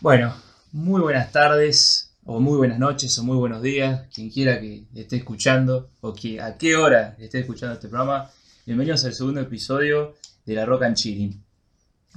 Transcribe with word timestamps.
Bueno, 0.00 0.34
muy 0.72 1.00
buenas 1.00 1.32
tardes, 1.32 2.14
o 2.24 2.40
muy 2.40 2.56
buenas 2.56 2.78
noches, 2.78 3.18
o 3.18 3.24
muy 3.24 3.36
buenos 3.36 3.62
días, 3.62 4.06
quien 4.12 4.30
quiera 4.30 4.60
que 4.60 4.84
esté 4.94 5.16
escuchando, 5.16 5.90
o 6.00 6.12
que 6.14 6.40
a 6.40 6.56
qué 6.56 6.76
hora 6.76 7.16
esté 7.18 7.40
escuchando 7.40 7.74
este 7.74 7.88
programa. 7.88 8.30
Bienvenidos 8.66 9.04
al 9.04 9.14
segundo 9.14 9.40
episodio 9.40 10.14
de 10.46 10.54
La 10.54 10.64
Roca 10.64 10.86
en 10.86 10.94
Chile. 10.94 11.36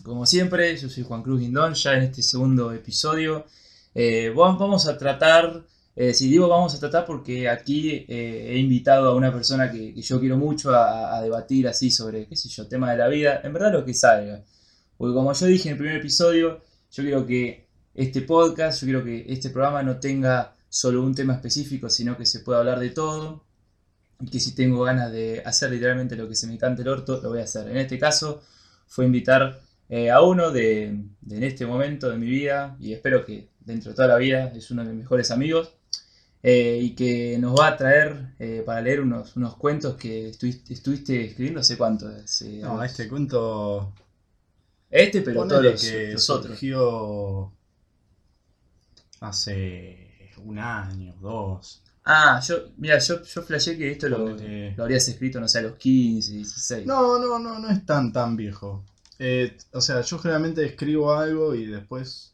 Como 0.03 0.25
siempre, 0.25 0.75
yo 0.77 0.89
soy 0.89 1.03
Juan 1.03 1.23
Cruz 1.23 1.39
Guindón, 1.39 1.73
ya 1.73 1.94
en 1.94 2.03
este 2.03 2.22
segundo 2.22 2.72
episodio 2.72 3.45
eh, 3.94 4.31
vamos 4.36 4.88
a 4.88 4.97
tratar, 4.97 5.66
eh, 5.95 6.13
si 6.13 6.30
digo 6.30 6.47
vamos 6.47 6.75
a 6.75 6.80
tratar 6.80 7.05
porque 7.05 7.49
aquí 7.49 8.05
eh, 8.08 8.52
he 8.52 8.58
invitado 8.58 9.09
a 9.09 9.16
una 9.16 9.31
persona 9.34 9.72
que, 9.72 9.94
yo 10.02 10.20
quiero 10.20 10.38
mucho 10.38 10.72
a, 10.73 11.22
debatir 11.22 11.67
así 11.67 11.91
sobre, 11.91 12.27
qué 12.27 12.36
sé 12.36 12.47
yo, 12.49 12.67
tema 12.67 12.91
de 12.91 12.97
la 12.97 13.08
vida, 13.08 13.41
en 13.44 13.53
verdad 13.53 13.73
lo 13.73 13.84
que 13.84 13.94
salga. 13.94 14.44
Porque 14.97 15.13
como 15.13 15.34
yo 15.34 15.45
dije 15.47 15.70
en 15.70 15.73
el 15.73 15.77
primer 15.77 15.97
episodio, 15.97 16.61
yo 16.91 17.03
quiero 17.03 17.25
que 17.25 17.67
este 17.93 18.21
podcast, 18.21 18.81
yo 18.81 18.85
quiero 18.85 19.03
que 19.03 19.25
este 19.27 19.49
programa 19.49 19.83
no 19.83 19.99
tenga 19.99 20.55
solo 20.69 21.03
un 21.03 21.16
tema 21.16 21.33
específico, 21.33 21.89
sino 21.89 22.17
que 22.17 22.25
se 22.25 22.41
pueda 22.41 22.59
hablar 22.59 22.79
de 22.79 22.89
todo. 22.91 23.44
Y 24.19 24.29
que 24.29 24.39
si 24.39 24.55
tengo 24.55 24.83
ganas 24.83 25.11
de 25.11 25.44
hacer 25.45 25.71
literalmente 25.71 26.16
lo 26.16 26.27
que 26.27 26.35
se 26.35 26.47
me 26.47 26.57
cante 26.57 26.81
el 26.81 26.88
orto, 26.88 27.21
lo 27.21 27.29
voy 27.29 27.39
a 27.39 27.44
hacer. 27.44 27.69
En 27.69 27.77
este 27.77 27.99
caso, 27.99 28.41
fue 28.88 29.05
invitar 29.05 29.61
eh, 29.89 30.09
a 30.09 30.21
uno 30.21 30.52
de, 30.52 31.03
de, 31.21 31.38
en 31.38 31.44
este 31.44 31.66
momento 31.66 32.09
de 32.09 32.17
mi 32.17 32.27
vida, 32.27 32.75
y 32.79 32.94
espero 32.94 33.25
que 33.25 33.49
dentro 33.59 33.91
de 33.91 33.95
toda 33.95 34.07
la 34.07 34.17
vida 34.17 34.51
es 34.55 34.72
uno 34.72 34.83
de 34.83 34.89
mis 34.89 34.99
mejores 34.99 35.29
amigos, 35.29 35.73
eh, 36.41 36.79
y 36.81 36.95
que 36.95 37.38
nos 37.39 37.59
va 37.59 37.67
a 37.67 37.77
traer 37.77 38.33
eh, 38.39 38.63
para 38.66 38.81
leer 38.81 39.01
unos, 39.01 39.35
unos 39.35 39.55
cuentos 39.57 39.95
que 39.95 40.29
estuviste, 40.29 40.73
estuviste 40.73 41.25
escribiendo 41.25 41.59
hace 41.59 41.77
cuánto. 41.77 42.07
Hace, 42.07 42.59
no, 42.59 42.83
este 42.83 43.07
cuento. 43.07 43.94
Este, 44.89 45.21
pero 45.21 45.47
todos 45.47 45.63
los, 45.63 45.81
que 45.81 46.17
surgió 46.17 47.52
hace 49.19 50.31
un 50.38 50.59
año, 50.59 51.16
dos. 51.21 51.81
Ah, 52.05 52.39
yo, 52.39 52.55
mira, 52.77 52.99
yo, 52.99 53.21
yo 53.21 53.41
flashé 53.44 53.77
que 53.77 53.91
esto 53.91 54.07
lo, 54.07 54.29
lo 54.29 54.83
habrías 54.83 55.07
escrito, 55.09 55.41
no 55.41 55.47
sé, 55.47 55.59
a 55.59 55.63
los 55.63 55.75
15, 55.75 56.31
16. 56.31 56.85
No, 56.85 57.19
no, 57.19 57.38
no, 57.38 57.59
no 57.59 57.69
es 57.69 57.85
tan 57.85 58.13
tan 58.13 58.38
viejo. 58.38 58.85
Eh, 59.19 59.57
o 59.73 59.81
sea, 59.81 60.02
yo 60.02 60.17
generalmente 60.19 60.63
escribo 60.66 61.13
algo 61.13 61.53
y 61.53 61.66
después, 61.66 62.33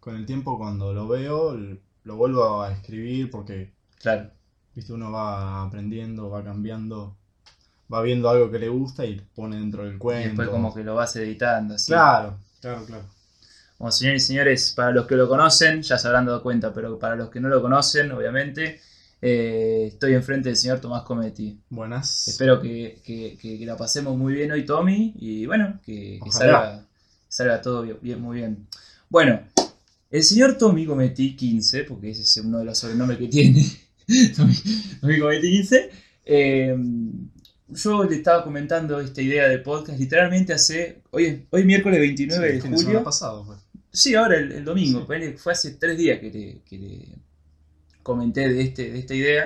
con 0.00 0.16
el 0.16 0.26
tiempo, 0.26 0.58
cuando 0.58 0.92
lo 0.92 1.06
veo, 1.06 1.56
lo 2.04 2.16
vuelvo 2.16 2.62
a 2.62 2.72
escribir 2.72 3.30
porque, 3.30 3.72
Claro. 4.00 4.30
viste, 4.74 4.92
uno 4.92 5.12
va 5.12 5.62
aprendiendo, 5.64 6.28
va 6.30 6.42
cambiando, 6.42 7.16
va 7.92 8.02
viendo 8.02 8.28
algo 8.28 8.50
que 8.50 8.58
le 8.58 8.68
gusta 8.68 9.04
y 9.04 9.20
pone 9.34 9.56
dentro 9.56 9.84
del 9.84 9.96
Y 9.96 9.98
cuento. 9.98 10.28
después 10.28 10.48
como 10.48 10.74
que 10.74 10.82
lo 10.84 10.94
vas 10.94 11.14
editando, 11.16 11.74
así. 11.74 11.86
Claro, 11.92 12.38
claro, 12.60 12.84
claro. 12.86 13.04
Bueno, 13.78 13.92
señores 13.92 14.22
y 14.22 14.26
señores, 14.28 14.72
para 14.76 14.92
los 14.92 15.06
que 15.06 15.16
lo 15.16 15.28
conocen, 15.28 15.82
ya 15.82 15.98
se 15.98 16.06
habrán 16.06 16.26
dado 16.26 16.42
cuenta, 16.42 16.72
pero 16.72 16.98
para 16.98 17.16
los 17.16 17.28
que 17.30 17.40
no 17.40 17.48
lo 17.48 17.60
conocen, 17.60 18.10
obviamente, 18.12 18.80
eh, 19.20 19.86
estoy 19.92 20.14
enfrente 20.14 20.48
del 20.48 20.56
señor 20.56 20.80
Tomás 20.80 21.02
Cometti. 21.02 21.58
Buenas. 21.70 22.28
Espero 22.28 22.60
que, 22.60 23.00
que- 23.04 23.36
que- 23.40 23.58
que 23.58 23.66
la 23.66 23.76
pasemos 23.76 24.16
muy 24.16 24.32
bien 24.34 24.52
hoy, 24.52 24.64
Tommy, 24.64 25.12
y 25.18 25.46
bueno, 25.46 25.80
que, 25.84 26.20
salga, 26.30 26.86
salga 27.28 27.60
todo 27.60 27.82
bien, 27.82 27.98
bien- 28.00 28.20
muy 28.20 28.36
bien. 28.38 28.66
Bueno, 29.08 29.40
el 30.10 30.22
señor 30.22 30.56
Tommy 30.56 30.86
Cometti 30.86 31.34
15, 31.36 31.84
porque 31.84 32.10
ese 32.10 32.22
es 32.22 32.36
uno 32.38 32.58
de 32.58 32.64
los 32.66 32.78
sobrenombres 32.78 33.18
que 33.18 33.28
tiene, 33.28 33.64
Tommy, 34.36 34.54
Tommy 35.00 35.18
Cometti 35.18 35.50
15, 35.50 35.90
eh, 36.26 36.76
yo 37.74 38.04
le 38.04 38.16
estaba 38.16 38.42
comentando 38.44 39.00
esta 39.00 39.20
idea 39.20 39.48
de 39.48 39.58
podcast 39.58 39.98
literalmente 39.98 40.52
hace, 40.52 41.02
hoy, 41.10 41.24
es- 41.26 41.40
hoy 41.50 41.64
miércoles 41.64 42.00
29 42.00 42.48
Sí, 42.48 42.54
de 42.54 42.60
semana 42.62 42.82
julio. 42.82 43.04
pasado, 43.04 43.44
pues. 43.46 43.58
Sí, 43.92 44.14
ahora 44.14 44.36
el, 44.38 44.52
el 44.52 44.64
domingo, 44.64 45.06
Sí. 45.08 45.34
fue 45.36 45.52
hace 45.52 45.72
tres 45.72 45.96
días 45.98 46.18
que 46.20 46.30
le, 46.30 46.62
que 46.64 46.78
le 46.78 47.08
comenté 48.02 48.48
de, 48.48 48.60
este, 48.62 48.90
de 48.92 48.98
esta 48.98 49.14
idea. 49.14 49.44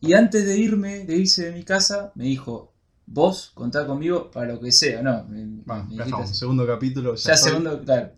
Y 0.00 0.12
antes 0.12 0.44
de 0.46 0.56
irme, 0.56 1.04
de 1.04 1.16
irse 1.16 1.46
de 1.46 1.52
mi 1.52 1.64
casa, 1.64 2.12
me 2.14 2.24
dijo, 2.24 2.72
vos 3.06 3.50
contá 3.54 3.86
conmigo 3.86 4.30
para 4.30 4.52
lo 4.52 4.60
que 4.60 4.70
sea, 4.70 5.02
¿no? 5.02 5.24
Me, 5.24 5.44
Bueno, 5.64 5.84
me 5.90 5.96
ya 5.96 6.04
dijiste 6.04 6.34
segundo 6.34 6.66
capítulo. 6.66 7.14
Ya 7.16 7.32
estoy. 7.32 7.50
segundo, 7.50 7.82
claro. 7.82 8.12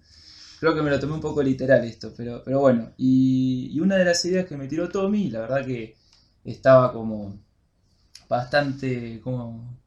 Creo 0.61 0.75
que 0.75 0.83
me 0.83 0.91
lo 0.91 0.99
tomé 1.01 1.15
un 1.15 1.21
poco 1.21 1.43
literal 1.43 1.85
esto, 1.85 2.13
pero, 2.17 2.43
pero 2.45 2.61
bueno. 2.61 2.93
Y, 2.97 3.71
y 3.73 3.81
una 3.81 3.97
de 3.97 4.05
las 4.05 4.25
ideas 4.25 4.47
que 4.47 4.57
me 4.57 4.69
tiró 4.69 4.89
Tommy, 4.89 5.31
la 5.31 5.41
verdad 5.41 5.65
que 5.67 5.97
estaba 6.45 6.93
como 6.93 7.39
bastante, 8.29 9.21
como, 9.23 9.79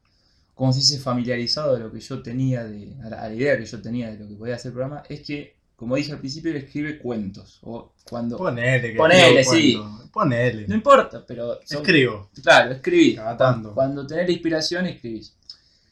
como 0.56 0.74
se 0.74 0.80
dice, 0.80 1.00
familiarizado 1.00 1.74
de 1.76 1.80
lo 1.82 1.92
que 1.92 2.00
yo 2.00 2.22
tenía, 2.22 2.64
de, 2.64 2.94
a 3.04 3.10
la, 3.10 3.22
a 3.24 3.30
la 3.30 3.36
idea 3.36 3.58
que 3.58 3.66
yo 3.66 3.82
tenía 3.82 4.12
de 4.12 4.20
lo 4.20 4.28
que 4.28 4.36
podía 4.36 4.56
hacer 4.56 4.70
el 4.70 4.74
programa, 4.74 5.04
es 5.10 5.22
que, 5.22 5.56
como 5.76 5.96
dije 5.96 6.12
al 6.12 6.20
principio, 6.20 6.52
él 6.52 6.58
escribe 6.58 6.98
cuentos. 7.00 7.60
O 7.64 7.94
cuando... 8.10 8.38
Ponele, 8.38 8.92
que 8.92 8.98
Ponele, 8.98 9.44
sí. 9.44 9.76
cuento. 9.76 10.10
Ponele. 10.12 10.68
No 10.68 10.76
importa, 10.76 11.24
pero... 11.26 11.60
son- 11.66 11.78
Escribo. 11.82 12.30
Claro, 12.44 12.72
escribí. 12.74 13.16
Cada 13.16 13.38
Cuando, 13.38 13.54
tanto. 13.62 13.74
cuando 13.76 14.08
tenés 14.08 14.26
la 14.28 14.32
inspiración, 14.34 14.86
escribís. 14.88 15.36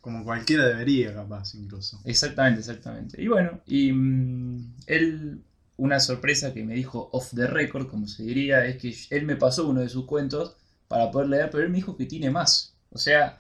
Como 0.02 0.24
cualquiera 0.24 0.66
debería, 0.68 1.14
capaz, 1.14 1.53
incluso. 1.56 2.00
Exactamente, 2.06 2.59
exactamente. 2.62 3.22
Y 3.22 3.28
bueno, 3.28 3.59
y 3.68 3.91
mm, 3.91 4.74
él, 4.88 5.41
una 5.78 6.00
sorpresa 6.00 6.53
que 6.53 6.64
me 6.64 6.75
dijo 6.75 7.09
off 7.12 7.34
the 7.35 7.46
record, 7.47 7.88
como 7.88 8.08
se 8.08 8.24
diría, 8.24 8.66
es 8.66 8.78
que 8.78 8.96
él 9.16 9.25
me 9.25 9.35
pasó 9.35 9.68
uno 9.68 9.81
de 9.81 9.90
sus 9.90 10.06
cuentos 10.06 10.56
para 10.88 11.12
poder 11.12 11.30
leer, 11.30 11.50
pero 11.52 11.64
él 11.64 11.70
me 11.70 11.78
dijo 11.78 11.96
que 11.98 12.06
tiene 12.06 12.30
más. 12.31 12.74
O 12.92 12.98
sea, 12.98 13.40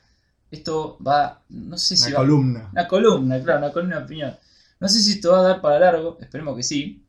esto 0.51 0.97
va, 1.05 1.41
no 1.49 1.77
sé 1.77 1.95
si 1.97 2.07
Una 2.09 2.15
va... 2.15 2.21
columna. 2.21 2.69
Una 2.71 2.87
columna, 2.87 3.43
claro, 3.43 3.59
una 3.59 3.71
columna 3.73 3.97
de 3.99 4.03
opinión. 4.05 4.37
No 4.79 4.87
sé 4.87 4.99
si 4.99 5.13
esto 5.13 5.31
va 5.31 5.39
a 5.39 5.43
dar 5.43 5.61
para 5.61 5.79
largo, 5.79 6.17
esperemos 6.21 6.55
que 6.55 6.63
sí. 6.63 7.03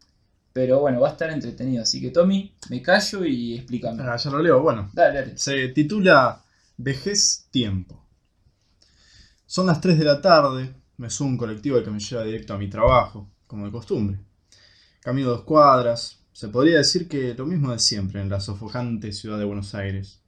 Pero 0.53 0.81
bueno, 0.81 1.01
va 1.01 1.09
a 1.09 1.13
estar 1.13 1.31
entretenido. 1.31 1.83
Así 1.83 2.01
que 2.01 2.11
Tommy, 2.11 2.53
me 2.71 2.83
callo 2.83 3.25
y 3.25 3.55
explícame. 3.57 4.03
Ah, 4.03 4.17
ya 4.17 4.31
lo 4.31 4.43
leo. 4.43 4.61
Bueno, 4.61 4.91
Dale, 4.93 5.21
dale. 5.21 5.39
se 5.39 5.69
titula 5.69 6.43
Vejez 6.79 7.47
Tiempo. 7.51 8.03
Son 9.47 9.67
las 9.67 9.81
3 9.81 9.99
de 9.99 10.05
la 10.05 10.21
tarde. 10.21 10.75
Me 10.97 11.11
subo 11.11 11.29
a 11.29 11.31
un 11.33 11.39
colectivo 11.39 11.83
que 11.83 11.91
me 11.91 12.01
lleva 12.01 12.25
directo 12.25 12.55
a 12.55 12.59
mi 12.59 12.69
trabajo, 12.69 13.29
como 13.47 13.67
de 13.67 13.71
costumbre. 13.73 14.19
Camino 15.01 15.29
dos 15.29 15.43
cuadras. 15.43 16.19
Se 16.33 16.49
podría 16.49 16.79
decir 16.79 17.09
que 17.09 17.35
lo 17.35 17.47
mismo 17.47 17.71
de 17.73 17.79
siempre 17.79 18.21
en 18.21 18.29
la 18.29 18.41
sofocante 18.41 19.13
ciudad 19.13 19.39
de 19.39 19.45
Buenos 19.45 19.75
Aires. 19.75 20.21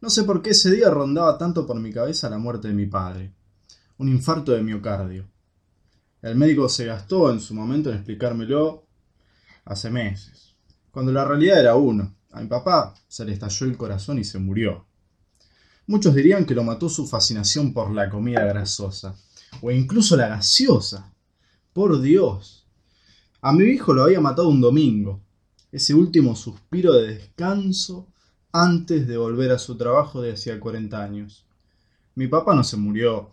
No 0.00 0.10
sé 0.10 0.22
por 0.22 0.42
qué 0.42 0.50
ese 0.50 0.70
día 0.70 0.90
rondaba 0.90 1.38
tanto 1.38 1.66
por 1.66 1.80
mi 1.80 1.92
cabeza 1.92 2.30
la 2.30 2.38
muerte 2.38 2.68
de 2.68 2.74
mi 2.74 2.86
padre. 2.86 3.34
Un 3.96 4.08
infarto 4.08 4.52
de 4.52 4.62
miocardio. 4.62 5.28
El 6.22 6.36
médico 6.36 6.68
se 6.68 6.84
gastó 6.84 7.30
en 7.32 7.40
su 7.40 7.52
momento 7.52 7.90
en 7.90 7.96
explicármelo 7.96 8.86
hace 9.64 9.90
meses, 9.90 10.54
cuando 10.92 11.10
la 11.10 11.24
realidad 11.24 11.60
era 11.60 11.74
uno. 11.74 12.14
A 12.30 12.40
mi 12.40 12.46
papá 12.46 12.94
se 13.08 13.24
le 13.24 13.32
estalló 13.32 13.66
el 13.66 13.76
corazón 13.76 14.18
y 14.18 14.24
se 14.24 14.38
murió. 14.38 14.86
Muchos 15.86 16.14
dirían 16.14 16.44
que 16.44 16.54
lo 16.54 16.62
mató 16.62 16.88
su 16.88 17.06
fascinación 17.06 17.72
por 17.72 17.90
la 17.90 18.08
comida 18.08 18.44
grasosa, 18.44 19.16
o 19.62 19.70
incluso 19.70 20.16
la 20.16 20.28
gaseosa. 20.28 21.12
Por 21.72 22.00
Dios. 22.00 22.68
A 23.40 23.52
mi 23.52 23.64
hijo 23.64 23.94
lo 23.94 24.04
había 24.04 24.20
matado 24.20 24.48
un 24.48 24.60
domingo, 24.60 25.22
ese 25.72 25.94
último 25.94 26.36
suspiro 26.36 26.92
de 26.92 27.14
descanso 27.14 28.08
antes 28.52 29.06
de 29.06 29.16
volver 29.16 29.52
a 29.52 29.58
su 29.58 29.76
trabajo 29.76 30.22
de 30.22 30.32
hacía 30.32 30.58
40 30.58 31.02
años. 31.02 31.44
Mi 32.14 32.26
papá 32.26 32.54
no 32.54 32.64
se 32.64 32.76
murió, 32.76 33.30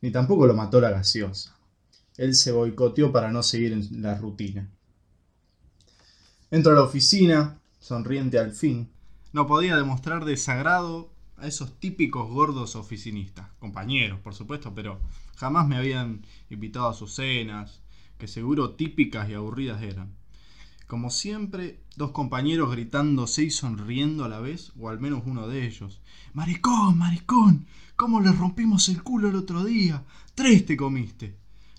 ni 0.00 0.10
tampoco 0.10 0.46
lo 0.46 0.54
mató 0.54 0.80
la 0.80 0.90
gaseosa. 0.90 1.56
Él 2.16 2.34
se 2.34 2.52
boicoteó 2.52 3.12
para 3.12 3.30
no 3.30 3.42
seguir 3.42 3.72
en 3.72 4.02
la 4.02 4.14
rutina. 4.14 4.70
Entro 6.50 6.72
a 6.72 6.76
la 6.76 6.82
oficina, 6.82 7.58
sonriente 7.80 8.38
al 8.38 8.52
fin. 8.52 8.90
No 9.32 9.46
podía 9.46 9.76
demostrar 9.76 10.24
desagrado 10.24 11.10
a 11.36 11.46
esos 11.46 11.78
típicos 11.80 12.30
gordos 12.30 12.76
oficinistas, 12.76 13.48
compañeros, 13.58 14.20
por 14.20 14.34
supuesto, 14.34 14.72
pero 14.74 15.00
jamás 15.36 15.66
me 15.66 15.76
habían 15.76 16.24
invitado 16.48 16.88
a 16.88 16.94
sus 16.94 17.14
cenas, 17.14 17.80
que 18.18 18.28
seguro 18.28 18.74
típicas 18.76 19.28
y 19.28 19.34
aburridas 19.34 19.82
eran. 19.82 20.14
Como 20.86 21.10
siempre, 21.10 21.80
dos 21.96 22.10
compañeros 22.10 22.70
gritándose 22.70 23.44
y 23.44 23.50
sonriendo 23.50 24.24
a 24.24 24.28
la 24.28 24.40
vez, 24.40 24.72
o 24.78 24.90
al 24.90 25.00
menos 25.00 25.22
uno 25.24 25.48
de 25.48 25.66
ellos. 25.66 26.00
Maricón, 26.34 26.98
maricón, 26.98 27.66
¿cómo 27.96 28.20
le 28.20 28.32
rompimos 28.32 28.88
el 28.90 29.02
culo 29.02 29.28
el 29.28 29.36
otro 29.36 29.64
día? 29.64 30.04
Tres 30.34 30.66
te 30.66 30.76
comiste. 30.76 31.36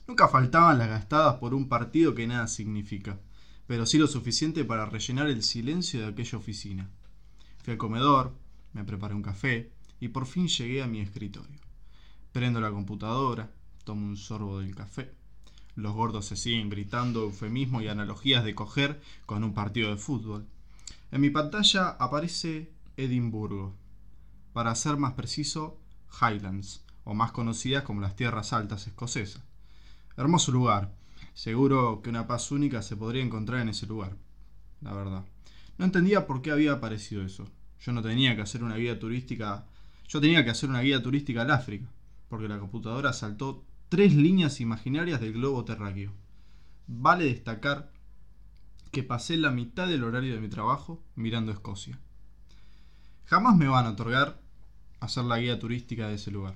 Nunca 0.08 0.28
faltaban 0.28 0.80
las 0.80 0.90
gastadas 0.90 1.36
por 1.36 1.54
un 1.54 1.68
partido 1.68 2.16
que 2.16 2.28
nada 2.28 2.48
significa, 2.48 3.20
pero 3.68 3.86
sí 3.86 3.98
lo 3.98 4.08
suficiente 4.08 4.66
para 4.66 4.86
rellenar 4.86 5.28
el 5.28 5.44
silencio 5.44 6.02
de 6.02 6.08
aquella 6.08 6.38
oficina. 6.38 6.90
Fui 7.64 7.74
al 7.74 7.78
comedor, 7.78 8.34
me 8.74 8.84
preparé 8.84 9.14
un 9.14 9.24
café 9.24 9.72
y 10.00 10.10
por 10.10 10.26
fin 10.26 10.48
llegué 10.48 10.82
a 10.84 10.88
mi 10.88 11.00
escritorio. 11.00 11.60
Prendo 12.32 12.60
la 12.60 12.72
computadora, 12.72 13.52
tomo 13.84 14.06
un 14.06 14.18
sorbo 14.18 14.60
del 14.60 14.76
café. 14.76 15.12
Los 15.76 15.94
gordos 15.94 16.26
se 16.26 16.38
siguen 16.38 16.70
gritando 16.70 17.24
eufemismos 17.24 17.84
y 17.84 17.90
analogías 17.90 18.46
de 18.46 18.56
coger 18.56 19.02
con 19.26 19.44
un 19.44 19.54
partido 19.54 19.90
de 19.90 19.98
fútbol. 19.98 20.46
En 21.12 21.22
mi 21.22 21.30
pantalla 21.30 21.90
aparece 22.00 22.72
Edimburgo. 22.96 23.74
Para 24.54 24.74
ser 24.76 24.96
más 24.96 25.14
preciso, 25.14 25.78
Highlands, 26.22 26.82
o 27.04 27.14
más 27.14 27.32
conocidas 27.32 27.84
como 27.84 28.00
las 28.00 28.16
tierras 28.16 28.54
altas 28.54 28.88
escocesas. 28.88 29.44
Hermoso 30.16 30.52
lugar. 30.54 30.94
Seguro 31.34 32.02
que 32.02 32.10
una 32.10 32.26
paz 32.26 32.52
única 32.52 32.82
se 32.82 32.96
podría 32.96 33.24
encontrar 33.24 33.60
en 33.60 33.70
ese 33.70 33.86
lugar. 33.86 34.16
La 34.80 34.94
verdad. 34.94 35.26
No 35.78 35.84
entendía 35.84 36.26
por 36.26 36.42
qué 36.42 36.52
había 36.52 36.72
aparecido 36.72 37.24
eso. 37.24 37.46
Yo 37.82 37.92
no 37.92 38.02
tenía 38.02 38.36
que 38.38 38.42
hacer 38.42 38.64
una 38.64 38.78
guía 38.78 38.98
turística. 38.98 39.66
Yo 40.08 40.22
tenía 40.22 40.46
que 40.46 40.52
hacer 40.52 40.70
una 40.70 40.82
guía 40.82 41.04
turística 41.04 41.42
al 41.42 41.52
África. 41.52 41.86
Porque 42.30 42.48
la 42.48 42.60
computadora 42.60 43.12
saltó 43.12 43.66
tres 43.90 44.14
líneas 44.16 44.62
imaginarias 44.62 45.20
del 45.20 45.34
globo 45.34 45.66
terráqueo. 45.66 46.12
Vale 46.88 47.26
destacar 47.26 47.92
que 48.92 49.04
pasé 49.04 49.38
la 49.38 49.52
mitad 49.52 49.88
del 49.88 50.04
horario 50.04 50.34
de 50.34 50.42
mi 50.42 50.50
trabajo 50.50 51.04
mirando 51.16 51.52
Escocia. 51.52 52.00
Jamás 53.26 53.56
me 53.56 53.68
van 53.68 53.86
a 53.86 53.92
otorgar 53.92 54.40
hacer 55.00 55.26
la 55.26 55.40
guía 55.40 55.60
turística 55.60 56.08
de 56.08 56.16
ese 56.16 56.32
lugar 56.32 56.56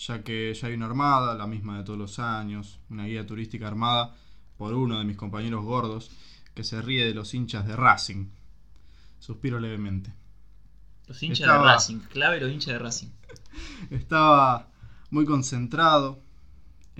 ya 0.00 0.22
que 0.22 0.54
ya 0.54 0.68
hay 0.68 0.74
una 0.74 0.86
armada, 0.86 1.34
la 1.34 1.46
misma 1.46 1.78
de 1.78 1.84
todos 1.84 1.98
los 1.98 2.18
años, 2.18 2.80
una 2.88 3.04
guía 3.04 3.26
turística 3.26 3.68
armada 3.68 4.14
por 4.56 4.72
uno 4.72 4.98
de 4.98 5.04
mis 5.04 5.16
compañeros 5.16 5.64
gordos, 5.64 6.10
que 6.54 6.64
se 6.64 6.80
ríe 6.80 7.04
de 7.04 7.14
los 7.14 7.34
hinchas 7.34 7.66
de 7.66 7.76
Racing. 7.76 8.30
Suspiro 9.18 9.60
levemente. 9.60 10.14
Los 11.06 11.22
hinchas 11.22 11.46
de 11.46 11.58
Racing, 11.58 11.98
clave 12.10 12.40
los 12.40 12.50
hinchas 12.50 12.74
de 12.74 12.78
Racing. 12.78 13.08
Estaba 13.90 14.68
muy 15.10 15.26
concentrado, 15.26 16.22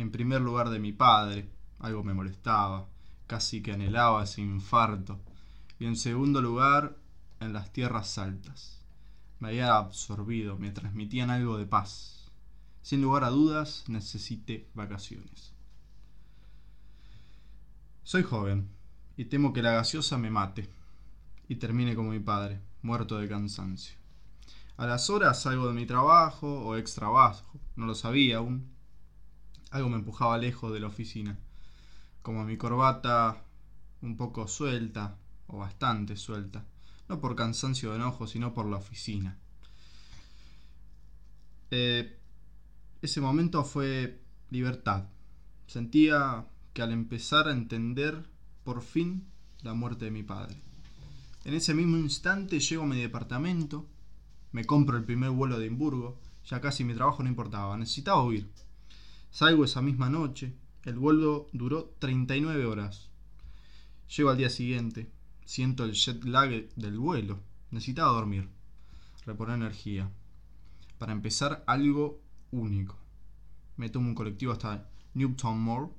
en 0.00 0.10
primer 0.10 0.40
lugar 0.40 0.70
de 0.70 0.78
mi 0.78 0.92
padre, 0.92 1.48
algo 1.78 2.02
me 2.02 2.14
molestaba, 2.14 2.88
casi 3.26 3.62
que 3.62 3.72
anhelaba 3.72 4.24
ese 4.24 4.40
infarto, 4.40 5.20
y 5.78 5.86
en 5.86 5.96
segundo 5.96 6.42
lugar 6.42 6.96
en 7.40 7.52
las 7.52 7.72
tierras 7.72 8.18
altas. 8.18 8.82
Me 9.38 9.48
había 9.48 9.76
absorbido, 9.76 10.58
me 10.58 10.70
transmitían 10.70 11.30
algo 11.30 11.56
de 11.56 11.66
paz, 11.66 12.30
sin 12.82 13.02
lugar 13.02 13.24
a 13.24 13.30
dudas, 13.30 13.84
necesite 13.88 14.68
vacaciones. 14.74 15.52
Soy 18.02 18.22
joven 18.22 18.68
y 19.16 19.26
temo 19.26 19.52
que 19.52 19.62
la 19.62 19.72
gaseosa 19.72 20.18
me 20.18 20.30
mate 20.30 20.68
y 21.48 21.56
termine 21.56 21.94
como 21.94 22.10
mi 22.10 22.20
padre, 22.20 22.60
muerto 22.82 23.18
de 23.18 23.28
cansancio. 23.28 23.96
A 24.76 24.86
las 24.86 25.10
horas 25.10 25.42
salgo 25.42 25.68
de 25.68 25.74
mi 25.74 25.86
trabajo 25.86 26.62
o 26.62 26.76
ex 26.76 26.94
trabajo, 26.94 27.60
no 27.76 27.86
lo 27.86 27.94
sabía 27.94 28.38
aún. 28.38 28.79
Algo 29.70 29.88
me 29.88 29.96
empujaba 29.96 30.38
lejos 30.38 30.72
de 30.72 30.80
la 30.80 30.88
oficina, 30.88 31.38
como 32.22 32.44
mi 32.44 32.56
corbata 32.56 33.44
un 34.02 34.16
poco 34.16 34.48
suelta 34.48 35.16
o 35.46 35.58
bastante 35.58 36.16
suelta, 36.16 36.64
no 37.08 37.20
por 37.20 37.36
cansancio 37.36 37.90
de 37.90 37.96
enojo, 37.96 38.26
sino 38.26 38.54
por 38.54 38.66
la 38.66 38.76
oficina. 38.76 39.36
Eh, 41.70 42.18
ese 43.02 43.20
momento 43.20 43.64
fue 43.64 44.20
libertad. 44.50 45.04
Sentía 45.66 46.46
que 46.72 46.82
al 46.82 46.92
empezar 46.92 47.48
a 47.48 47.52
entender 47.52 48.28
por 48.64 48.82
fin 48.82 49.28
la 49.62 49.74
muerte 49.74 50.06
de 50.06 50.10
mi 50.10 50.22
padre. 50.22 50.56
En 51.44 51.54
ese 51.54 51.74
mismo 51.74 51.96
instante 51.96 52.60
llego 52.60 52.82
a 52.82 52.86
mi 52.86 53.00
departamento, 53.00 53.86
me 54.52 54.64
compro 54.64 54.96
el 54.96 55.04
primer 55.04 55.30
vuelo 55.30 55.58
de 55.58 55.66
Edimburgo, 55.66 56.20
ya 56.44 56.60
casi 56.60 56.84
mi 56.84 56.94
trabajo 56.94 57.22
no 57.22 57.28
importaba, 57.28 57.76
necesitaba 57.76 58.22
huir. 58.22 58.50
Salgo 59.30 59.64
esa 59.64 59.80
misma 59.80 60.10
noche, 60.10 60.54
el 60.84 60.98
vuelo 60.98 61.48
duró 61.52 61.94
39 62.00 62.66
horas. 62.66 63.10
Llego 64.16 64.30
al 64.30 64.36
día 64.36 64.50
siguiente, 64.50 65.08
siento 65.44 65.84
el 65.84 65.92
jet 65.92 66.24
lag 66.24 66.68
del 66.74 66.98
vuelo, 66.98 67.38
necesitaba 67.70 68.12
dormir, 68.12 68.48
reponer 69.24 69.54
energía. 69.54 70.10
Para 70.98 71.12
empezar 71.12 71.62
algo 71.66 72.20
único. 72.50 72.98
Me 73.76 73.88
tomo 73.88 74.08
un 74.08 74.14
colectivo 74.14 74.52
hasta 74.52 74.88
Newton 75.14 75.60
Moor 75.60 75.94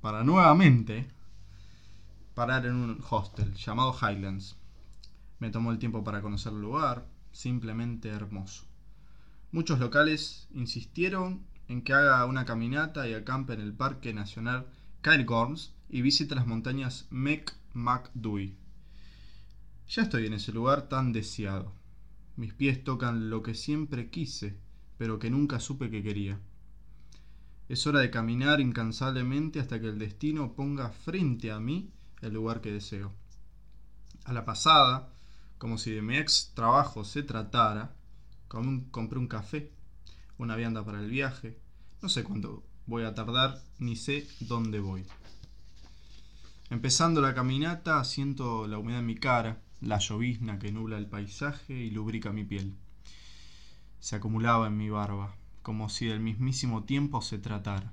para 0.00 0.24
nuevamente 0.24 1.08
parar 2.34 2.66
en 2.66 2.74
un 2.74 3.04
hostel 3.10 3.52
llamado 3.54 3.94
Highlands. 4.00 4.56
Me 5.38 5.50
tomó 5.50 5.72
el 5.72 5.78
tiempo 5.78 6.02
para 6.02 6.22
conocer 6.22 6.52
el 6.52 6.60
lugar, 6.60 7.06
simplemente 7.32 8.08
hermoso. 8.08 8.64
Muchos 9.52 9.78
locales 9.78 10.48
insistieron 10.52 11.46
en 11.68 11.82
que 11.82 11.92
haga 11.92 12.24
una 12.26 12.44
caminata 12.44 13.08
y 13.08 13.14
acampe 13.14 13.52
en 13.52 13.60
el 13.60 13.72
Parque 13.72 14.12
Nacional 14.12 14.66
Cairngorms 15.02 15.74
y 15.88 16.02
visite 16.02 16.34
las 16.34 16.46
montañas 16.46 17.06
McMacDui. 17.10 18.56
Ya 19.88 20.02
estoy 20.02 20.26
en 20.26 20.34
ese 20.34 20.52
lugar 20.52 20.88
tan 20.88 21.12
deseado. 21.12 21.72
Mis 22.36 22.52
pies 22.54 22.82
tocan 22.84 23.30
lo 23.30 23.42
que 23.42 23.54
siempre 23.54 24.10
quise 24.10 24.58
pero 24.98 25.18
que 25.20 25.30
nunca 25.30 25.60
supe 25.60 25.90
que 25.90 26.02
quería. 26.02 26.38
Es 27.68 27.86
hora 27.86 28.00
de 28.00 28.10
caminar 28.10 28.60
incansablemente 28.60 29.60
hasta 29.60 29.80
que 29.80 29.86
el 29.86 29.98
destino 29.98 30.54
ponga 30.54 30.90
frente 30.90 31.52
a 31.52 31.60
mí 31.60 31.92
el 32.20 32.34
lugar 32.34 32.60
que 32.60 32.72
deseo. 32.72 33.14
A 34.24 34.32
la 34.32 34.44
pasada, 34.44 35.12
como 35.56 35.78
si 35.78 35.92
de 35.92 36.02
mi 36.02 36.16
ex 36.16 36.52
trabajo 36.54 37.04
se 37.04 37.22
tratara, 37.22 37.94
compré 38.48 39.18
un 39.18 39.28
café, 39.28 39.72
una 40.38 40.56
vianda 40.56 40.84
para 40.84 41.00
el 41.00 41.10
viaje, 41.10 41.58
no 42.00 42.08
sé 42.08 42.24
cuánto 42.24 42.64
voy 42.86 43.04
a 43.04 43.14
tardar, 43.14 43.62
ni 43.78 43.96
sé 43.96 44.26
dónde 44.40 44.80
voy. 44.80 45.04
Empezando 46.70 47.20
la 47.20 47.34
caminata, 47.34 48.02
siento 48.04 48.66
la 48.66 48.78
humedad 48.78 49.00
en 49.00 49.06
mi 49.06 49.16
cara, 49.16 49.60
la 49.80 49.98
llovizna 49.98 50.58
que 50.58 50.72
nubla 50.72 50.98
el 50.98 51.06
paisaje 51.06 51.74
y 51.74 51.90
lubrica 51.90 52.32
mi 52.32 52.44
piel 52.44 52.76
se 54.00 54.16
acumulaba 54.16 54.66
en 54.66 54.76
mi 54.76 54.90
barba, 54.90 55.34
como 55.62 55.88
si 55.88 56.06
del 56.06 56.20
mismísimo 56.20 56.84
tiempo 56.84 57.20
se 57.20 57.38
tratara. 57.38 57.92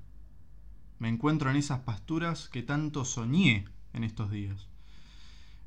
Me 1.00 1.09
encuentro 1.09 1.50
en 1.50 1.57
esas 1.57 1.80
pasturas 1.80 2.48
que 2.50 2.63
tanto 2.63 3.06
soñé 3.06 3.65
en 3.93 4.03
estos 4.03 4.31
días. 4.31 4.67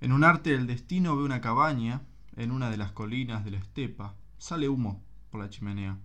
En 0.01 0.13
un 0.13 0.25
arte 0.25 0.51
del 0.51 0.67
destino 0.67 1.17
veo 1.17 1.25
una 1.25 1.41
cabaña 1.41 2.03
en 2.37 2.53
una 2.53 2.71
de 2.71 2.77
las 2.77 2.93
colinas 2.93 3.45
de 3.45 3.51
la 3.51 3.59
estepa. 3.59 4.15
Sale 4.39 4.69
humo 4.69 5.03
por 5.31 5.41
la 5.41 5.51
chimenea. 5.51 5.99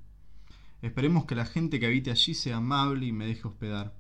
Esperemos 0.84 1.24
que 1.24 1.34
la 1.34 1.46
gente 1.46 1.80
que 1.80 1.86
habite 1.86 2.12
allí 2.12 2.34
sea 2.34 2.58
amable 2.58 3.06
y 3.06 3.14
me 3.14 3.26
deje 3.26 3.48
hospedar. 3.48 3.96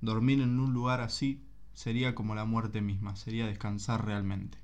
Dormir 0.00 0.40
en 0.40 0.58
un 0.58 0.72
lugar 0.72 1.00
así 1.00 1.40
sería 1.74 2.16
como 2.16 2.34
la 2.34 2.44
muerte 2.44 2.80
misma, 2.80 3.14
sería 3.14 3.46
descansar 3.46 4.04
realmente. 4.04 4.58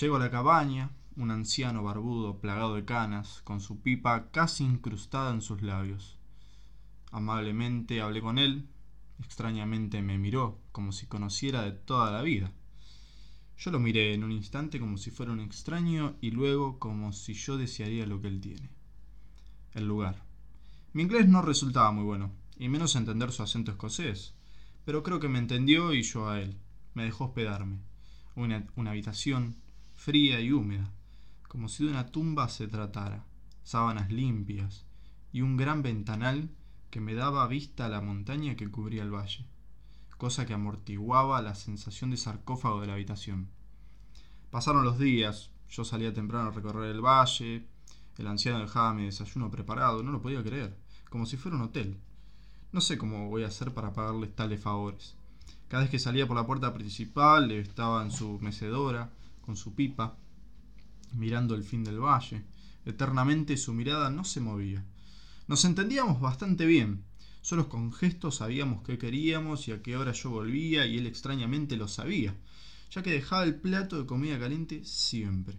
Llego 0.00 0.16
a 0.16 0.18
la 0.18 0.32
cabaña, 0.32 0.90
un 1.14 1.30
anciano 1.30 1.84
barbudo 1.84 2.40
plagado 2.40 2.74
de 2.74 2.84
canas, 2.84 3.42
con 3.44 3.60
su 3.60 3.80
pipa 3.80 4.32
casi 4.32 4.64
incrustada 4.64 5.32
en 5.32 5.40
sus 5.40 5.62
labios. 5.62 6.18
Amablemente 7.12 8.00
hablé 8.00 8.20
con 8.20 8.38
él, 8.38 8.68
extrañamente 9.20 10.02
me 10.02 10.18
miró, 10.18 10.58
como 10.72 10.90
si 10.90 11.06
conociera 11.06 11.62
de 11.62 11.70
toda 11.70 12.10
la 12.10 12.22
vida. 12.22 12.50
Yo 13.56 13.70
lo 13.70 13.78
miré 13.78 14.14
en 14.14 14.24
un 14.24 14.32
instante 14.32 14.80
como 14.80 14.98
si 14.98 15.12
fuera 15.12 15.30
un 15.30 15.38
extraño 15.38 16.16
y 16.20 16.32
luego 16.32 16.80
como 16.80 17.12
si 17.12 17.34
yo 17.34 17.56
desearía 17.56 18.04
lo 18.04 18.20
que 18.20 18.26
él 18.26 18.40
tiene. 18.40 18.75
El 19.76 19.86
lugar. 19.86 20.22
Mi 20.94 21.02
inglés 21.02 21.28
no 21.28 21.42
resultaba 21.42 21.92
muy 21.92 22.02
bueno, 22.02 22.32
y 22.56 22.70
menos 22.70 22.96
entender 22.96 23.30
su 23.30 23.42
acento 23.42 23.72
escocés, 23.72 24.32
pero 24.86 25.02
creo 25.02 25.20
que 25.20 25.28
me 25.28 25.38
entendió 25.38 25.92
y 25.92 26.02
yo 26.02 26.30
a 26.30 26.40
él. 26.40 26.56
Me 26.94 27.04
dejó 27.04 27.26
hospedarme. 27.26 27.80
Una, 28.36 28.66
una 28.74 28.92
habitación 28.92 29.56
fría 29.94 30.40
y 30.40 30.50
húmeda, 30.50 30.90
como 31.46 31.68
si 31.68 31.84
de 31.84 31.90
una 31.90 32.06
tumba 32.06 32.48
se 32.48 32.68
tratara, 32.68 33.26
sábanas 33.64 34.10
limpias 34.10 34.86
y 35.30 35.42
un 35.42 35.58
gran 35.58 35.82
ventanal 35.82 36.48
que 36.88 37.02
me 37.02 37.12
daba 37.12 37.46
vista 37.46 37.84
a 37.84 37.90
la 37.90 38.00
montaña 38.00 38.56
que 38.56 38.70
cubría 38.70 39.02
el 39.02 39.14
valle, 39.14 39.44
cosa 40.16 40.46
que 40.46 40.54
amortiguaba 40.54 41.42
la 41.42 41.54
sensación 41.54 42.10
de 42.10 42.16
sarcófago 42.16 42.80
de 42.80 42.86
la 42.86 42.94
habitación. 42.94 43.50
Pasaron 44.50 44.84
los 44.84 44.98
días, 44.98 45.50
yo 45.68 45.84
salía 45.84 46.14
temprano 46.14 46.48
a 46.48 46.52
recorrer 46.52 46.90
el 46.90 47.02
valle, 47.02 47.68
el 48.22 48.28
anciano 48.28 48.60
dejaba 48.60 48.94
mi 48.94 49.04
desayuno 49.04 49.50
preparado, 49.50 50.02
no 50.02 50.12
lo 50.12 50.22
podía 50.22 50.42
creer, 50.42 50.76
como 51.10 51.26
si 51.26 51.36
fuera 51.36 51.56
un 51.56 51.64
hotel. 51.64 51.96
No 52.72 52.80
sé 52.80 52.98
cómo 52.98 53.28
voy 53.28 53.44
a 53.44 53.48
hacer 53.48 53.72
para 53.72 53.92
pagarle 53.92 54.26
tales 54.26 54.60
favores. 54.60 55.14
Cada 55.68 55.82
vez 55.82 55.90
que 55.90 55.98
salía 55.98 56.26
por 56.26 56.36
la 56.36 56.46
puerta 56.46 56.72
principal, 56.72 57.50
estaba 57.50 58.02
en 58.02 58.10
su 58.10 58.38
mecedora, 58.40 59.10
con 59.40 59.56
su 59.56 59.74
pipa, 59.74 60.16
mirando 61.12 61.54
el 61.54 61.64
fin 61.64 61.84
del 61.84 62.00
valle. 62.00 62.44
Eternamente 62.84 63.56
su 63.56 63.72
mirada 63.72 64.10
no 64.10 64.24
se 64.24 64.40
movía. 64.40 64.84
Nos 65.48 65.64
entendíamos 65.64 66.20
bastante 66.20 66.66
bien. 66.66 67.04
Solo 67.40 67.68
con 67.68 67.92
gestos 67.92 68.36
sabíamos 68.36 68.82
qué 68.82 68.98
queríamos 68.98 69.68
y 69.68 69.72
a 69.72 69.82
qué 69.82 69.96
hora 69.96 70.12
yo 70.12 70.30
volvía 70.30 70.86
y 70.86 70.98
él 70.98 71.06
extrañamente 71.06 71.76
lo 71.76 71.86
sabía, 71.86 72.34
ya 72.90 73.02
que 73.02 73.12
dejaba 73.12 73.44
el 73.44 73.54
plato 73.54 73.98
de 73.98 74.06
comida 74.06 74.38
caliente 74.38 74.84
siempre. 74.84 75.56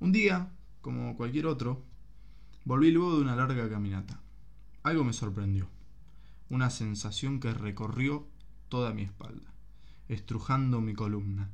Un 0.00 0.12
día, 0.12 0.50
como 0.88 1.14
cualquier 1.18 1.44
otro, 1.44 1.84
volví 2.64 2.90
luego 2.90 3.16
de 3.16 3.20
una 3.20 3.36
larga 3.36 3.68
caminata. 3.68 4.22
Algo 4.82 5.04
me 5.04 5.12
sorprendió, 5.12 5.68
una 6.48 6.70
sensación 6.70 7.40
que 7.40 7.52
recorrió 7.52 8.26
toda 8.70 8.94
mi 8.94 9.02
espalda, 9.02 9.52
estrujando 10.08 10.80
mi 10.80 10.94
columna. 10.94 11.50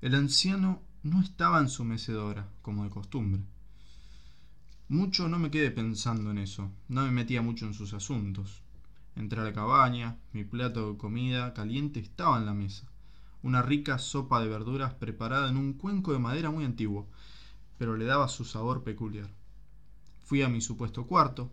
El 0.00 0.14
anciano 0.14 0.80
no 1.02 1.20
estaba 1.20 1.58
en 1.58 1.68
su 1.68 1.82
mecedora, 1.82 2.50
como 2.62 2.84
de 2.84 2.90
costumbre. 2.90 3.42
Mucho 4.88 5.26
no 5.26 5.40
me 5.40 5.50
quedé 5.50 5.72
pensando 5.72 6.30
en 6.30 6.38
eso, 6.38 6.70
no 6.86 7.02
me 7.02 7.10
metía 7.10 7.42
mucho 7.42 7.66
en 7.66 7.74
sus 7.74 7.92
asuntos. 7.94 8.62
Entré 9.16 9.40
a 9.40 9.44
la 9.44 9.52
cabaña, 9.52 10.18
mi 10.32 10.44
plato 10.44 10.92
de 10.92 10.98
comida 10.98 11.52
caliente 11.52 11.98
estaba 11.98 12.38
en 12.38 12.46
la 12.46 12.54
mesa. 12.54 12.86
Una 13.42 13.60
rica 13.60 13.98
sopa 13.98 14.40
de 14.40 14.46
verduras 14.46 14.94
preparada 14.94 15.50
en 15.50 15.56
un 15.56 15.72
cuenco 15.72 16.12
de 16.12 16.20
madera 16.20 16.52
muy 16.52 16.64
antiguo, 16.64 17.08
pero 17.82 17.96
le 17.96 18.04
daba 18.04 18.28
su 18.28 18.44
sabor 18.44 18.84
peculiar. 18.84 19.28
Fui 20.22 20.40
a 20.42 20.48
mi 20.48 20.60
supuesto 20.60 21.04
cuarto 21.04 21.50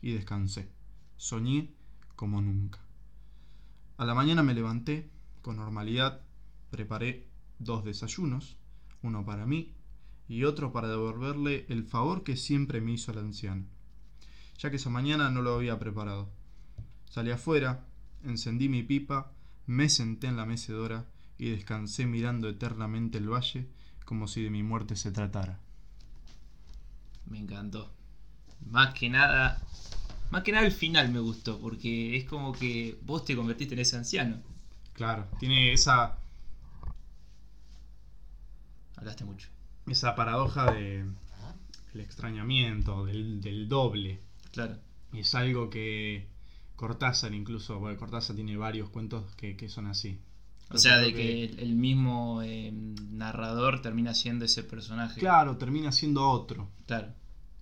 y 0.00 0.10
descansé. 0.12 0.68
Soñé 1.16 1.72
como 2.16 2.40
nunca. 2.42 2.80
A 3.96 4.04
la 4.04 4.12
mañana 4.12 4.42
me 4.42 4.54
levanté, 4.54 5.08
con 5.40 5.58
normalidad, 5.58 6.20
preparé 6.72 7.28
dos 7.60 7.84
desayunos, 7.84 8.56
uno 9.02 9.24
para 9.24 9.46
mí 9.46 9.72
y 10.26 10.42
otro 10.42 10.72
para 10.72 10.88
devolverle 10.88 11.64
el 11.68 11.84
favor 11.84 12.24
que 12.24 12.36
siempre 12.36 12.80
me 12.80 12.94
hizo 12.94 13.12
el 13.12 13.18
anciano, 13.18 13.64
ya 14.58 14.68
que 14.68 14.78
esa 14.78 14.90
mañana 14.90 15.30
no 15.30 15.42
lo 15.42 15.54
había 15.54 15.78
preparado. 15.78 16.28
Salí 17.08 17.30
afuera, 17.30 17.86
encendí 18.24 18.68
mi 18.68 18.82
pipa, 18.82 19.30
me 19.66 19.88
senté 19.88 20.26
en 20.26 20.36
la 20.36 20.44
mecedora 20.44 21.06
y 21.38 21.50
descansé 21.50 22.04
mirando 22.04 22.48
eternamente 22.48 23.18
el 23.18 23.32
valle 23.32 23.68
como 24.04 24.26
si 24.28 24.42
de 24.42 24.50
mi 24.50 24.62
muerte 24.62 24.96
se 24.96 25.12
tratara. 25.12 25.58
Me 27.26 27.38
encantó. 27.38 27.90
Más 28.70 28.94
que 28.94 29.08
nada, 29.08 29.60
más 30.30 30.42
que 30.42 30.52
nada 30.52 30.66
el 30.66 30.72
final 30.72 31.10
me 31.10 31.20
gustó, 31.20 31.58
porque 31.60 32.16
es 32.16 32.24
como 32.24 32.52
que 32.52 32.98
vos 33.02 33.24
te 33.24 33.34
convertiste 33.36 33.74
en 33.74 33.80
ese 33.80 33.96
anciano. 33.96 34.36
Claro, 34.94 35.26
tiene 35.40 35.72
esa, 35.72 36.18
Hablaste 38.96 39.24
mucho. 39.24 39.48
esa 39.86 40.14
paradoja 40.14 40.70
de 40.72 41.04
el 41.94 42.00
extrañamiento, 42.00 43.04
del, 43.04 43.40
del 43.40 43.68
doble. 43.68 44.20
Claro. 44.52 44.78
Y 45.12 45.20
es 45.20 45.34
algo 45.34 45.68
que 45.70 46.26
Cortázar 46.76 47.34
incluso, 47.34 47.78
bueno, 47.78 47.98
Cortázar 47.98 48.36
tiene 48.36 48.56
varios 48.56 48.88
cuentos 48.90 49.34
que, 49.36 49.56
que 49.56 49.68
son 49.68 49.86
así. 49.86 50.18
O 50.72 50.78
sea, 50.78 50.98
de 50.98 51.12
que 51.12 51.44
el, 51.44 51.58
el 51.58 51.74
mismo 51.74 52.42
eh, 52.42 52.72
narrador 53.10 53.82
termina 53.82 54.14
siendo 54.14 54.44
ese 54.44 54.62
personaje. 54.62 55.20
Claro, 55.20 55.56
termina 55.56 55.92
siendo 55.92 56.28
otro. 56.28 56.70
Claro. 56.86 57.14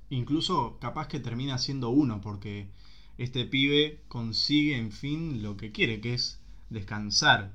Incluso 0.08 0.78
capaz 0.80 1.08
que 1.08 1.20
termina 1.20 1.58
siendo 1.58 1.90
uno, 1.90 2.20
porque 2.20 2.68
este 3.18 3.44
pibe 3.44 4.02
consigue 4.08 4.76
en 4.76 4.92
fin 4.92 5.42
lo 5.42 5.56
que 5.56 5.72
quiere, 5.72 6.00
que 6.00 6.14
es 6.14 6.40
descansar. 6.68 7.52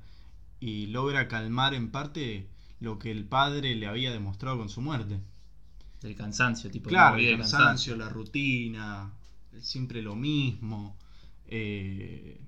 Y 0.59 0.87
logra 0.87 1.27
calmar 1.27 1.73
en 1.73 1.91
parte 1.91 2.47
lo 2.79 2.99
que 2.99 3.11
el 3.11 3.25
padre 3.25 3.75
le 3.75 3.87
había 3.87 4.11
demostrado 4.11 4.57
con 4.57 4.69
su 4.69 4.81
muerte. 4.81 5.19
Del 6.01 6.15
cansancio, 6.15 6.69
tipo. 6.69 6.89
Claro, 6.89 7.17
el 7.17 7.25
de 7.25 7.37
cansancio, 7.37 7.95
la 7.95 8.09
rutina, 8.09 9.11
siempre 9.59 10.01
lo 10.01 10.15
mismo. 10.15 10.97
Eh, 11.47 12.41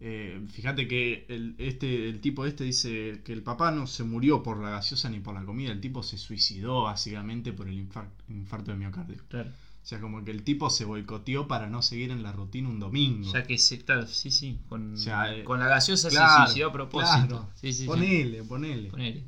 eh, 0.00 0.40
fíjate 0.52 0.86
que 0.86 1.26
el, 1.28 1.54
este, 1.58 2.08
el 2.08 2.20
tipo 2.20 2.46
este 2.46 2.64
dice 2.64 3.20
que 3.24 3.32
el 3.32 3.42
papá 3.42 3.70
no 3.72 3.86
se 3.86 4.04
murió 4.04 4.42
por 4.42 4.58
la 4.58 4.70
gaseosa 4.70 5.08
ni 5.10 5.20
por 5.20 5.34
la 5.34 5.44
comida, 5.44 5.72
el 5.72 5.80
tipo 5.80 6.02
se 6.02 6.18
suicidó 6.18 6.82
básicamente 6.84 7.52
por 7.52 7.68
el 7.68 7.78
infar- 7.88 8.08
infarto 8.28 8.70
de 8.70 8.76
miocardio. 8.78 9.16
Claro. 9.28 9.50
O 9.50 9.86
sea, 9.88 10.00
como 10.00 10.22
que 10.22 10.30
el 10.32 10.42
tipo 10.42 10.68
se 10.68 10.84
boicoteó 10.84 11.48
para 11.48 11.66
no 11.66 11.80
seguir 11.80 12.10
en 12.10 12.22
la 12.22 12.30
rutina 12.32 12.68
un 12.68 12.78
domingo. 12.78 13.32
Ya 13.32 13.42
que 13.44 13.56
se, 13.56 13.78
claro, 13.82 14.06
sí, 14.06 14.30
sí. 14.30 14.58
Con, 14.68 14.94
O 14.94 14.96
sea, 14.98 15.34
eh, 15.34 15.44
con 15.44 15.58
la 15.60 15.66
gaseosa 15.66 16.10
claro, 16.10 16.42
se 16.42 16.46
suicidó 16.46 16.68
a 16.68 16.72
propósito. 16.72 17.26
claro. 17.26 17.48
Sí, 17.54 17.72
sí, 17.72 17.80
sí. 17.80 17.86
ponele, 17.86 18.42
ponele. 18.44 18.90
Ponele. 18.90 19.24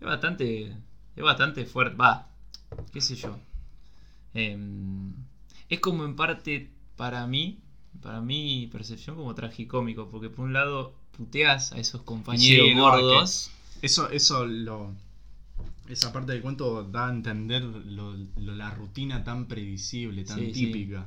Es 0.00 0.06
bastante. 0.06 0.68
Es 1.14 1.22
bastante 1.22 1.66
fuerte. 1.66 1.94
Va. 1.96 2.26
Qué 2.92 3.00
sé 3.02 3.16
yo. 3.16 3.38
Em, 4.32 5.12
es 5.68 5.80
como 5.80 6.04
en 6.04 6.16
parte 6.16 6.70
para 6.96 7.26
mí. 7.26 7.58
Para 8.02 8.20
mi 8.20 8.66
percepción 8.70 9.16
como 9.16 9.34
tragicómico. 9.34 10.08
Porque 10.08 10.28
por 10.30 10.44
un 10.44 10.52
lado 10.52 10.94
puteas 11.16 11.72
a 11.72 11.78
esos 11.78 12.02
compañeros 12.02 12.66
Sí, 12.68 12.74
no, 12.74 12.82
gordos. 12.90 13.50
Eso, 13.82 14.10
eso 14.10 14.44
lo. 14.46 14.92
Esa 15.88 16.12
parte 16.12 16.32
del 16.32 16.40
cuento 16.42 16.82
da 16.84 17.08
a 17.08 17.10
entender 17.10 17.62
lo- 17.62 18.14
lo- 18.14 18.54
la 18.54 18.70
rutina 18.70 19.22
tan 19.22 19.46
predecible, 19.46 20.24
tan 20.24 20.38
Sí, 20.38 20.46
sí. 20.46 20.52
típica. 20.66 21.06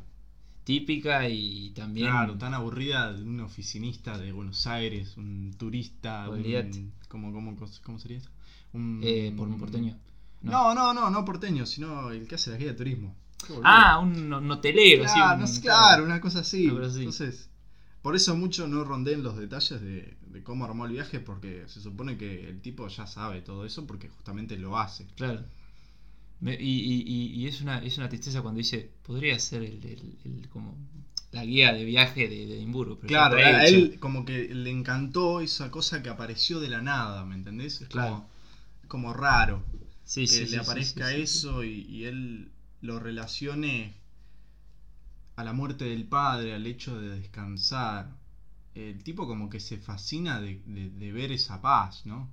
Típica 0.64 1.28
y 1.30 1.72
también. 1.72 2.08
Claro, 2.10 2.38
tan 2.38 2.54
aburrida 2.54 3.14
de 3.14 3.24
un 3.24 3.40
oficinista 3.40 4.18
de 4.18 4.32
Buenos 4.34 4.68
Aires, 4.68 5.16
un 5.18 5.54
turista, 5.58 6.30
un. 6.30 6.92
¿cómo, 7.08 7.32
cómo, 7.32 7.56
cómo 7.84 8.00
sería 8.00 8.18
eso? 8.18 8.30
Un, 8.74 9.00
eh, 9.04 9.34
por 9.36 9.48
un 9.48 9.58
porteño. 9.58 9.98
No. 10.42 10.76
no, 10.76 10.94
no, 10.94 11.10
no, 11.10 11.26
porteño, 11.26 11.66
sino 11.66 12.12
el 12.12 12.28
que 12.28 12.36
hace 12.36 12.52
la 12.52 12.58
guía 12.58 12.68
de 12.68 12.74
turismo. 12.74 13.16
Ah, 13.64 14.00
un, 14.00 14.34
un 14.34 14.52
hotelero. 14.52 15.04
así, 15.06 15.14
claro, 15.14 15.36
un- 15.36 15.42
no 15.42 15.48
sé, 15.48 15.62
claro, 15.62 16.04
una 16.04 16.22
cosa 16.22 16.40
así. 16.40 16.68
Una 16.68 16.80
cosa 16.82 16.92
así. 16.92 17.00
Entonces, 17.00 17.50
por 18.02 18.16
eso 18.16 18.36
mucho 18.36 18.68
no 18.68 18.84
rondé 18.84 19.14
en 19.14 19.24
los 19.24 19.38
detalles 19.38 19.82
de, 19.82 20.18
de 20.28 20.44
cómo 20.44 20.66
armó 20.66 20.86
el 20.86 20.94
viaje, 20.94 21.20
porque 21.20 21.64
se 21.68 21.82
supone 21.82 22.18
que 22.18 22.50
el 22.50 22.62
tipo 22.62 22.88
ya 22.88 23.08
sabe 23.08 23.42
todo 23.42 23.66
eso 23.66 23.86
porque 23.88 24.10
justamente 24.10 24.58
lo 24.58 24.78
hace. 24.78 25.06
Claro. 25.16 25.44
Me- 26.40 26.56
y, 26.60 27.04
y- 27.08 27.48
es 27.48 27.62
una 27.62 27.80
es 27.80 27.98
una 27.98 28.10
tristeza 28.10 28.42
cuando 28.42 28.60
dice, 28.60 28.92
podría 29.04 29.40
ser 29.40 29.64
el, 29.64 29.84
el- 29.86 30.18
el- 30.26 30.50
como 30.50 30.76
la 31.32 31.44
guía 31.46 31.74
de 31.74 31.84
viaje 31.84 32.28
de, 32.28 32.46
de 32.46 32.56
Edimburgo. 32.58 32.98
Pero 33.00 33.10
Claro, 33.10 33.38
a 33.38 33.66
él 33.66 33.98
como 34.00 34.24
que 34.26 34.54
le 34.54 34.70
encantó 34.70 35.42
esa 35.42 35.72
cosa 35.72 36.04
que 36.04 36.10
apareció 36.10 36.60
de 36.60 36.70
la 36.70 36.82
nada, 36.82 37.26
¿me 37.26 37.36
entendés? 37.36 37.82
Es 37.82 37.90
Claro. 37.90 38.16
como, 38.16 38.30
como 38.88 39.14
raro 39.14 39.64
Sí, 40.06 40.26
que 40.28 40.46
sí, 40.46 40.46
le 40.48 40.58
sí, 40.58 40.64
sí, 40.64 40.64
aparezca 40.64 41.06
sí, 41.06 41.06
sí, 41.06 41.22
eso 41.24 41.64
Y, 41.64 41.82
y 41.90 42.06
él 42.06 42.52
lo 42.82 43.00
relacione 43.00 43.96
a 45.38 45.44
la 45.46 45.54
muerte 45.54 45.86
del 45.86 46.06
padre, 46.06 46.54
al 46.54 46.66
hecho 46.68 47.00
de 47.00 47.10
descansar. 47.20 48.18
El 48.76 49.04
tipo 49.04 49.28
como 49.28 49.50
que 49.50 49.60
se 49.62 49.78
fascina 49.78 50.42
de, 50.42 50.62
de- 50.66 50.90
de 50.92 51.12
ver 51.14 51.32
esa 51.32 51.62
paz, 51.62 52.06
¿no? 52.06 52.30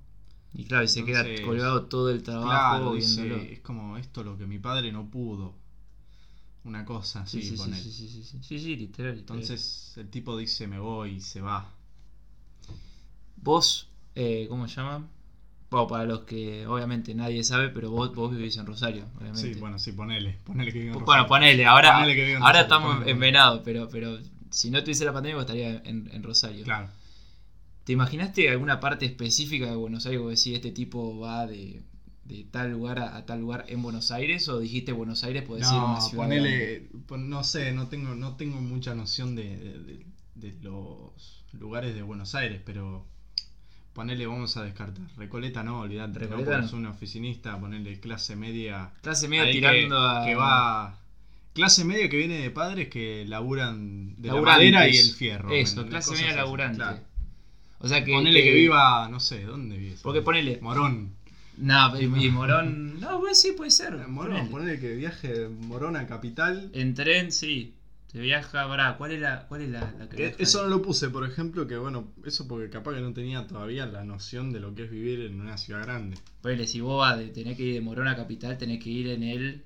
Y 0.53 0.65
claro, 0.65 0.83
y 0.85 0.87
se 0.87 1.03
queda 1.05 1.31
colgado 1.41 1.85
todo 1.85 2.09
el 2.09 2.23
trabajo 2.23 2.79
Claro, 2.79 2.93
dice, 2.93 3.53
es 3.53 3.59
como 3.61 3.97
esto 3.97 4.23
lo 4.23 4.37
que 4.37 4.47
mi 4.47 4.59
padre 4.59 4.91
no 4.91 5.09
pudo. 5.09 5.55
Una 6.65 6.83
cosa 6.83 7.21
así, 7.21 7.41
Sí, 7.41 7.49
sí, 7.49 7.57
sí, 7.57 7.57
ponele. 7.57 7.75
sí, 7.75 7.91
sí, 7.91 8.07
sí, 8.09 8.23
sí, 8.23 8.39
sí, 8.41 8.59
sí, 8.59 8.75
literal. 8.75 9.17
Entonces 9.17 9.93
el 9.97 10.09
tipo 10.09 10.37
dice 10.37 10.67
me 10.67 10.79
voy 10.79 11.15
y 11.15 11.21
se 11.21 11.41
va. 11.41 11.71
vos, 13.37 13.87
eh, 14.15 14.45
¿cómo 14.49 14.67
se 14.67 14.75
llama? 14.77 15.07
Bueno, 15.75 15.87
para 15.87 16.05
los 16.05 16.21
que 16.21 16.65
obviamente 16.67 17.13
nadie 17.15 17.43
sabe, 17.43 17.69
pero 17.69 17.91
vos, 17.91 18.13
vos 18.15 18.35
vivís 18.35 18.55
en 18.57 18.65
Rosario, 18.65 19.05
obviamente. 19.17 19.53
Sí, 19.53 19.59
bueno, 19.59 19.77
sí, 19.79 19.91
ponele. 19.91 20.37
Ponele 20.43 20.71
que 20.71 20.79
vive 20.79 20.91
en 20.91 20.99
Rosario. 20.99 21.05
Bueno, 21.05 21.27
ponele, 21.27 21.65
ahora, 21.65 21.93
Ponele 21.93 22.15
que 22.15 22.21
vive 22.21 22.37
en 22.37 22.43
ahora 22.43 22.61
Rosario, 22.63 22.75
estamos 22.75 22.93
ponele. 22.95 23.11
en 23.11 23.19
Venado, 23.19 23.63
pero, 23.63 23.89
pero 23.89 24.19
si 24.49 24.71
no 24.71 24.81
tuviese 24.81 25.05
la 25.05 25.13
pandemia, 25.13 25.35
vos 25.35 25.43
estaría 25.45 25.81
en, 25.85 26.09
en 26.13 26.23
Rosario. 26.23 26.63
Claro. 26.63 26.89
¿Te 27.83 27.93
imaginaste 27.93 28.49
alguna 28.49 28.79
parte 28.79 29.05
específica 29.05 29.67
de 29.69 29.75
Buenos 29.75 30.05
Aires? 30.05 30.21
Vos 30.21 30.29
decís, 30.31 30.55
este 30.55 30.71
tipo 30.71 31.19
va 31.19 31.45
de, 31.45 31.83
de 32.23 32.43
tal 32.45 32.71
lugar 32.71 32.97
a, 32.99 33.15
a 33.17 33.25
tal 33.25 33.41
lugar 33.41 33.65
en 33.67 33.81
Buenos 33.83 34.09
Aires, 34.11 34.47
o 34.49 34.59
dijiste 34.59 34.91
Buenos 34.91 35.23
Aires, 35.23 35.43
podés 35.43 35.67
ir 35.71 35.77
a 35.77 35.81
No, 35.81 35.85
una 35.91 36.01
ciudad. 36.01 36.23
ponele, 36.23 36.89
pon- 37.07 37.29
no 37.29 37.43
sé, 37.43 37.71
no 37.73 37.87
tengo, 37.87 38.15
no 38.15 38.35
tengo 38.37 38.59
mucha 38.59 38.95
noción 38.95 39.35
de- 39.35 40.03
de 40.35 40.53
los 40.61 41.45
lugares 41.53 41.93
de 41.95 42.01
Buenos 42.01 42.33
Aires, 42.35 42.61
pero 42.65 43.05
ponele, 43.95 44.27
vamos 44.27 44.55
a 44.57 44.63
descartar. 44.63 45.03
Recoleta 45.17 45.63
no, 45.63 45.79
olvidate, 45.79 46.19
Recoleta 46.19 46.59
no, 46.59 46.65
es 46.65 46.73
un 46.73 46.85
oficinista, 46.85 47.57
ponele 47.57 47.99
clase 47.99 48.35
media. 48.35 48.91
Clase 49.01 49.27
media 49.27 49.51
tirando 49.51 49.95
que, 49.95 50.05
a. 50.05 50.25
que 50.25 50.35
va. 50.35 50.99
Clase 51.53 51.85
media 51.85 52.09
que 52.09 52.17
viene 52.17 52.41
de 52.41 52.51
padres 52.51 52.89
que 52.89 53.23
laburan 53.25 54.21
de 54.21 54.27
la 54.27 54.41
madera 54.41 54.87
y 54.87 54.97
el 54.97 55.13
fierro. 55.13 55.49
¿me 55.49 55.61
Eso, 55.61 55.87
clase 55.87 56.11
media 56.11 56.35
laburante. 56.35 56.77
claro. 56.77 56.99
O 57.79 57.87
sea 57.87 58.03
que. 58.03 58.11
Ponele 58.11 58.43
que, 58.43 58.53
viva, 58.53 59.07
no 59.09 59.19
sé, 59.19 59.43
¿dónde 59.43 59.77
vive? 59.77 59.95
Porque 60.03 60.21
ponele. 60.21 60.59
Morón. 60.61 61.11
No, 61.57 61.97
y, 61.97 62.03
y 62.03 62.29
Morón. 62.29 62.99
No, 62.99 63.21
pues 63.21 63.41
sí, 63.41 63.53
puede 63.53 63.71
ser. 63.71 63.95
Morón, 64.09 64.49
ponele. 64.49 64.77
ponele 64.77 64.79
que 64.79 64.95
viaje 64.95 65.27
de 65.29 65.47
Morón 65.49 65.95
a 65.95 66.05
Capital. 66.05 66.69
En 66.73 66.93
tren, 66.93 67.31
sí. 67.31 67.73
Se 68.11 68.19
viaja, 68.19 68.67
pará, 68.67 68.95
¿cuál 68.97 69.11
es 69.11 69.19
la, 69.21 69.45
cuál 69.47 69.61
es 69.63 69.69
la, 69.69 69.93
la 69.99 70.07
que 70.09 70.15
Que 70.15 70.23
viaja? 70.23 70.35
Eso 70.39 70.63
no 70.63 70.69
lo 70.69 70.81
puse, 70.81 71.09
por 71.09 71.25
ejemplo, 71.27 71.67
que 71.67 71.77
bueno, 71.77 72.13
eso 72.25 72.47
porque 72.47 72.69
capaz 72.69 72.93
que 72.93 73.01
no 73.01 73.13
tenía 73.13 73.45
todavía 73.45 73.85
la 73.87 74.03
noción 74.05 74.53
de 74.53 74.59
lo 74.61 74.73
que 74.73 74.85
es 74.85 74.89
vivir 74.91 75.19
en 75.21 75.41
una 75.41 75.57
ciudad 75.57 75.81
grande. 75.83 76.17
Ponele, 76.41 76.65
si 76.67 76.79
vos 76.79 76.99
vas 76.99 77.17
de 77.17 77.27
tener 77.29 77.57
que 77.57 77.63
ir 77.63 77.73
de 77.73 77.81
Morón 77.81 78.07
a 78.07 78.15
Capital, 78.15 78.57
tenés 78.57 78.81
que 78.81 78.89
ir 78.89 79.09
en 79.09 79.23
el. 79.23 79.63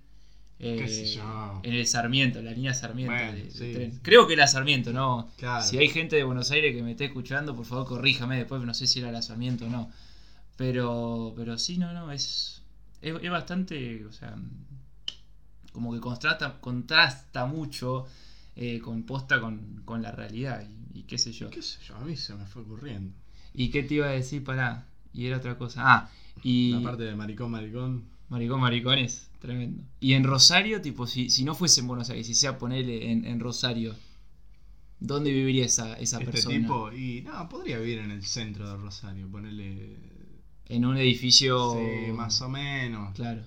eh, 0.58 0.78
Qué 0.80 0.88
sé 0.88 1.06
yo. 1.06 1.60
en 1.64 1.74
el 1.74 1.86
Sarmiento, 1.86 2.42
la 2.42 2.52
línea 2.52 2.74
Sarmiento 2.74 3.14
Bueno, 3.14 3.34
de- 3.34 3.52
sí, 3.52 3.72
tren. 3.74 4.00
Creo 4.02 4.26
que 4.26 4.34
era 4.34 4.48
Sarmiento, 4.48 4.92
¿no? 4.92 5.30
Claro. 5.38 5.64
Si 5.64 5.78
hay 5.78 5.90
gente 5.90 6.16
de 6.16 6.24
Buenos 6.24 6.50
Aires 6.50 6.76
que 6.76 6.82
me 6.82 6.92
esté 6.92 7.06
escuchando, 7.06 7.56
por 7.56 7.66
favor 7.66 7.86
corríjame 7.86 8.38
después, 8.38 8.62
no 8.64 8.74
sé 8.74 8.88
si 8.88 9.00
era 9.00 9.12
la 9.12 9.22
Sarmiento 9.22 9.66
o 9.68 9.70
no. 9.70 9.92
Pero, 10.58 11.34
pero 11.38 11.58
sí, 11.60 11.78
no, 11.78 11.94
no, 11.94 12.12
es, 12.12 12.62
es, 13.02 13.16
es 13.22 13.30
bastante, 13.32 14.06
o 14.06 14.12
sea, 14.12 14.36
como 15.72 15.94
que 15.94 16.00
contrasta, 16.00 16.58
contrasta 16.60 17.46
mucho 17.46 18.08
eh, 18.62 18.80
con 18.80 19.04
posta 19.04 19.40
con, 19.40 19.82
con 19.86 20.02
la 20.02 20.12
realidad 20.12 20.68
y, 20.94 21.00
y 21.00 21.04
qué 21.04 21.18
sé 21.18 21.32
yo. 21.32 21.50
¿Qué 21.50 21.62
sé 21.62 21.78
yo? 21.88 21.96
A 21.96 22.02
mí 22.06 22.16
se 22.16 22.34
me 22.36 22.46
fue 22.46 22.62
ocurriendo. 22.64 23.14
¿Y 23.54 23.70
qué 23.72 23.84
te 23.84 23.96
iba 23.96 24.08
a 24.08 24.12
decir? 24.12 24.44
Pará, 24.44 24.86
y 25.14 25.26
era 25.28 25.38
otra 25.38 25.58
cosa. 25.58 25.82
Ah, 25.86 26.10
y... 26.44 26.72
La 26.74 26.82
parte 26.84 27.04
de 27.04 27.16
maricón, 27.16 27.52
maricón. 27.52 28.04
Maricón, 28.30 28.60
maricón 28.62 28.98
es 29.00 29.30
tremendo. 29.40 29.84
Y 30.00 30.14
en 30.14 30.24
Rosario, 30.24 30.82
tipo, 30.82 31.08
si, 31.08 31.30
si 31.30 31.44
no 31.44 31.56
fuese 31.56 31.82
en 31.82 31.88
Buenos 31.88 32.10
Aires, 32.10 32.28
si 32.28 32.36
sea 32.36 32.58
ponerle 32.58 33.12
en, 33.12 33.26
en 33.26 33.40
Rosario, 33.40 33.96
¿dónde 35.00 35.32
viviría 35.32 35.66
esa, 35.66 35.94
esa 35.96 36.20
Este 36.20 36.32
persona? 36.32 36.56
tipo, 36.60 36.92
y 36.92 37.22
no, 37.22 37.48
podría 37.50 37.80
vivir 37.80 38.00
en 38.00 38.12
el 38.12 38.24
centro 38.26 38.70
de 38.70 38.78
Rosario, 38.78 39.30
ponerle. 39.30 39.98
En 40.68 40.86
un 40.86 40.98
edificio. 40.98 41.74
Sí, 41.74 42.12
más 42.12 42.42
o 42.42 42.50
menos. 42.50 43.16
Claro, 43.16 43.42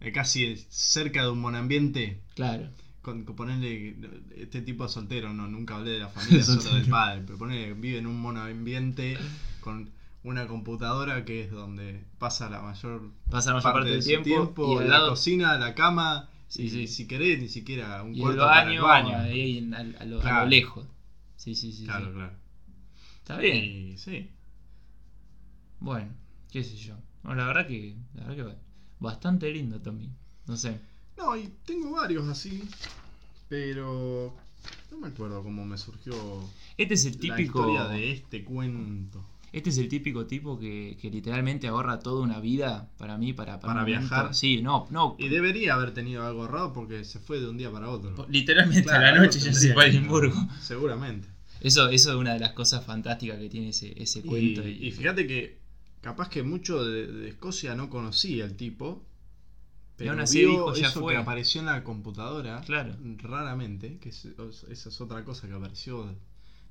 Eh, 0.00 0.12
casi 0.12 0.56
cerca 0.68 1.22
de 1.24 1.30
un 1.30 1.40
monambiente. 1.40 2.20
claro. 2.34 2.68
Con, 3.10 3.24
con 3.24 3.36
ponerle. 3.36 3.96
Este 4.36 4.60
tipo 4.62 4.84
es 4.84 4.92
soltero, 4.92 5.32
no, 5.32 5.48
nunca 5.48 5.76
hablé 5.76 5.92
de 5.92 5.98
la 6.00 6.08
familia, 6.14 6.42
solo 6.44 6.74
del 6.74 6.86
padre. 6.88 7.22
Pero 7.26 7.38
ponerle, 7.38 7.74
vive 7.74 7.98
en 7.98 8.06
un 8.06 8.20
monoambiente 8.20 9.16
con 9.60 9.90
una 10.24 10.46
computadora 10.46 11.24
que 11.24 11.44
es 11.44 11.50
donde 11.50 12.04
pasa 12.18 12.50
la 12.50 12.60
mayor 12.60 13.10
Pasa 13.30 13.50
la 13.50 13.56
mayor 13.56 13.72
parte, 13.72 13.88
de 13.88 13.94
del 13.96 14.02
su 14.02 14.22
tiempo, 14.22 14.74
y 14.74 14.78
al 14.78 14.84
la 14.88 14.98
lado. 14.98 15.10
cocina, 15.10 15.56
la 15.58 15.74
cama. 15.74 16.28
Sí, 16.48 16.62
y 16.64 16.70
sí. 16.70 16.86
si 16.86 17.06
querés, 17.06 17.38
ni 17.40 17.48
siquiera 17.48 18.02
un 18.02 18.14
Y 18.14 18.18
el 18.18 18.22
cuarto 18.22 18.40
para 18.40 18.64
baño, 18.64 18.72
el 18.72 18.80
baño. 18.82 19.16
ahí 19.18 19.58
en- 19.58 19.74
a, 19.74 19.78
a 19.80 20.04
lo, 20.06 20.18
a 20.18 20.22
Claro. 20.22 20.44
lo 20.44 20.50
lejos. 20.50 20.86
Sí, 21.36 21.54
sí, 21.54 21.72
sí. 21.72 21.84
Claro, 21.84 22.06
sí. 22.06 22.12
claro. 22.14 22.32
Está 23.22 23.36
bien. 23.38 23.56
Y 23.92 23.98
sí. 23.98 24.28
Bueno, 25.80 26.08
qué 26.50 26.64
sé 26.64 26.76
yo. 26.76 26.94
No, 27.22 27.34
la 27.34 27.46
verdad 27.46 27.66
que. 27.66 27.96
La 28.14 28.24
verdad 28.26 28.46
que 28.52 28.56
bastante 29.00 29.50
lindo 29.52 29.80
Tommy. 29.80 30.10
No 30.46 30.56
sé. 30.56 30.80
No, 31.18 31.36
y 31.36 31.52
tengo 31.66 31.90
varios 31.90 32.26
así, 32.28 32.62
pero 33.48 34.34
no 34.90 34.98
me 34.98 35.08
acuerdo 35.08 35.42
cómo 35.42 35.64
me 35.64 35.76
surgió 35.78 36.14
Este 36.76 36.94
es 36.94 37.04
el 37.06 37.12
la 37.14 37.18
típico. 37.20 37.60
historia 37.60 37.88
de 37.88 38.12
este 38.12 38.44
cuento. 38.44 39.24
Este 39.50 39.70
es 39.70 39.78
el 39.78 39.88
típico 39.88 40.26
tipo 40.26 40.58
que, 40.58 40.98
que 41.00 41.10
literalmente 41.10 41.66
ahorra 41.68 41.98
toda 42.00 42.22
una 42.22 42.38
vida 42.38 42.90
para 42.98 43.16
mí, 43.16 43.32
para, 43.32 43.58
Para 43.58 43.82
viajar. 43.82 44.34
Sí, 44.34 44.60
no, 44.60 44.86
no. 44.90 45.16
Y 45.18 45.28
debería 45.28 45.72
haber 45.74 45.94
tenido 45.94 46.26
algo 46.26 46.42
ahorrado 46.42 46.74
porque 46.74 47.02
se 47.04 47.18
fue 47.18 47.40
de 47.40 47.48
un 47.48 47.56
día 47.56 47.70
para 47.72 47.88
otro. 47.88 48.26
Literalmente 48.28 48.82
Claro, 48.82 49.06
a 49.06 49.10
la 49.12 49.18
noche 49.22 49.38
ya 49.38 49.52
se 49.54 49.72
fue 49.72 49.84
a 49.84 49.88
Edimburgo. 49.88 50.36
Seguramente. 50.60 51.28
Eso, 51.60 51.88
eso 51.88 52.10
es 52.10 52.16
una 52.16 52.34
de 52.34 52.40
las 52.40 52.52
cosas 52.52 52.84
fantásticas 52.84 53.38
que 53.38 53.48
tiene 53.48 53.70
ese, 53.70 53.94
ese 54.00 54.18
Y, 54.20 54.22
cuento. 54.22 54.68
y 54.68 54.90
fíjate 54.92 55.26
que 55.26 55.56
capaz 56.02 56.28
que 56.28 56.42
mucho 56.42 56.84
de, 56.84 57.06
de 57.06 57.28
Escocia 57.30 57.74
no 57.74 57.88
conocía 57.88 58.44
el 58.44 58.54
tipo. 58.54 59.02
Pero 59.98 60.12
aún 60.12 60.20
así 60.20 60.38
vio 60.40 60.50
dijo, 60.52 60.74
"Ya 60.74 60.88
eso 60.88 61.00
fue". 61.02 61.12
que 61.14 61.18
apareció 61.18 61.60
en 61.60 61.66
la 61.66 61.84
computadora 61.84 62.60
Claro. 62.62 62.96
raramente, 63.18 63.98
que 63.98 64.08
es- 64.10 64.26
esa 64.70 64.88
es 64.88 65.00
otra 65.00 65.24
cosa 65.24 65.48
que 65.48 65.54
apareció. 65.54 66.14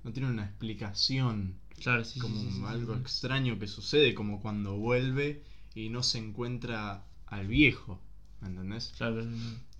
No 0.03 0.11
tiene 0.13 0.29
una 0.29 0.45
explicación. 0.45 1.55
claro, 1.83 2.03
sí, 2.03 2.19
como 2.19 2.35
sí, 2.41 2.47
sí, 2.49 2.57
sí, 2.57 2.63
algo 2.65 2.95
extraño 2.95 3.59
que 3.59 3.67
sucede, 3.67 4.15
como 4.15 4.39
cuando 4.41 4.77
vuelve 4.77 5.43
y 5.75 5.89
no 5.89 6.01
se 6.01 6.17
encuentra 6.17 7.03
al 7.27 7.47
viejo, 7.47 7.99
¿me 8.41 8.47
entendés? 8.47 8.93
Claro. 8.97 9.23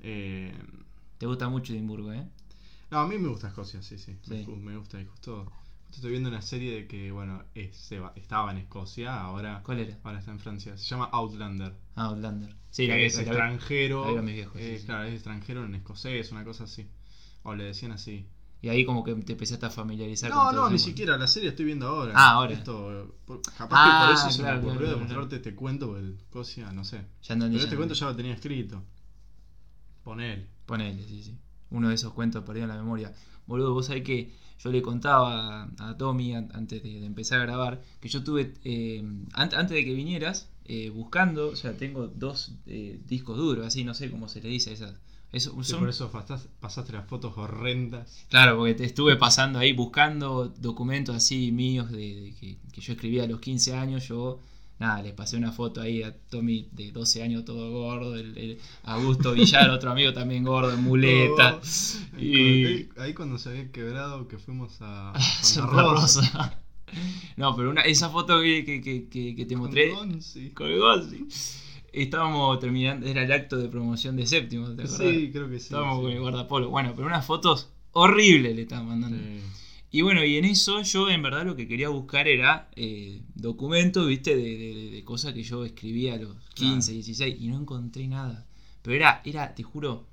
Eh, 0.02 0.54
te 1.18 1.26
gusta 1.26 1.50
mucho 1.50 1.74
Edimburgo, 1.74 2.14
¿eh? 2.14 2.24
no, 2.92 3.00
a 3.00 3.08
mí 3.08 3.18
me 3.18 3.30
gusta 3.30 3.48
Escocia, 3.48 3.82
sí, 3.82 3.98
sí, 3.98 4.16
Me, 4.28 4.46
me 4.46 4.78
gusta 4.78 5.02
y 5.02 5.06
justo 5.06 5.52
estoy 5.96 6.12
viendo 6.12 6.30
una 6.30 6.42
serie 6.42 6.74
de 6.74 6.88
que, 6.88 7.12
bueno, 7.12 7.44
es- 7.56 7.76
se 7.76 8.00
va- 8.00 8.14
estaba 8.16 8.52
en 8.52 8.58
Escocia, 8.60 9.20
ahora, 9.20 9.62
¿Cuál 9.64 9.80
era? 9.80 9.98
ahora 10.04 10.20
está 10.20 10.32
en 10.32 10.40
Francia, 10.40 10.78
se 10.78 10.86
llama 10.86 11.10
Outlander. 11.12 11.74
Ah, 11.96 12.06
Outlander. 12.06 12.56
Sí, 12.70 12.86
que 12.88 13.06
es 13.06 13.16
la 13.18 13.24
que- 13.24 13.30
extranjero, 13.30 14.16
la 14.16 14.22
viejos, 14.22 14.56
eh, 14.62 14.78
sí. 14.80 14.86
claro, 14.86 15.06
es 15.06 15.14
extranjero 15.16 15.66
en 15.66 15.76
escocés, 15.76 16.32
una 16.32 16.44
cosa 16.44 16.66
así, 16.66 16.88
o 17.44 17.56
le 17.56 17.64
decían 17.66 17.92
así. 17.92 18.28
Y 18.62 18.70
ahí 18.70 18.86
como 18.86 19.04
que 19.04 19.14
te 19.16 19.34
empezaste 19.34 19.68
a 19.68 19.70
familiarizar 19.70 20.32
No, 20.32 20.46
con 20.48 20.56
no, 20.56 20.68
el 20.68 20.74
ni 20.74 20.80
siquiera, 20.80 21.16
la 21.18 21.28
serie 21.28 21.50
estoy 21.50 21.66
viendo 21.66 21.88
ahora. 21.88 22.14
Ah, 22.16 22.32
ahora. 22.32 22.54
Esto, 22.54 23.16
por- 23.26 23.42
capaz 23.56 23.76
Ah, 23.80 24.00
que 24.02 24.08
por 24.08 24.16
eso 24.30 24.36
se 24.36 24.44
me 24.44 24.52
ocurrió 24.58 24.80
claro, 24.88 25.00
de 25.00 25.06
claro. 25.06 25.28
este 25.32 25.56
cuento, 25.56 25.88
porque 25.88 26.08
Escocia, 26.18 26.72
no 26.72 26.84
sé. 26.84 27.06
Ya 27.22 27.34
entendí, 27.36 27.58
Pero 27.58 27.60
ya 27.60 27.64
este 27.66 27.76
cuento 27.76 27.94
entendí. 27.94 28.00
ya 28.00 28.06
lo 28.08 28.16
tenía 28.16 28.34
escrito. 28.34 28.84
Ponele. 30.04 30.48
Ponele, 30.66 31.04
sí, 31.04 31.24
sí. 31.24 31.38
Uno 31.70 31.90
de 31.90 31.96
esos 31.96 32.14
cuentos 32.14 32.44
perdido 32.44 32.64
en 32.64 32.70
la 32.70 32.78
memoria. 32.78 33.14
Boludo, 33.48 33.74
vos 33.74 33.88
sabés 33.88 34.04
que 34.04 34.32
yo 34.60 34.72
le 34.72 34.82
contaba 34.82 35.64
a, 35.64 35.90
a 35.90 35.98
Tommy 35.98 36.34
an- 36.36 36.50
antes 36.54 36.84
de, 36.84 37.00
de 37.00 37.06
empezar 37.06 37.40
a 37.40 37.44
grabar 37.46 37.82
que 38.02 38.10
yo 38.10 38.24
tuve, 38.24 38.54
eh, 38.64 39.00
an- 39.34 39.50
antes 39.56 39.70
de 39.76 39.86
que 39.86 39.94
vinieras, 39.94 40.50
eh, 40.66 40.90
buscando, 40.90 41.50
o 41.50 41.56
sea, 41.56 41.74
tengo 41.78 42.08
dos 42.08 42.52
eh, 42.66 43.00
discos 43.08 43.38
duros, 43.38 43.66
así, 43.66 43.84
no 43.84 43.94
sé 43.94 44.12
cómo 44.12 44.28
se 44.28 44.42
le 44.42 44.50
dice 44.50 44.72
a 44.72 44.74
esas. 44.74 44.94
Eso, 45.32 45.62
Sí, 45.62 45.74
por 45.74 45.90
eso 45.90 46.10
pasas- 46.10 46.48
pasaste 46.62 46.94
las 46.94 47.06
fotos 47.06 47.38
horrendas. 47.38 48.26
Claro, 48.30 48.58
porque 48.58 48.74
te 48.76 48.86
estuve 48.86 49.18
pasando 49.18 49.60
ahí 49.60 49.74
buscando 49.74 50.48
documentos 50.48 51.16
así 51.16 51.52
míos 51.52 51.92
de, 51.92 51.98
de 52.22 52.34
que, 52.40 52.58
que 52.72 52.82
yo 52.82 52.94
escribía 52.94 53.24
a 53.24 53.28
los 53.28 53.40
15 53.42 53.74
años. 53.76 54.08
Yo, 54.08 54.40
nada, 54.80 55.02
le 55.02 55.14
pasé 55.14 55.38
una 55.38 55.52
foto 55.52 55.82
ahí 55.82 56.04
a 56.04 56.16
Tommy 56.30 56.68
de 56.72 56.92
12 56.92 57.24
años 57.24 57.46
todo 57.46 57.72
gordo, 57.72 58.16
el, 58.16 58.38
el 58.38 58.58
Augusto 58.84 59.34
Villar, 59.34 59.70
otro 59.70 59.92
amigo 59.92 60.14
también 60.14 60.44
gordo, 60.44 60.72
en 60.74 60.84
muleta. 60.84 61.60
Oh, 61.62 62.20
Y- 62.20 62.66
ahí, 62.66 62.90
ahí 62.98 63.14
cuando 63.14 63.38
se 63.38 63.50
había 63.50 63.72
quebrado 63.72 64.28
que 64.28 64.38
fuimos 64.38 64.78
a 64.82 65.14
Santa 65.42 65.72
Rosa. 65.72 66.22
Rosa. 66.22 66.62
No, 67.36 67.56
pero 67.56 67.70
una, 67.70 67.82
esa 67.82 68.10
foto 68.10 68.40
que, 68.42 68.64
que, 68.64 68.82
que, 68.82 69.10
que- 69.36 69.46
te 69.46 69.54
Con 69.56 69.64
mostré 69.64 69.92
Gonzi. 69.92 70.52
colgó, 70.52 71.02
sí. 71.04 71.28
Estábamos 71.92 72.60
terminando, 72.60 73.08
era 73.08 73.24
el 73.24 73.32
acto 73.32 73.58
de 73.58 73.70
promoción 73.70 74.16
de 74.16 74.28
séptimo, 74.28 74.68
¿te 74.76 74.84
acordás? 74.84 74.98
Sí, 74.98 75.30
creo 75.32 75.50
que 75.50 75.60
sí. 75.60 75.66
Estábamos 75.66 75.98
sí. 75.98 76.04
con 76.04 76.12
el 76.12 76.20
guardapolo. 76.20 76.70
Bueno, 76.70 76.94
pero 76.96 77.08
unas 77.08 77.26
fotos 77.26 77.70
horribles 77.92 78.56
le 78.56 78.62
estaban 78.64 78.88
mandando. 78.88 79.18
Sí. 79.18 79.42
Y 79.90 80.02
bueno, 80.02 80.24
y 80.24 80.36
en 80.38 80.46
eso 80.46 80.82
yo 80.82 81.10
en 81.10 81.22
verdad 81.24 81.46
lo 81.46 81.56
que 81.56 81.68
quería 81.68 81.90
buscar 81.90 82.28
era 82.28 82.70
eh, 82.76 83.22
documentos, 83.36 84.08
viste, 84.08 84.36
de, 84.36 84.44
de- 84.58 84.92
de- 84.92 85.04
cosas 85.06 85.34
que 85.34 85.44
yo 85.44 85.64
escribía 85.66 86.16
a 86.16 86.18
los 86.18 86.36
15, 86.54 86.92
16 86.92 87.36
y 87.40 87.48
no 87.48 87.58
encontré 87.60 88.08
nada. 88.08 88.46
Pero 88.82 88.96
era, 88.96 89.22
era 89.26 89.56
te 89.56 89.64
juro, 89.64 90.06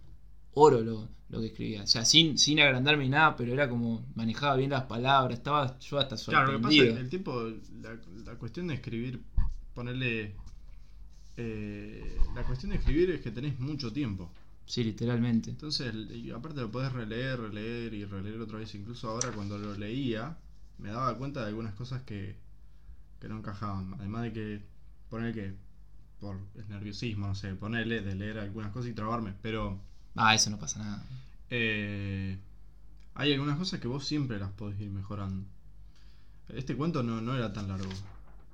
oro 0.54 0.80
lo, 0.82 1.08
lo 1.28 1.40
que 1.40 1.46
escribía. 1.46 1.82
O 1.82 1.86
sea, 1.88 2.04
sin, 2.04 2.38
sin 2.38 2.60
agrandarme 2.60 3.04
ni 3.04 3.10
nada, 3.10 3.36
pero 3.36 3.52
era 3.52 3.68
como 3.68 4.06
manejaba 4.14 4.56
bien 4.56 4.70
las 4.70 4.84
palabras, 4.84 5.38
estaba 5.38 5.78
yo 5.80 5.98
hasta 5.98 6.16
Claro, 6.28 6.52
lo 6.52 6.58
que 6.58 6.62
pasa 6.62 6.84
es 6.84 6.90
sorprendido. 6.90 6.94
que 6.94 7.00
el 7.00 7.08
tipo, 7.10 7.42
la, 7.82 7.98
la 8.32 8.38
cuestión 8.38 8.68
de 8.68 8.74
escribir, 8.74 9.20
ponerle... 9.74 10.34
eh, 11.36 12.16
la 12.34 12.42
cuestión 12.44 12.70
de 12.70 12.78
escribir 12.78 13.10
es 13.10 13.20
que 13.20 13.30
tenés 13.30 13.58
mucho 13.58 13.92
tiempo. 13.92 14.30
Sí, 14.66 14.82
literalmente. 14.84 15.50
Entonces, 15.50 15.94
y 16.10 16.30
aparte 16.30 16.60
lo 16.60 16.70
podés 16.70 16.92
releer, 16.92 17.38
releer 17.40 17.94
y 17.94 18.04
releer 18.04 18.40
otra 18.40 18.58
vez. 18.58 18.74
Incluso 18.74 19.08
ahora 19.10 19.30
cuando 19.32 19.58
lo 19.58 19.74
leía, 19.74 20.38
me 20.78 20.88
daba 20.90 21.16
cuenta 21.16 21.40
de 21.42 21.48
algunas 21.48 21.74
cosas 21.74 22.02
que, 22.02 22.36
que 23.20 23.28
no 23.28 23.38
encajaban. 23.38 23.94
Además 23.98 24.24
de 24.24 24.32
que, 24.32 24.62
poner 25.10 25.34
que, 25.34 25.54
por 26.20 26.38
el 26.56 26.68
nerviosismo, 26.68 27.26
no 27.28 27.34
sé, 27.34 27.54
ponerle 27.56 28.00
de 28.02 28.14
leer 28.16 28.38
algunas 28.38 28.72
cosas 28.72 28.90
y 28.90 28.94
trabarme. 28.94 29.34
Pero 29.42 29.80
Ah, 30.16 30.34
eso 30.34 30.50
no 30.50 30.58
pasa 30.58 30.78
nada. 30.80 31.02
eh, 31.50 32.38
hay 33.14 33.32
algunas 33.32 33.58
cosas 33.58 33.80
que 33.80 33.88
vos 33.88 34.04
siempre 34.06 34.38
las 34.38 34.52
podés 34.52 34.80
ir 34.80 34.90
mejorando. 34.90 35.46
Este 36.48 36.76
cuento 36.76 37.02
no, 37.02 37.20
no 37.20 37.34
era 37.36 37.52
tan 37.52 37.68
largo. 37.68 37.90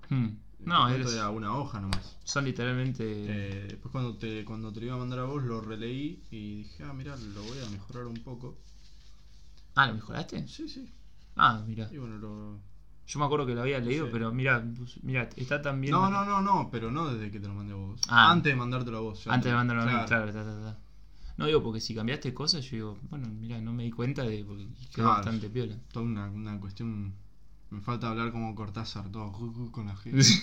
Hmm. 0.09 0.29
No, 0.65 0.87
cuento 0.89 1.09
es- 1.09 1.15
era 1.15 1.31
una 1.31 1.57
hoja 1.57 1.81
nomás. 1.81 2.17
son 2.25 2.45
literalmente... 2.45 3.05
Eh, 3.07 3.67
después 3.71 3.91
cuando 3.93 4.17
te, 4.17 4.45
cuando 4.45 4.73
te 4.73 4.81
lo 4.81 4.87
iba 4.87 4.95
a 4.95 4.99
mandar 4.99 5.21
a 5.21 5.25
vos 5.25 5.43
lo 5.43 5.61
releí 5.61 6.23
y 6.31 6.57
dije, 6.63 6.85
ah, 6.85 6.93
mira, 6.93 7.17
lo 7.17 7.43
voy 7.43 7.59
a 7.67 7.71
mejorar 7.71 8.07
un 8.07 8.15
poco. 8.23 8.59
Ah, 9.75 9.87
¿lo 9.87 9.95
mejoraste? 9.95 10.47
Sí, 10.49 10.69
sí. 10.69 10.89
Ah, 11.37 11.63
mira. 11.67 11.89
Y 11.93 11.99
bueno, 11.99 12.19
lo, 12.19 12.59
Yo 13.07 13.19
me 13.19 13.25
acuerdo 13.25 13.47
que 13.47 13.55
lo 13.55 13.63
había 13.63 13.79
leído, 13.81 14.07
Sí. 14.07 14.11
pero 14.13 14.33
mira, 14.33 14.63
pues, 14.77 15.03
mira, 15.03 15.29
está 15.37 15.61
tan 15.63 15.81
bien... 15.81 15.93
No, 15.93 16.11
no, 16.11 16.25
no, 16.25 16.41
no, 16.43 16.69
pero 16.71 16.91
no 16.93 17.13
desde 17.13 17.31
que 17.31 17.41
te 17.41 17.49
lo 17.49 17.55
mandé 17.55 17.73
a 17.73 17.77
vos. 17.77 18.01
Ah. 18.09 18.31
Antes 18.31 18.53
de 18.53 18.57
mandártelo 18.57 18.99
a 18.99 19.01
vos. 19.01 19.27
Antes 19.27 19.45
te- 19.45 19.49
de 19.49 19.55
mandarlo 19.55 19.83
a 19.83 19.87
mí, 19.87 20.07
claro. 20.07 20.77
No 21.37 21.47
digo 21.47 21.63
porque 21.63 21.81
si 21.81 21.95
cambiaste 21.95 22.35
cosas, 22.35 22.63
yo 22.67 22.77
digo, 22.77 22.99
bueno, 23.09 23.27
mira, 23.29 23.59
no 23.63 23.73
me 23.73 23.85
di 23.85 23.91
cuenta 23.91 24.23
de 24.25 24.45
porque 24.45 24.65
quedó 24.67 25.07
Claro. 25.07 25.11
bastante 25.15 25.49
piola. 25.49 25.75
Toda 25.91 26.05
una, 26.05 26.29
una 26.31 26.61
cuestión. 26.61 27.15
Me 27.71 27.81
falta 27.81 28.11
hablar 28.11 28.33
como 28.33 28.55
Cortázar, 28.55 29.11
todo 29.11 29.33
con 29.73 29.87
la 29.87 29.97
gente. 29.97 30.21
Este 30.21 30.43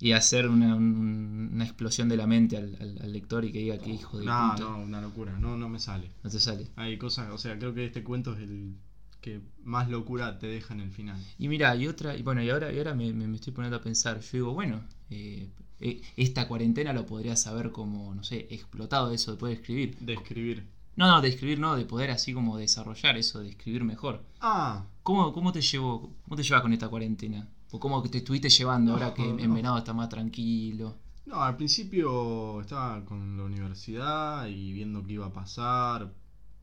y 0.00 0.12
hacer 0.12 0.48
una, 0.48 0.74
un- 0.76 1.50
una 1.52 1.64
explosión 1.64 2.08
de 2.08 2.16
la 2.16 2.26
mente 2.26 2.56
al, 2.56 2.76
al- 2.80 2.98
al 3.02 3.12
lector 3.12 3.44
y 3.44 3.52
que 3.52 3.58
diga 3.58 3.78
que 3.78 3.90
hijo 3.90 4.18
de 4.18 4.24
No, 4.26 4.52
puta. 4.52 4.64
no, 4.64 4.78
una 4.78 5.00
locura. 5.00 5.32
No, 5.38 5.56
no 5.56 5.68
me 5.68 5.78
sale. 5.80 6.10
No 6.22 6.30
te 6.30 6.38
sale. 6.40 6.68
Hay 6.76 6.98
cosas, 6.98 7.30
o 7.32 7.38
sea, 7.38 7.58
creo 7.58 7.74
que 7.74 7.84
este 7.86 8.02
cuento 8.04 8.34
es 8.34 8.40
el 8.40 8.74
que 9.20 9.40
más 9.64 9.88
locura 9.88 10.38
te 10.38 10.46
deja 10.46 10.74
en 10.74 10.80
el 10.80 10.90
final. 10.92 11.20
Y 11.38 11.48
mira, 11.48 11.74
y 11.74 11.86
otra, 11.88 12.16
y 12.16 12.22
bueno, 12.22 12.42
y 12.42 12.50
ahora, 12.50 12.72
y 12.72 12.78
ahora 12.78 12.94
me, 12.94 13.12
me- 13.12 13.26
me 13.26 13.36
estoy 13.36 13.52
poniendo 13.52 13.76
a 13.76 13.82
pensar, 13.82 14.20
yo 14.20 14.28
digo, 14.32 14.52
bueno, 14.54 14.80
eh, 15.10 15.48
eh, 15.80 16.00
esta 16.16 16.46
cuarentena 16.46 16.92
lo 16.92 17.04
podrías 17.06 17.46
haber 17.48 17.70
como, 17.72 18.14
no 18.14 18.22
sé, 18.22 18.46
explotado 18.50 19.12
eso 19.12 19.32
de 19.32 19.38
poder 19.38 19.56
escribir. 19.58 19.96
De 19.98 20.14
escribir. 20.14 20.64
No, 20.96 21.06
no, 21.08 21.20
de 21.20 21.28
escribir 21.28 21.58
no, 21.60 21.76
de 21.76 21.84
poder 21.84 22.10
así 22.10 22.32
como 22.32 22.56
desarrollar 22.56 23.16
eso, 23.16 23.40
de 23.40 23.50
escribir 23.50 23.84
mejor. 23.84 24.24
Ah, 24.40 24.84
¿Cómo, 25.08 25.32
cómo 25.32 25.52
te 25.52 25.62
llevó, 25.62 26.16
cómo 26.24 26.36
te 26.36 26.42
llevas 26.42 26.60
con 26.62 26.72
esta 26.74 26.88
cuarentena? 26.88 27.48
¿O 27.70 27.80
cómo 27.80 28.02
te 28.02 28.18
estuviste 28.18 28.50
llevando 28.50 28.92
ahora 28.92 29.14
que 29.14 29.22
No, 29.22 29.38
en 29.38 29.48
no. 29.48 29.54
Venado 29.54 29.78
está 29.78 29.92
más 29.94 30.08
tranquilo? 30.10 30.96
no, 31.26 31.42
al 31.42 31.56
principio 31.56 32.60
estaba 32.60 33.04
con 33.04 33.36
la 33.36 33.44
universidad 33.44 34.46
y 34.46 34.72
viendo 34.72 35.04
qué 35.04 35.14
iba 35.14 35.26
a 35.26 35.32
pasar. 35.32 36.12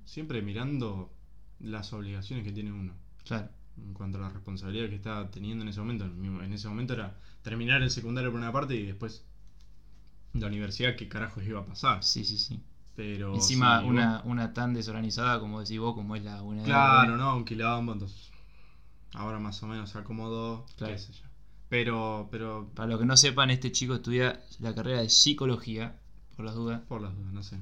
Siempre 0.05 0.41
mirando 0.41 1.11
las 1.59 1.93
obligaciones 1.93 2.45
que 2.45 2.51
tiene 2.51 2.71
uno. 2.71 2.93
Claro. 3.23 3.49
En 3.77 3.93
cuanto 3.93 4.17
a 4.17 4.21
la 4.21 4.29
responsabilidad 4.29 4.89
que 4.89 4.95
estaba 4.95 5.29
teniendo 5.31 5.63
en 5.63 5.69
ese 5.69 5.79
momento. 5.79 6.05
En 6.05 6.53
ese 6.53 6.67
momento 6.67 6.93
era 6.93 7.17
terminar 7.41 7.81
el 7.81 7.91
secundario 7.91 8.31
por 8.31 8.39
una 8.39 8.51
parte 8.51 8.75
y 8.75 8.85
después 8.85 9.23
la 10.33 10.47
universidad, 10.47 10.95
qué 10.95 11.07
carajos 11.07 11.43
iba 11.45 11.61
a 11.61 11.65
pasar. 11.65 12.03
Sí, 12.03 12.23
sí, 12.23 12.37
sí. 12.37 12.59
Pero 12.95 13.35
Encima 13.35 13.81
sí, 13.81 13.87
una, 13.87 14.21
una 14.25 14.53
tan 14.53 14.73
desorganizada 14.73 15.39
como 15.39 15.59
decís 15.59 15.79
vos, 15.79 15.93
como 15.95 16.15
es 16.15 16.23
la 16.23 16.41
una 16.41 16.63
Claro, 16.63 17.17
no, 17.17 17.35
un 17.37 17.45
quilombo, 17.45 17.93
entonces. 17.93 18.31
Ahora 19.15 19.39
más 19.39 19.61
o 19.63 19.67
menos 19.67 19.89
se 19.89 19.97
acomodó, 19.97 20.65
Claro. 20.77 20.93
qué 20.93 20.99
sé 20.99 21.13
yo. 21.13 21.23
Pero, 21.69 22.27
pero, 22.31 22.69
Para 22.75 22.89
los 22.89 22.99
que 22.99 23.05
no 23.05 23.17
sepan, 23.17 23.49
este 23.49 23.71
chico 23.71 23.95
estudia 23.95 24.41
la 24.59 24.75
carrera 24.75 25.01
de 25.01 25.09
psicología, 25.09 25.99
por 26.35 26.45
las 26.45 26.55
dudas. 26.55 26.81
por 26.87 27.01
las 27.01 27.15
dudas, 27.15 27.33
no 27.33 27.43
sé. 27.43 27.59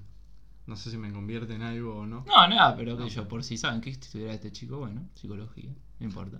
No 0.65 0.75
sé 0.75 0.91
si 0.91 0.97
me 0.97 1.11
convierte 1.11 1.53
en 1.55 1.61
algo 1.61 1.95
o 1.99 2.05
no. 2.05 2.23
No, 2.27 2.47
nada, 2.47 2.75
pero 2.75 2.95
No, 2.97 3.03
que 3.05 3.09
yo, 3.09 3.27
por 3.27 3.43
si 3.43 3.57
saben 3.57 3.81
que 3.81 3.89
estudiará 3.91 4.33
este 4.33 4.51
chico, 4.51 4.77
bueno, 4.77 5.07
psicología, 5.15 5.69
no 5.99 6.05
importa. 6.05 6.39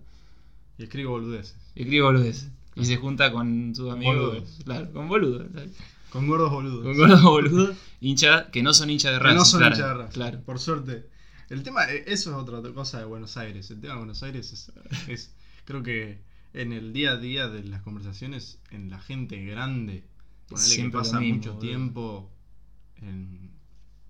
Y 0.78 0.84
escribo 0.84 1.12
boludeces. 1.12 1.56
Escribe 1.76 2.04
boludeces. 2.06 2.50
Y 2.76 2.86
se 2.86 2.98
junta 2.98 3.32
con 3.32 3.76
sus 3.76 3.92
amigos. 3.92 4.16
Boludos. 4.16 4.60
Claro, 4.64 4.92
con 4.94 5.08
boludos. 5.08 5.48
Con 6.10 6.28
gordos 6.28 6.52
boludos. 6.52 6.84
Con 6.84 6.98
gordos 6.98 7.22
boludos, 7.24 7.78
hinchas 8.02 8.46
que 8.52 8.64
no 8.64 8.74
son 8.74 8.90
hinchas 8.90 9.12
de 9.14 9.18
Que 9.20 9.24
Racing. 9.26 9.38
no 9.38 9.46
son 9.46 9.60
claro, 9.60 9.76
hinchas 9.76 9.88
de 9.90 9.94
Racing, 9.96 10.14
Claro. 10.14 10.42
Por 10.42 10.60
suerte. 10.60 11.10
El 11.54 11.64
tema, 11.64 11.86
eh, 11.92 12.04
eso 12.08 12.32
es 12.32 12.36
otra 12.36 12.62
cosa 12.74 13.00
de 13.00 13.06
Buenos 13.06 13.38
Aires. 13.38 13.70
El 13.72 13.80
tema 13.80 13.94
de 13.94 14.00
Buenos 14.00 14.24
Aires 14.24 14.52
es, 14.54 14.72
es- 15.08 15.36
creo 15.66 15.84
que 15.84 16.22
en 16.54 16.72
el 16.74 16.94
día 16.94 17.12
a 17.14 17.18
día 17.18 17.48
de 17.48 17.64
las 17.64 17.82
conversaciones, 17.82 18.60
en 18.72 18.90
la 18.90 19.00
gente 19.00 19.44
grande, 19.46 20.04
ponele 20.50 20.76
que 20.78 20.90
pasa 20.90 21.20
mismo, 21.20 21.38
mucho 21.38 21.54
tiempo 21.58 22.32
en, 22.98 23.52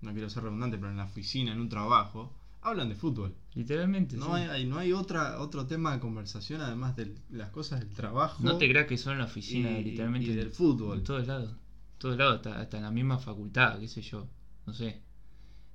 no 0.02 0.12
quiero 0.12 0.28
ser 0.30 0.42
redundante, 0.44 0.76
pero 0.78 0.90
en 0.90 0.96
la 0.96 1.04
oficina, 1.04 1.52
en 1.52 1.60
un 1.60 1.68
trabajo, 1.68 2.34
hablan 2.62 2.88
de 2.88 2.94
fútbol. 2.94 3.34
Literalmente. 3.54 4.16
No 4.16 4.26
sí. 4.36 4.42
hay, 4.42 4.64
no 4.66 4.78
hay 4.78 4.92
otra, 4.92 5.38
otro 5.40 5.66
tema 5.66 5.92
de 5.92 6.00
conversación 6.00 6.60
además 6.60 6.96
de 6.96 7.14
las 7.30 7.50
cosas 7.50 7.80
del 7.80 7.90
trabajo 7.90 8.42
No 8.42 8.56
te 8.58 8.68
creas 8.68 8.86
que 8.86 8.96
solo 8.98 9.12
en 9.14 9.18
la 9.20 9.26
y, 9.26 9.28
oficina, 9.30 9.70
literalmente. 9.70 10.30
y 10.30 10.34
del 10.34 10.46
En 10.46 10.52
fútbol. 10.52 11.02
todos 11.02 11.26
lados. 11.26 11.50
En 11.50 11.98
todos 11.98 12.16
lados, 12.18 12.36
hasta, 12.36 12.60
hasta 12.60 12.76
en 12.78 12.82
la 12.82 12.90
misma 12.90 13.18
facultad, 13.18 13.78
qué 13.78 13.88
sé 13.88 14.02
yo. 14.02 14.26
No 14.66 14.72
sé. 14.74 15.03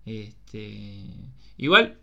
Este. 0.05 1.05
Igual, 1.57 1.97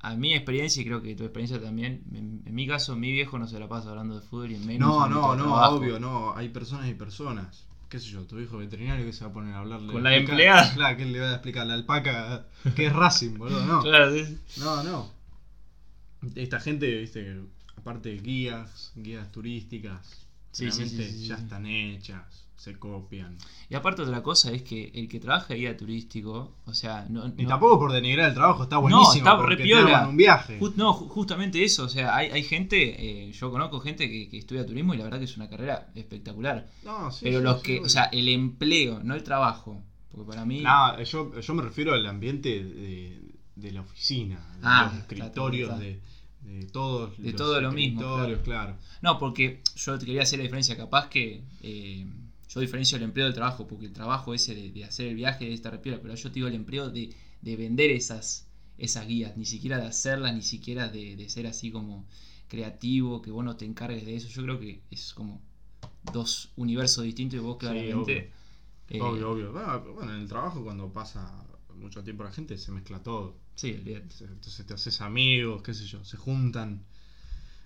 a 0.00 0.14
mi 0.16 0.34
experiencia, 0.34 0.82
y 0.82 0.84
creo 0.84 1.02
que 1.02 1.14
tu 1.14 1.24
experiencia 1.24 1.60
también, 1.60 2.02
en, 2.12 2.42
en 2.44 2.54
mi 2.54 2.66
caso, 2.66 2.96
mi 2.96 3.12
viejo 3.12 3.38
no 3.38 3.46
se 3.46 3.58
la 3.58 3.68
pasa 3.68 3.90
hablando 3.90 4.18
de 4.20 4.26
fútbol 4.26 4.52
y 4.52 4.58
menos. 4.58 4.88
No, 4.88 5.04
en 5.06 5.10
no, 5.12 5.36
no, 5.36 5.44
trabajo. 5.44 5.76
obvio, 5.76 5.98
no. 6.00 6.36
Hay 6.36 6.48
personas 6.48 6.88
y 6.88 6.94
personas. 6.94 7.66
¿Qué 7.88 7.98
sé 8.00 8.06
yo? 8.08 8.26
Tu 8.26 8.40
hijo 8.40 8.56
veterinario 8.58 9.04
que 9.04 9.12
se 9.12 9.24
va 9.24 9.30
a 9.30 9.34
poner 9.34 9.54
a 9.54 9.58
hablarle. 9.58 9.92
Con 9.92 10.02
la 10.02 10.16
empleada. 10.16 10.72
Claro, 10.74 10.96
que 10.96 11.04
le 11.04 11.20
va 11.20 11.28
a 11.30 11.32
explicar 11.34 11.66
la 11.66 11.74
alpaca 11.74 12.46
que 12.74 12.86
es 12.86 12.92
Racing, 12.92 13.36
boludo. 13.36 13.64
No, 13.66 13.82
Claro, 13.82 14.14
sí. 14.14 14.38
no, 14.58 14.82
no. 14.82 15.10
Esta 16.34 16.60
gente, 16.60 16.86
viste, 17.00 17.36
aparte 17.76 18.10
de 18.10 18.18
guías, 18.18 18.92
guías 18.94 19.30
turísticas, 19.32 20.26
Sí, 20.52 20.68
ya 21.26 21.36
están 21.36 21.64
hechas, 21.66 22.41
se 22.62 22.78
copian. 22.78 23.36
Y 23.68 23.74
aparte, 23.74 24.02
otra 24.02 24.22
cosa 24.22 24.52
es 24.52 24.62
que 24.62 24.92
el 24.94 25.08
que 25.08 25.18
trabaja 25.18 25.54
guía 25.54 25.76
turístico, 25.76 26.54
o 26.64 26.74
sea, 26.74 27.06
no. 27.08 27.26
Y 27.36 27.42
no- 27.42 27.48
tampoco 27.48 27.76
por 27.80 27.92
denigrar 27.92 28.28
el 28.28 28.34
trabajo, 28.34 28.62
está 28.62 28.78
buenísimo. 28.78 29.16
está 29.16 29.36
porque 29.36 29.56
re 29.56 29.64
te 29.64 30.06
un 30.08 30.16
viaje. 30.16 30.60
No, 30.76 30.94
ju- 30.94 31.08
justamente 31.08 31.64
eso, 31.64 31.84
o 31.84 31.88
sea, 31.88 32.14
hay, 32.14 32.30
hay 32.30 32.44
gente, 32.44 32.76
eh, 33.28 33.32
yo 33.32 33.50
conozco 33.50 33.80
gente 33.80 34.08
que, 34.08 34.28
que 34.28 34.38
estudia 34.38 34.64
turismo 34.64 34.94
y 34.94 34.98
la 34.98 35.04
verdad 35.04 35.18
que 35.18 35.24
es 35.24 35.36
una 35.36 35.48
carrera 35.48 35.88
espectacular. 35.96 36.68
No, 36.84 37.10
sí, 37.10 37.20
pero 37.24 37.38
sí, 37.38 37.44
los 37.44 37.56
sí, 37.62 37.66
que, 37.66 37.80
o 37.80 37.88
sea, 37.88 38.04
el 38.12 38.28
empleo, 38.28 39.00
no 39.02 39.14
el 39.16 39.24
trabajo. 39.24 39.82
Porque 40.12 40.28
para 40.28 40.44
mí. 40.44 40.60
No, 40.60 41.02
yo, 41.02 41.40
yo 41.40 41.54
me 41.54 41.62
refiero 41.62 41.94
al 41.94 42.06
ambiente 42.06 42.62
de, 42.62 43.18
de 43.56 43.72
la 43.72 43.80
oficina, 43.80 44.36
de 44.54 44.60
Ah, 44.62 44.88
los 44.92 45.00
escritorios, 45.00 45.70
está. 45.70 45.82
de, 45.82 46.00
de 46.42 46.66
todos 46.66 47.16
De 47.18 47.32
los 47.32 47.36
todo 47.36 47.60
lo 47.60 47.72
mismo, 47.72 48.00
escritorios, 48.02 48.40
claro. 48.42 48.76
No, 49.00 49.18
porque 49.18 49.62
yo 49.74 49.98
te 49.98 50.06
quería 50.06 50.22
hacer 50.22 50.38
la 50.38 50.44
diferencia, 50.44 50.76
capaz 50.76 51.08
que 51.08 51.42
eh, 51.62 52.06
yo 52.52 52.60
diferencio 52.60 52.96
el 52.96 53.02
empleo 53.04 53.26
del 53.26 53.34
trabajo, 53.34 53.66
porque 53.66 53.86
el 53.86 53.92
trabajo 53.92 54.34
ese 54.34 54.54
de, 54.54 54.70
de 54.70 54.84
hacer 54.84 55.06
el 55.08 55.14
viaje 55.16 55.44
de 55.46 55.54
esta 55.54 55.70
repiola, 55.70 56.00
pero 56.02 56.14
yo 56.14 56.28
te 56.30 56.34
digo 56.34 56.48
el 56.48 56.54
empleo 56.54 56.90
de, 56.90 57.14
de 57.40 57.56
vender 57.56 57.90
esas, 57.90 58.46
esas 58.78 59.06
guías, 59.06 59.36
ni 59.36 59.44
siquiera 59.46 59.78
de 59.78 59.86
hacerlas, 59.86 60.34
ni 60.34 60.42
siquiera 60.42 60.88
de, 60.88 61.16
de 61.16 61.28
ser 61.30 61.46
así 61.46 61.70
como 61.70 62.06
creativo, 62.48 63.22
que 63.22 63.30
vos 63.30 63.44
no 63.44 63.56
te 63.56 63.64
encargues 63.64 64.04
de 64.06 64.16
eso. 64.16 64.28
Yo 64.28 64.42
creo 64.42 64.58
que 64.60 64.82
es 64.90 65.14
como 65.14 65.40
dos 66.12 66.52
universos 66.56 67.04
distintos 67.04 67.38
y 67.38 67.42
vos 67.42 67.56
Sí, 67.58 67.68
claramente... 67.68 68.30
eh, 68.88 69.00
obvio, 69.00 69.30
obvio. 69.32 69.52
Bueno, 69.52 69.80
bueno, 69.94 70.14
en 70.14 70.20
el 70.22 70.28
trabajo 70.28 70.62
cuando 70.64 70.92
pasa 70.92 71.46
mucho 71.74 72.02
tiempo 72.04 72.24
la 72.24 72.32
gente 72.32 72.56
se 72.58 72.72
mezcla 72.72 73.02
todo. 73.02 73.40
Sí, 73.54 73.72
olvídate. 73.72 74.14
Entonces 74.20 74.66
te 74.66 74.74
haces 74.74 75.00
amigos, 75.00 75.62
qué 75.62 75.74
sé 75.74 75.86
yo, 75.86 76.04
se 76.04 76.16
juntan. 76.16 76.84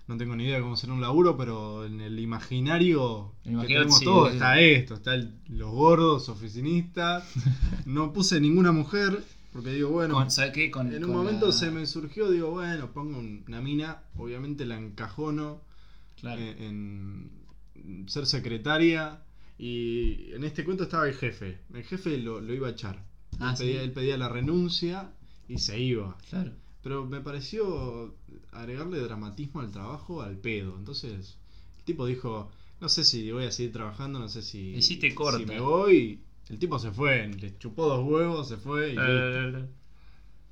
No 0.07 0.15
tengo 0.17 0.35
ni 0.35 0.45
idea 0.45 0.55
de 0.57 0.61
cómo 0.61 0.77
será 0.77 0.93
un 0.93 1.01
laburo, 1.01 1.35
pero 1.37 1.85
en 1.85 1.99
el 1.99 2.17
imaginario, 2.19 3.33
que 3.43 3.51
tenemos 3.67 3.99
sí, 3.99 4.05
todos 4.05 4.33
está 4.33 4.59
esto, 4.59 4.93
está 4.95 5.15
el- 5.15 5.33
los 5.49 5.71
gordos, 5.71 6.29
oficinistas. 6.29 7.23
No 7.85 8.13
puse 8.13 8.39
ninguna 8.39 8.71
mujer, 8.71 9.21
porque 9.51 9.71
digo, 9.71 9.89
bueno, 9.89 10.13
Con- 10.13 10.31
¿Sabes 10.31 10.51
qué? 10.53 10.71
Con, 10.71 10.93
en 10.93 11.03
un 11.03 11.11
con 11.11 11.19
momento 11.23 11.47
la- 11.47 11.51
se 11.51 11.71
me 11.71 11.85
surgió, 11.85 12.29
digo, 12.31 12.51
bueno, 12.51 12.91
pongo 12.93 13.19
un- 13.19 13.43
una 13.47 13.61
mina, 13.61 14.03
obviamente 14.17 14.65
la 14.65 14.77
encajono 14.77 15.61
Claro. 16.21 16.41
eh, 16.41 16.55
en, 16.67 17.29
ser 18.07 18.25
secretaria. 18.25 19.21
Y 19.59 20.31
en 20.33 20.43
este 20.43 20.63
cuento 20.63 20.83
estaba 20.83 21.07
el 21.07 21.15
jefe. 21.15 21.57
El 21.73 21.83
jefe 21.83 22.17
lo, 22.19 22.39
lo 22.41 22.53
iba 22.53 22.67
a 22.67 22.71
echar. 22.71 23.03
Ah, 23.39 23.51
él, 23.51 23.57
¿sí? 23.57 23.63
pedía, 23.63 23.81
él 23.81 23.91
pedía 23.91 24.17
la 24.17 24.29
renuncia 24.29 25.09
y 25.49 25.57
se 25.57 25.79
iba. 25.79 26.15
Claro. 26.29 26.51
Pero 26.83 27.05
me 27.05 27.21
pareció 27.21 28.13
agregarle 28.51 28.99
dramatismo 28.99 29.61
al 29.61 29.71
trabajo 29.71 30.21
al 30.21 30.37
pedo. 30.37 30.75
Entonces, 30.77 31.37
el 31.77 31.83
tipo 31.83 32.05
dijo, 32.05 32.49
no 32.79 32.89
sé 32.89 33.03
si 33.03 33.31
voy 33.31 33.45
a 33.45 33.51
seguir 33.51 33.73
trabajando, 33.73 34.19
no 34.19 34.29
sé 34.29 34.41
si, 34.41 34.73
Hiciste 34.75 35.13
corta. 35.15 35.37
si 35.39 35.45
me 35.45 35.59
voy. 35.59 36.19
El 36.49 36.59
tipo 36.59 36.79
se 36.79 36.91
fue, 36.91 37.27
le 37.27 37.57
chupó 37.57 37.87
dos 37.87 38.05
huevos, 38.07 38.47
se 38.47 38.57
fue 38.57 38.91
y. 38.93 38.95
Eh, 38.99 39.65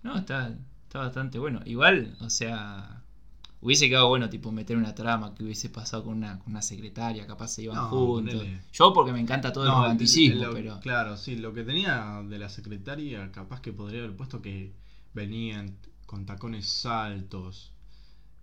No, 0.03 0.17
está, 0.17 0.55
está 0.88 0.99
bastante 0.99 1.39
bueno. 1.39 1.62
Igual, 1.65 2.15
o 2.21 2.29
sea, 2.29 3.01
hubiese 3.62 3.89
quedado 3.89 4.08
bueno 4.10 4.29
tipo 4.29 4.51
meter 4.51 4.77
una 4.77 4.93
trama 4.93 5.34
que 5.34 5.43
hubiese 5.43 5.69
pasado 5.69 6.03
con 6.03 6.17
una, 6.17 6.38
con 6.39 6.51
una 6.51 6.62
secretaria, 6.62 7.25
capaz 7.25 7.49
se 7.49 7.63
iban 7.63 7.77
No, 7.77 7.89
juntos. 7.89 8.45
Yo 8.73 8.93
porque 8.93 9.13
me 9.13 9.19
encanta 9.19 9.51
todo 9.53 9.65
el 9.65 9.71
romanticismo, 9.71 10.43
lo- 10.45 10.53
pero... 10.53 10.79
Claro, 10.81 11.17
sí, 11.17 11.36
lo 11.38 11.53
que 11.53 11.63
tenía 11.63 12.21
de 12.27 12.38
la 12.39 12.49
secretaria, 12.49 13.31
capaz 13.31 13.62
que 13.62 13.73
podría 13.73 13.99
haber 14.03 14.15
puesto 14.15 14.41
que 14.41 14.73
venían 15.13 15.75
con 16.05 16.25
tacones 16.25 16.86
altos, 16.86 17.71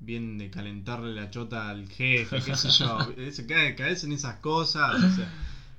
bien 0.04 0.38
de 0.38 0.50
calentarle 0.50 1.14
la 1.14 1.30
chota 1.30 1.68
al 1.70 1.88
jefe, 1.88 2.40
qué 2.44 2.54
sé 2.56 2.68
yo. 2.70 2.98
Es- 3.16 3.40
cae- 3.46 3.74
caes 3.76 4.04
en 4.04 4.12
esas 4.12 4.36
cosas. 4.36 4.94
o 5.02 5.10
sea, 5.16 5.32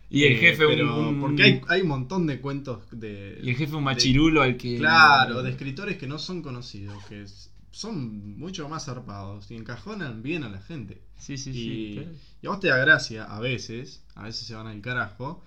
Y 0.09 0.23
el 0.23 0.33
eh, 0.33 0.37
jefe 0.37 0.65
un- 0.65 0.71
pero 0.73 1.09
un- 1.09 1.21
Porque 1.21 1.43
hay, 1.43 1.61
hay 1.69 1.81
un 1.81 1.87
montón 1.89 2.25
de 2.27 2.39
cuentos 2.39 2.79
de. 2.91 3.39
Y 3.43 3.49
el 3.49 3.55
jefe 3.55 3.73
un 3.75 3.81
de- 3.81 3.85
machirulo 3.85 4.41
al 4.41 4.57
que... 4.57 4.77
Claro, 4.77 5.43
de 5.43 5.49
escritores 5.51 5.97
que 5.97 6.07
no 6.07 6.17
son 6.19 6.41
conocidos, 6.41 7.03
que 7.05 7.23
es- 7.23 7.49
son 7.71 8.37
mucho 8.37 8.69
más 8.69 8.85
zarpados 8.85 9.49
y 9.49 9.55
encajonan 9.55 10.21
bien 10.21 10.43
a 10.43 10.49
la 10.49 10.61
gente. 10.61 11.01
Sí, 11.17 11.37
sí, 11.37 11.49
Y, 11.49 11.53
sí. 11.53 11.93
claro. 11.95 12.09
y 12.41 12.47
a 12.47 12.49
vos 12.51 12.59
te 12.59 12.67
da 12.67 12.77
gracia, 12.77 13.23
a 13.23 13.39
veces, 13.39 14.03
a 14.15 14.23
veces 14.23 14.45
se 14.45 14.53
van 14.53 14.67
al 14.67 14.79
carajo, 14.81 15.43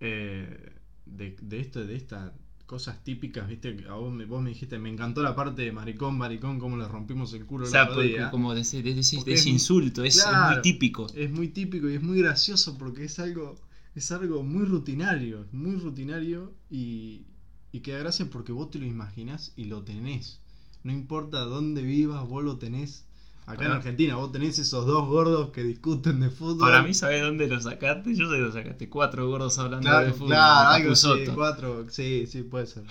eh, 0.00 0.72
de, 1.06 1.36
de, 1.40 1.60
esto, 1.60 1.84
de 1.84 1.96
estas 1.96 2.30
cosas 2.66 3.02
típicas, 3.04 3.48
viste, 3.48 3.76
que 3.76 3.86
a 3.88 3.94
vos 3.94 4.12
me, 4.12 4.24
vos 4.24 4.42
me 4.42 4.50
dijiste, 4.50 4.78
me 4.78 4.88
encantó 4.90 5.22
la 5.22 5.34
parte 5.34 5.62
de 5.62 5.72
maricón, 5.72 6.16
maricón, 6.16 6.58
cómo 6.58 6.76
le 6.76 6.88
rompimos 6.88 7.32
el 7.34 7.44
culo 7.46 7.64
O 7.64 7.66
el 7.66 7.72
sea, 7.72 7.82
otro 7.84 7.94
porque 7.96 8.08
día. 8.08 8.30
como 8.30 8.54
de 8.54 8.62
ese, 8.62 8.82
de 8.82 8.90
ese- 8.98 9.16
de 9.16 9.20
Porque 9.20 9.34
ese 9.34 9.48
es- 9.50 9.54
insulto, 9.54 10.04
es, 10.04 10.16
es 10.16 10.26
muy 10.26 10.62
típico. 10.62 11.06
Es 11.14 11.30
muy 11.30 11.48
típico 11.48 11.88
y 11.90 11.94
es 11.94 12.02
muy 12.02 12.18
gracioso 12.18 12.78
porque 12.78 13.04
es 13.04 13.18
algo, 13.18 13.54
es 13.94 14.10
algo 14.12 14.42
muy 14.42 14.64
rutinario, 14.64 15.46
muy 15.52 15.76
rutinario 15.76 16.52
y, 16.70 17.26
y 17.72 17.80
que 17.80 17.92
da 17.92 17.98
gracia 17.98 18.28
porque 18.30 18.52
vos 18.52 18.70
te 18.70 18.78
lo 18.78 18.86
imaginás 18.86 19.52
y 19.56 19.64
lo 19.64 19.82
tenés. 19.82 20.40
No 20.84 20.92
importa 20.92 21.40
dónde 21.40 21.82
vivas, 21.82 22.26
vos 22.28 22.42
lo 22.44 22.58
tenés. 22.58 23.04
Acá 23.46 23.64
en 23.66 23.72
Argentina 23.72 24.16
vos 24.16 24.30
tenés 24.32 24.58
esos 24.58 24.86
dos 24.86 25.08
gordos 25.08 25.50
que 25.50 25.62
discuten 25.64 26.20
de 26.20 26.30
fútbol. 26.30 26.58
Para 26.60 26.82
mí, 26.82 26.94
¿sabes 26.94 27.22
dónde 27.22 27.48
lo 27.48 27.60
sacaste? 27.60 28.14
Yo 28.14 28.28
sé 28.30 28.36
que 28.36 28.40
lo 28.42 28.52
sacaste. 28.52 28.88
Cuatro 28.88 29.28
gordos 29.28 29.58
hablando 29.58 29.88
Claro, 29.88 30.06
de 30.06 30.12
fútbol. 30.12 30.28
claro, 30.28 30.70
algo 30.70 30.92
así, 30.92 31.24
cuatro, 31.34 31.86
sí, 31.90 32.26
sí, 32.26 32.42
puede 32.42 32.66
ser. 32.66 32.84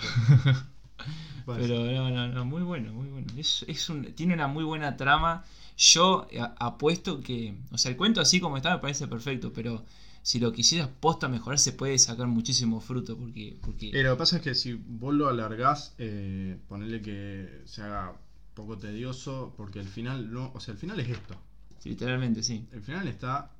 Puede 1.44 1.62
ser. 1.66 1.70
Pero 1.70 1.84
no, 1.92 2.10
no, 2.10 2.28
no, 2.28 2.44
muy 2.44 2.62
bueno, 2.62 2.92
muy 2.92 3.08
bueno. 3.08 3.26
Es, 3.36 3.64
es 3.66 3.88
un, 3.88 4.04
tiene 4.14 4.34
una 4.34 4.46
muy 4.46 4.64
buena 4.64 4.96
trama. 4.96 5.44
Yo 5.76 6.26
a- 6.38 6.54
apuesto 6.66 7.20
que, 7.20 7.54
o 7.72 7.78
sea, 7.78 7.90
el 7.90 7.96
cuento 7.96 8.20
así 8.20 8.40
como 8.40 8.56
está 8.56 8.72
me 8.74 8.78
parece 8.80 9.08
perfecto, 9.08 9.52
pero 9.52 9.84
si 10.22 10.38
lo 10.38 10.52
quisieras 10.52 10.88
posta 11.00 11.28
mejorar, 11.28 11.58
se 11.58 11.72
puede 11.72 11.98
sacar 11.98 12.26
muchísimo 12.28 12.80
fruto. 12.80 13.16
Porque, 13.16 13.56
porque 13.62 13.90
Eh, 13.90 14.02
lo 14.02 14.12
que 14.12 14.18
pasa 14.18 14.36
es 14.36 14.42
que 14.42 14.54
si 14.54 14.74
vos 14.74 15.14
lo 15.14 15.28
alargás, 15.28 15.94
eh, 15.98 16.58
ponerle 16.68 17.00
que 17.02 17.62
se 17.64 17.82
haga 17.82 18.12
poco 18.54 18.78
tedioso, 18.78 19.54
porque 19.56 19.78
el 19.80 19.88
final 19.88 20.32
no, 20.32 20.52
o 20.54 20.60
sea, 20.60 20.72
el 20.72 20.78
final 20.78 20.98
es 21.00 21.08
esto. 21.10 21.36
literalmente 21.84 22.42
sí. 22.42 22.66
El 22.72 22.82
final 22.82 23.08
está 23.08 23.50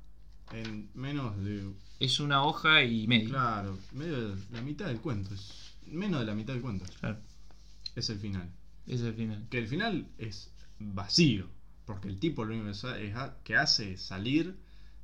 en 0.51 0.89
menos 0.93 1.37
de, 1.43 1.71
Es 1.99 2.19
una 2.19 2.43
hoja 2.43 2.83
y 2.83 3.07
medio. 3.07 3.29
claro, 3.29 3.77
medio 3.93 4.29
de 4.29 4.35
la 4.51 4.61
mitad 4.61 4.87
del 4.87 4.99
cuento, 5.01 5.33
es 5.33 5.73
menos 5.87 6.19
de 6.19 6.25
la 6.25 6.35
mitad 6.35 6.53
del 6.53 6.61
cuento. 6.61 6.85
Claro, 6.99 7.17
Es 7.95 8.09
el 8.09 8.19
final. 8.19 8.49
es 8.87 9.01
el 9.01 9.13
final. 9.13 9.47
Que 9.49 9.57
el 9.59 9.67
final 9.67 10.07
es 10.17 10.51
vacío, 10.79 11.47
porque 11.85 12.07
el 12.07 12.19
tipo 12.19 12.43
lo 12.45 12.53
único 12.55 12.71
que 13.43 13.55
hace 13.55 13.93
es 13.93 14.01
salir 14.01 14.57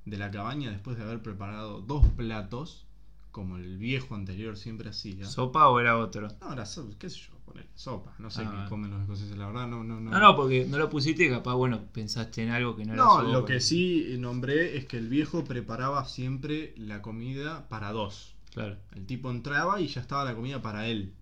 de 0.05 0.17
la 0.17 0.31
cabaña 0.31 0.71
después 0.71 0.97
de 0.97 1.03
haber 1.03 1.21
preparado 1.21 1.81
dos 1.81 2.05
platos, 2.15 2.85
como 3.31 3.57
el 3.57 3.77
viejo 3.77 4.15
anterior 4.15 4.57
siempre 4.57 4.89
hacía. 4.89 5.25
¿Sopa 5.25 5.69
o 5.69 5.79
era 5.79 5.97
otro? 5.97 6.27
No, 6.41 6.53
era 6.53 6.65
sopa, 6.65 6.95
qué 6.97 7.09
sé 7.09 7.19
yo, 7.19 7.33
poner 7.49 7.67
sopa. 7.75 8.15
No 8.19 8.29
sé 8.31 8.43
Ah. 8.45 8.61
qué 8.63 8.69
comen 8.69 8.91
los 8.91 9.01
escoceses, 9.01 9.37
la 9.37 9.47
verdad, 9.47 9.67
no, 9.67 9.83
no, 9.83 9.99
no. 9.99 10.09
No, 10.11 10.19
no, 10.19 10.35
porque 10.35 10.65
no 10.65 10.77
lo 10.77 10.89
pusiste 10.89 11.25
y 11.25 11.29
capaz, 11.29 11.55
bueno, 11.55 11.81
pensaste 11.91 12.43
en 12.43 12.49
algo 12.51 12.75
que 12.75 12.85
no 12.85 12.93
era 12.93 13.03
No, 13.03 13.21
lo 13.23 13.43
que 13.45 13.59
sí 13.59 14.15
nombré 14.17 14.77
es 14.77 14.85
que 14.85 14.97
el 14.97 15.09
viejo 15.09 15.43
preparaba 15.43 16.05
siempre 16.05 16.73
la 16.77 17.01
comida 17.01 17.67
para 17.67 17.91
dos. 17.91 18.35
Claro. 18.53 18.77
El 18.95 19.05
tipo 19.05 19.29
entraba 19.29 19.81
y 19.81 19.87
ya 19.87 20.01
estaba 20.01 20.23
la 20.25 20.33
comida 20.35 20.61
para 20.61 20.87
él. 20.87 21.13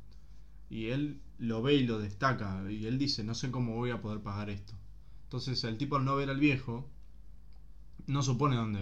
Y 0.70 0.88
él 0.88 1.20
lo 1.40 1.62
ve 1.62 1.76
y 1.76 1.88
lo 1.88 2.00
destaca. 2.00 2.64
Y 2.72 2.86
él 2.88 2.98
dice, 2.98 3.24
no 3.24 3.34
sé 3.34 3.52
cómo 3.52 3.76
voy 3.76 3.90
a 3.92 4.02
poder 4.02 4.20
pagar 4.22 4.50
esto. 4.50 4.74
Entonces 5.24 5.64
el 5.66 5.78
tipo 5.78 5.96
al 5.98 6.06
no 6.06 6.16
ver 6.16 6.30
al 6.30 6.40
viejo, 6.40 6.90
no 8.06 8.24
supone 8.24 8.56
dónde, 8.56 8.80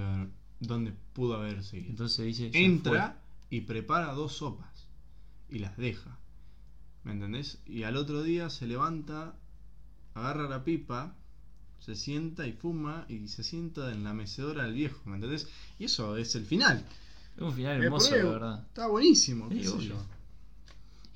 dónde 0.59 0.93
pudo 1.13 1.35
haber 1.35 1.63
seguido. 1.63 1.89
Entonces 1.89 2.25
dice. 2.25 2.51
Entra 2.53 3.19
y 3.49 3.61
prepara 3.61 4.13
dos 4.13 4.33
sopas. 4.33 4.87
Y 5.49 5.59
las 5.59 5.75
deja. 5.77 6.17
¿Me 7.05 7.13
entendés? 7.13 7.59
Y 7.65 7.83
al 7.83 7.95
otro 7.97 8.21
día 8.23 8.49
se 8.49 8.67
levanta, 8.67 9.35
agarra 10.13 10.49
la 10.49 10.63
pipa, 10.65 11.15
se 11.79 11.95
sienta 11.95 12.47
y 12.47 12.53
fuma 12.53 13.05
y 13.07 13.27
se 13.29 13.43
sienta 13.43 13.91
en 13.93 14.03
la 14.03 14.13
mecedora 14.13 14.63
del 14.63 14.73
viejo. 14.73 14.99
¿Me 15.05 15.15
entendés? 15.15 15.47
Y 15.79 15.85
eso 15.85 16.17
es 16.17 16.35
el 16.35 16.45
final. 16.45 16.83
Es 17.37 17.41
un 17.41 17.53
final 17.53 17.81
Eh, 17.81 17.85
hermoso, 17.85 18.15
la 18.15 18.23
verdad. 18.25 18.63
Está 18.67 18.87
buenísimo. 18.87 19.49
Qué 19.49 19.63
sé 19.63 19.69
obvio. 19.69 19.89
yo. 19.89 20.05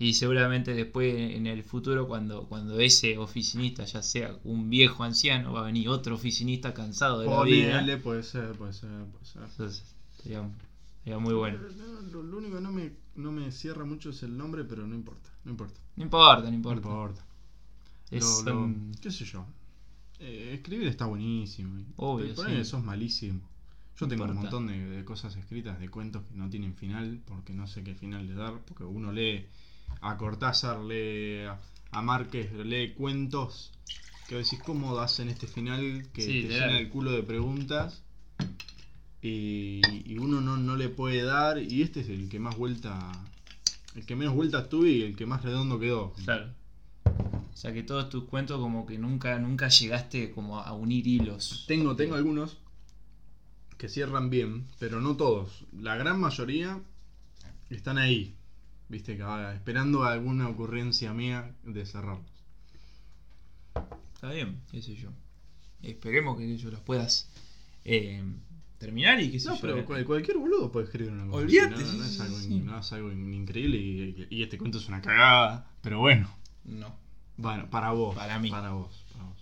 Y 0.01 0.13
seguramente 0.13 0.73
después 0.73 1.13
en 1.35 1.45
el 1.47 1.61
futuro, 1.63 2.07
cuando, 2.07 2.47
cuando 2.47 2.79
ese 2.79 3.17
oficinista, 3.17 3.83
ya 3.83 4.01
sea 4.01 4.37
un 4.45 4.69
viejo 4.69 5.03
anciano, 5.03 5.51
va 5.51 5.61
a 5.61 5.63
venir 5.65 5.89
otro 5.89 6.15
oficinista 6.15 6.73
cansado 6.73 7.19
de 7.19 7.27
la 7.27 7.43
vida. 7.43 8.01
Puede 8.01 8.23
ser, 8.23 8.53
puede 8.53 8.71
ser, 8.73 8.89
puede 9.11 9.25
ser. 9.25 9.41
Entonces, 9.43 9.83
sería, 10.23 10.49
sería 11.03 11.19
muy 11.19 11.33
bueno. 11.33 11.59
No, 11.77 12.01
Lo, 12.11 12.23
lo 12.23 12.37
único 12.37 12.55
que 12.55 12.61
no 12.61 12.71
me, 12.71 12.91
no 13.19 13.31
me 13.31 13.51
cierra 13.51 13.85
mucho 13.85 14.09
es 14.11 14.23
el 14.23 14.37
nombre, 14.37 14.63
pero 14.65 14.87
no 14.87 14.95
importa. 14.95 15.29
No 15.45 15.51
importa. 15.51 15.79
No 15.97 16.03
importa, 16.03 16.43
no 16.43 16.49
No 16.49 16.55
importa. 16.55 16.87
importa. 16.87 17.25
Es, 18.11 18.43
Lo- 18.45 18.69
¿Qué 19.01 19.11
sé 19.11 19.25
yo? 19.25 19.45
Eh, 20.19 20.51
escribir 20.55 20.87
está 20.87 21.05
buenísimo. 21.05 21.83
Obvio, 21.97 22.35
por 22.35 22.47
ahí 22.47 22.63
sí. 22.63 22.71
sos 22.71 22.83
malísimo. 22.83 23.41
Yo 23.97 24.05
No 24.05 24.09
tengo 24.09 24.23
un 24.25 24.29
importa. 24.31 24.41
montón 24.57 24.67
de, 24.67 24.89
de 24.97 25.05
cosas 25.05 25.35
escritas, 25.37 25.79
de 25.79 25.89
cuentos 25.89 26.23
que 26.23 26.35
no 26.35 26.49
tienen 26.49 26.75
final, 26.75 27.21
porque 27.25 27.53
no 27.53 27.67
sé 27.67 27.83
qué 27.83 27.95
final 27.95 28.27
le 28.27 28.33
dar, 28.33 28.59
porque 28.65 28.83
uno 28.83 29.11
lee 29.11 29.45
a 30.01 30.17
Cortázar, 30.17 30.79
lee 30.81 31.45
a, 31.45 31.59
a 31.91 32.01
Márquez, 32.01 32.51
lee 32.53 32.93
cuentos 32.93 33.71
que 34.27 34.35
decís 34.35 34.59
cómo 34.65 34.97
hacen 34.99 35.29
este 35.29 35.47
final 35.47 36.07
que 36.13 36.21
Sí, 36.23 36.41
te 36.43 36.49
llena 36.49 36.79
el 36.79 36.89
culo 36.89 37.11
de 37.11 37.23
preguntas 37.23 38.03
y, 39.21 39.81
y 40.05 40.17
uno 40.17 40.41
no, 40.41 40.57
no 40.57 40.75
le 40.75 40.89
puede 40.89 41.23
dar 41.23 41.59
y 41.59 41.81
este 41.81 42.01
es 42.01 42.09
el 42.09 42.29
que 42.29 42.39
más 42.39 42.57
vuelta, 42.57 43.11
el 43.95 44.05
que 44.05 44.15
menos 44.15 44.35
vueltas 44.35 44.69
tuve 44.69 44.89
y 44.89 45.01
el 45.03 45.15
que 45.15 45.25
más 45.25 45.43
redondo 45.43 45.79
quedó. 45.79 46.13
Claro. 46.23 46.53
O 47.05 47.57
sea 47.61 47.73
que 47.73 47.83
todos 47.83 48.09
tus 48.09 48.23
cuentos 48.23 48.59
como 48.59 48.85
que 48.85 48.97
nunca, 48.97 49.37
nunca 49.39 49.67
llegaste 49.67 50.31
como 50.31 50.59
a 50.59 50.71
unir 50.73 51.05
hilos. 51.05 51.65
Tengo, 51.67 51.95
tengo 51.95 52.15
algunos 52.15 52.57
que 53.77 53.89
cierran 53.89 54.29
bien, 54.29 54.65
pero 54.79 55.01
no 55.01 55.17
todos. 55.17 55.65
La 55.77 55.97
gran 55.97 56.19
mayoría 56.19 56.81
están 57.69 57.97
ahí, 57.97 58.35
viste, 58.87 59.17
que 59.17 59.23
esperando 59.53 60.03
alguna 60.03 60.47
ocurrencia 60.47 61.13
mía 61.13 61.53
de 61.63 61.85
cerrarlos. 61.85 62.31
Está 64.13 64.31
bien, 64.31 64.61
qué 64.71 64.81
sé 64.81 64.95
yo. 64.95 65.09
Esperemos 65.81 66.37
que 66.37 66.57
yo 66.57 66.71
los 66.71 66.81
puedas 66.81 67.29
eh, 67.85 68.23
terminar 68.79 69.21
y 69.21 69.29
qué 69.31 69.39
sé 69.39 69.49
No, 69.49 69.55
yo. 69.55 69.61
pero 69.61 69.77
eh, 69.77 69.85
cual- 69.85 70.05
cualquier 70.05 70.37
boludo 70.37 70.71
puede 70.71 70.85
escribir 70.85 71.11
una 71.11 71.25
cosa. 71.27 71.37
Olvídate, 71.43 71.69
no, 71.71 71.79
no 71.79 71.85
sí, 71.85 71.99
es 71.99 72.13
sí, 72.15 72.21
algo, 72.21 72.37
sí. 72.39 72.59
no 72.61 72.79
es 72.79 72.91
algo 72.93 73.11
increíble 73.11 73.77
y, 73.77 74.27
y 74.31 74.43
este 74.43 74.57
cuento 74.57 74.77
es 74.79 74.87
una 74.87 75.01
cagada, 75.01 75.69
pero 75.81 75.99
bueno. 75.99 76.29
No. 76.63 76.95
Bueno, 77.37 77.69
para 77.69 77.91
vos. 77.91 78.15
Para 78.15 78.39
mí. 78.39 78.49
Para 78.49 78.71
vos, 78.71 79.05
para 79.11 79.25
vos. 79.25 79.37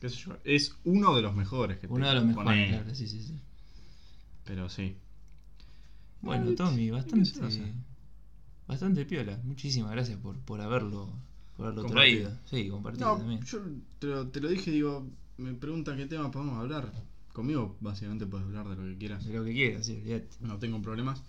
Qué 0.00 0.08
sé 0.08 0.16
yo, 0.16 0.36
es 0.44 0.74
uno 0.84 1.14
de 1.14 1.22
los 1.22 1.34
mejores 1.34 1.78
que 1.78 1.86
Uno 1.86 2.08
de 2.08 2.14
los 2.14 2.24
mejores, 2.24 2.68
claro, 2.70 2.94
sí, 2.94 3.06
sí, 3.08 3.22
sí. 3.22 3.38
Pero 4.44 4.68
sí. 4.68 4.96
Bueno, 6.22 6.54
Tommy, 6.54 6.86
¿qué 6.86 6.90
bastante. 6.92 7.72
Bastante 8.66 9.04
piola. 9.04 9.38
Muchísimas 9.44 9.92
gracias 9.92 10.18
por, 10.18 10.36
por 10.40 10.60
haberlo, 10.60 11.08
por 11.56 11.66
haberlo 11.66 11.82
Compartido. 11.84 12.30
traído. 12.30 12.40
Sí, 12.50 12.68
compartido 12.68 13.12
No, 13.12 13.18
también. 13.18 13.40
yo 13.44 13.60
te 14.00 14.06
lo, 14.08 14.26
te 14.28 14.40
lo 14.40 14.48
dije, 14.48 14.70
digo, 14.72 15.06
me 15.38 15.54
preguntan 15.54 15.96
qué 15.96 16.06
tema 16.06 16.30
podemos 16.30 16.58
hablar. 16.58 16.92
Conmigo 17.36 17.76
básicamente 17.80 18.24
puedes 18.24 18.46
hablar 18.46 18.66
de 18.66 18.76
lo 18.76 18.82
que 18.82 18.96
quieras. 18.96 19.26
De 19.26 19.34
lo 19.34 19.44
que 19.44 19.52
quieras, 19.52 19.84
sí, 19.84 19.98
olvídate. 20.00 20.28
No 20.40 20.58
tengo 20.58 20.80
problemas. 20.80 21.22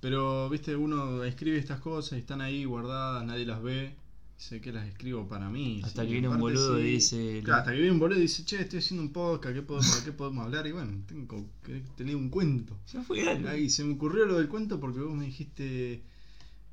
Pero, 0.00 0.48
viste, 0.48 0.74
uno 0.74 1.22
escribe 1.24 1.58
estas 1.58 1.78
cosas 1.78 2.16
y 2.16 2.22
están 2.22 2.40
ahí 2.40 2.64
guardadas, 2.64 3.22
nadie 3.26 3.44
las 3.44 3.62
ve. 3.62 3.94
Sé 4.38 4.62
que 4.62 4.72
las 4.72 4.88
escribo 4.88 5.28
para 5.28 5.50
mí. 5.50 5.82
Hasta 5.84 6.00
sí, 6.00 6.06
que 6.08 6.12
viene 6.14 6.28
un 6.28 6.40
boludo 6.40 6.78
sí. 6.78 6.82
y 6.82 6.92
dice. 6.92 7.40
Claro, 7.44 7.60
hasta 7.60 7.72
que 7.72 7.76
viene 7.76 7.92
un 7.92 7.98
boludo 7.98 8.18
y 8.18 8.22
dice, 8.22 8.46
che, 8.46 8.62
estoy 8.62 8.78
haciendo 8.78 9.02
un 9.02 9.12
podcast, 9.12 9.54
¿qué 9.54 9.60
podemos, 9.60 9.96
¿qué 10.00 10.12
podemos 10.12 10.46
hablar? 10.46 10.66
Y 10.66 10.72
bueno, 10.72 11.04
tengo 11.06 11.46
que 11.62 11.82
tener 11.98 12.16
un 12.16 12.30
cuento. 12.30 12.78
Ya 12.90 13.02
fue 13.02 13.28
algo. 13.28 13.46
Ahí 13.50 13.68
se 13.68 13.84
me 13.84 13.92
ocurrió 13.92 14.24
lo 14.24 14.38
del 14.38 14.48
cuento 14.48 14.80
porque 14.80 15.00
vos 15.00 15.14
me 15.14 15.26
dijiste 15.26 16.02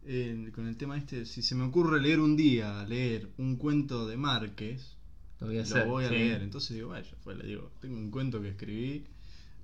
eh, 0.05 0.51
con 0.55 0.67
el 0.67 0.77
tema 0.77 0.97
este, 0.97 1.25
si 1.25 1.41
se 1.41 1.53
me 1.53 1.65
ocurre 1.65 2.01
leer 2.01 2.21
un 2.21 2.37
día, 2.37 2.85
leer 2.85 3.29
un 3.37 3.57
cuento 3.57 4.07
de 4.07 4.15
Márquez, 4.15 4.95
Lo 5.39 5.47
voy 5.47 5.55
a 5.55 5.59
lo 5.59 5.63
hacer. 5.63 5.87
voy 5.87 6.05
a 6.05 6.09
sí. 6.09 6.15
leer. 6.15 6.41
Entonces 6.41 6.75
digo, 6.75 6.89
vaya, 6.89 7.11
fue, 7.21 7.35
le 7.35 7.45
digo, 7.47 7.71
tengo 7.79 7.97
un 7.97 8.11
cuento 8.11 8.41
que 8.41 8.49
escribí. 8.49 9.05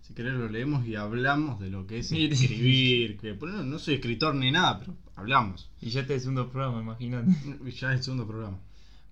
Si 0.02 0.14
querés 0.14 0.34
lo 0.36 0.48
leemos 0.48 0.86
y 0.86 0.96
hablamos 0.96 1.60
de 1.60 1.70
lo 1.72 1.88
que 1.88 2.00
es 2.00 2.12
escribir. 2.12 3.18
Que 3.18 3.34
bueno, 3.34 3.64
no 3.64 3.80
soy 3.80 3.96
escritor 3.96 4.36
ni 4.36 4.52
nada, 4.52 4.80
pero 4.80 4.96
hablamos. 5.16 5.70
Y 5.82 5.90
ya 5.90 6.06
te 6.06 6.16
es 6.16 6.26
un 6.28 6.36
programa, 6.36 6.82
imagínate. 6.82 7.32
Y 7.66 7.72
Ya 7.72 7.92
es 7.92 7.98
el 8.00 8.04
segundo 8.04 8.28
programa. 8.28 8.60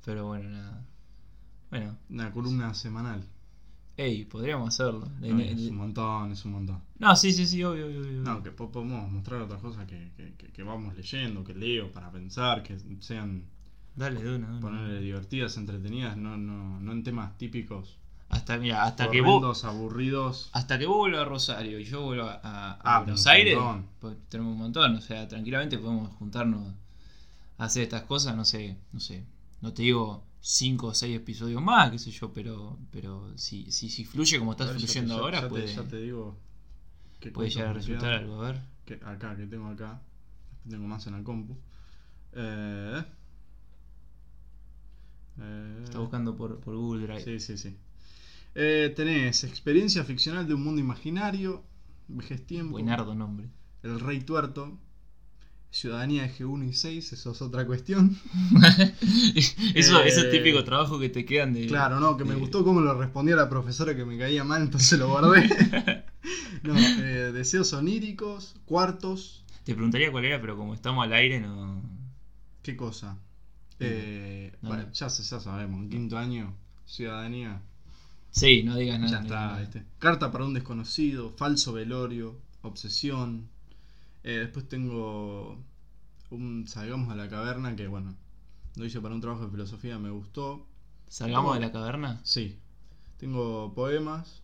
Pero 0.06 0.28
bueno, 0.28 0.50
nada. 0.50 0.86
Bueno, 1.70 1.98
Una 2.10 2.32
columna 2.32 2.74
semanal. 2.76 3.26
ey, 3.98 4.26
podríamos 4.26 4.70
hacerlo. 4.70 5.08
No, 5.20 5.40
es 5.40 5.60
un 5.70 5.76
montón, 5.78 6.32
es 6.32 6.46
un 6.46 6.52
montón. 6.52 6.82
No, 7.00 7.16
sí, 7.16 7.32
sí, 7.34 7.48
sí, 7.48 7.64
obvio, 7.64 7.88
obvio, 7.88 8.02
obvio. 8.02 8.22
No, 8.22 8.44
que 8.44 8.52
po- 8.52 8.72
podemos 8.72 9.12
mostrar 9.12 9.42
otras 9.42 9.62
cosas 9.62 9.88
que, 9.88 10.12
que- 10.16 10.34
que- 10.36 10.52
que 10.52 10.64
vamos 10.64 10.96
leyendo, 10.96 11.44
que 11.44 11.54
leo 11.56 11.92
para 11.92 12.12
pensar, 12.12 12.62
que 12.64 12.78
sean 13.00 13.46
Dale, 13.96 14.24
de 14.24 14.36
una, 14.36 14.48
de 14.48 14.52
una. 14.54 14.60
ponerle 14.62 15.00
divertidas, 15.02 15.56
entretenidas, 15.58 16.18
no, 16.18 16.38
no, 16.38 16.80
no 16.80 16.92
en 16.92 17.04
temas 17.04 17.38
típicos, 17.38 17.98
Hasta, 18.30 18.58
mira, 18.58 18.84
hasta 18.84 19.10
que 19.12 19.22
vos. 19.22 19.64
aburridos. 19.66 20.50
Hasta 20.54 20.80
que 20.80 20.88
vos 20.88 20.98
vuelvas 20.98 21.22
a 21.22 21.26
Rosario 21.26 21.80
y 21.80 21.84
yo 21.86 22.02
vuelva 22.02 22.40
a, 22.44 22.72
a 22.72 22.80
Ah, 22.84 23.00
Buenos 23.02 23.28
Aires, 23.28 23.58
pues 24.00 24.18
tenemos 24.30 24.54
un 24.54 24.58
montón. 24.60 24.96
O 24.96 25.02
sea, 25.02 25.28
tranquilamente 25.28 25.78
podemos 25.78 26.10
juntarnos 26.18 26.74
a 27.60 27.66
hacer 27.66 27.84
estas 27.84 28.02
cosas. 28.04 28.36
No 28.36 28.46
sé, 28.46 28.78
no 28.92 29.00
sé. 29.00 29.24
No 29.62 29.72
te 29.74 29.84
digo 29.84 30.24
cinco 30.42 30.88
o 30.88 30.94
seis 30.96 31.16
episodios 31.16 31.62
más, 31.62 31.92
qué 31.92 32.00
sé 32.00 32.10
yo, 32.12 32.34
pero 32.34 32.78
pero 32.92 33.32
si, 33.38 33.72
si, 33.72 33.90
si 33.90 34.04
fluye 34.06 34.40
como 34.40 34.52
estás 34.54 34.68
ver, 34.70 34.78
fluyendo 34.80 35.16
ya- 35.16 35.22
ahora, 35.22 35.38
ya 35.42 35.44
te- 35.44 35.50
puede, 35.50 35.68
ya 35.76 35.84
te 35.84 35.98
digo 35.98 36.36
qué 37.20 37.30
puede 37.32 37.50
llegar 37.52 37.68
a 37.70 37.74
resultar 37.74 38.14
algo. 38.14 38.42
A 38.42 38.48
ver. 38.52 38.62
Que 38.86 38.96
acá, 39.06 39.36
que 39.38 39.46
tengo 39.46 39.68
acá. 39.68 40.02
Tengo 40.68 40.88
más 40.88 41.06
en 41.08 41.14
la 41.14 41.24
compu. 41.24 41.56
Eh, 42.34 43.04
eh, 45.40 45.82
Está 45.84 46.00
buscando 46.00 46.36
por, 46.36 46.60
por 46.60 46.76
Google 46.76 47.08
Drive. 47.08 47.24
Sí, 47.24 47.40
sí, 47.40 47.58
sí. 47.58 47.76
Eh, 48.56 48.94
tenés 48.96 49.44
experiencia 49.44 50.04
ficcional 50.04 50.48
de 50.48 50.54
un 50.54 50.64
mundo 50.64 50.80
imaginario, 50.82 51.64
vejez 52.08 52.46
tiempo, 52.46 52.74
Buenardo 52.74 53.16
nombre. 53.16 53.48
el 53.82 54.00
rey 54.00 54.20
tuerto, 54.22 54.78
ciudadanía 55.72 56.24
de 56.24 56.30
G1 56.30 56.70
y 56.70 56.74
6, 56.74 57.14
eso 57.14 57.32
es 57.32 57.42
otra 57.42 57.66
cuestión. 57.66 58.16
Eso, 59.76 60.00
Eh, 60.02 60.08
ese 60.08 60.24
típico 60.26 60.64
trabajo 60.64 61.00
que 61.00 61.10
te 61.10 61.26
quedan 61.26 61.54
de. 61.54 61.66
Claro, 61.68 62.00
no, 62.00 62.16
que 62.16 62.24
me 62.26 62.36
de- 62.36 62.40
gustó 62.40 62.64
cómo 62.64 62.82
lo 62.82 62.94
respondía 62.96 63.36
la 63.36 63.50
profesora 63.50 63.96
que 63.96 64.06
me 64.06 64.18
caía 64.18 64.44
mal, 64.44 64.62
entonces 64.62 65.00
lo 65.00 65.10
guardé. 65.10 65.50
no, 66.64 66.76
eh, 66.78 67.32
deseos 67.34 67.74
oníricos, 67.74 68.56
cuartos, 68.66 69.44
Te 69.64 69.74
preguntaría 69.74 70.12
cuál 70.12 70.26
era, 70.26 70.40
pero 70.40 70.56
como 70.56 70.74
estamos 70.76 71.04
al 71.06 71.14
aire, 71.14 71.40
no. 71.40 71.82
¿qué 72.62 72.76
cosa? 72.78 73.18
Eh, 73.80 74.56
No, 74.62 74.70
bueno, 74.70 74.84
no. 74.86 74.92
ya, 74.94 75.10
sabemos, 75.10 75.82
en 75.82 75.90
quinto 75.90 76.18
año, 76.18 76.54
ciudadanía, 76.86 77.62
Sí, 78.32 78.64
no 78.64 78.76
digas 78.76 79.00
nada. 79.00 79.12
ya 79.12 79.20
está, 79.22 79.36
nada. 79.48 79.60
¿viste? 79.60 79.86
Carta 80.00 80.32
para 80.32 80.46
un 80.46 80.54
desconocido, 80.54 81.32
falso 81.32 81.74
velorio, 81.74 82.36
Obsesión. 82.64 83.48
Eh, 84.24 84.40
después 84.40 84.68
tengo 84.70 85.58
un 86.32 86.68
Salgamos 86.68 87.10
a 87.12 87.16
la 87.16 87.30
caverna 87.30 87.76
que, 87.76 87.88
bueno, 87.88 88.16
lo 88.76 88.86
hice 88.86 89.02
para 89.02 89.14
un 89.14 89.22
trabajo 89.22 89.46
de 89.46 89.52
filosofía, 89.52 90.00
me 90.00 90.10
gustó. 90.10 90.66
¿Salgamos 91.08 91.54
de 91.56 91.60
la 91.62 91.72
caverna? 91.72 92.20
Sí. 92.24 92.58
Tengo 93.18 93.74
poemas. 93.76 94.42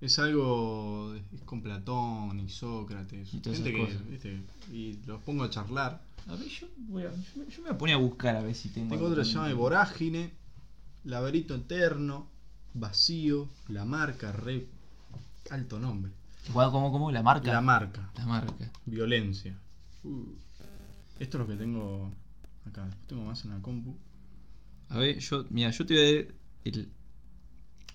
Es 0.00 0.18
algo. 0.18 1.14
Es 1.32 1.40
con 1.42 1.62
Platón 1.62 2.38
y 2.40 2.50
Sócrates. 2.50 3.32
Y 3.32 3.38
todas 3.38 3.58
gente 3.58 3.70
esas 3.70 3.88
que, 3.88 3.94
cosas. 3.94 4.10
¿viste? 4.10 4.42
Y 4.70 4.98
los 5.06 5.22
pongo 5.22 5.44
a 5.44 5.50
charlar. 5.50 6.02
A 6.28 6.36
ver, 6.36 6.48
yo, 6.48 6.66
voy 6.88 7.02
a, 7.04 7.10
yo, 7.10 7.16
me- 7.36 7.50
yo 7.50 7.62
me 7.62 7.68
voy 7.68 7.74
a 7.74 7.78
poner 7.78 7.94
a 7.96 7.98
buscar 7.98 8.36
a 8.36 8.42
ver 8.42 8.54
si 8.54 8.68
tengo. 8.70 8.90
Tengo 8.90 9.06
otro 9.06 9.22
que 9.22 9.24
se 9.28 9.34
llama. 9.34 9.52
Vorágine, 9.54 10.32
Laberinto 11.04 11.54
Eterno, 11.54 12.28
Vacío, 12.74 13.48
La 13.68 13.84
Marca, 13.84 14.32
re 14.32 14.66
alto 15.50 15.78
nombre. 15.78 16.12
¿Cómo, 16.52 16.92
cómo? 16.92 17.10
¿La 17.10 17.22
marca? 17.22 17.52
La 17.52 17.60
Marca, 17.60 18.10
La 18.16 18.26
marca. 18.26 18.70
Violencia. 18.86 19.58
Uh. 20.02 20.24
Esto 21.18 21.38
es 21.38 21.40
lo 21.40 21.46
que 21.46 21.56
tengo 21.56 22.12
acá. 22.66 22.84
Después 22.84 23.06
tengo 23.06 23.24
más 23.24 23.44
en 23.44 23.50
la 23.52 23.60
compu. 23.62 23.96
A 24.90 24.98
ver, 24.98 25.18
yo, 25.18 25.44
mira, 25.50 25.70
yo 25.70 25.86
te 25.86 25.94
voy 25.94 26.02
a 26.02 26.06
dar 26.24 26.34
el, 26.64 26.88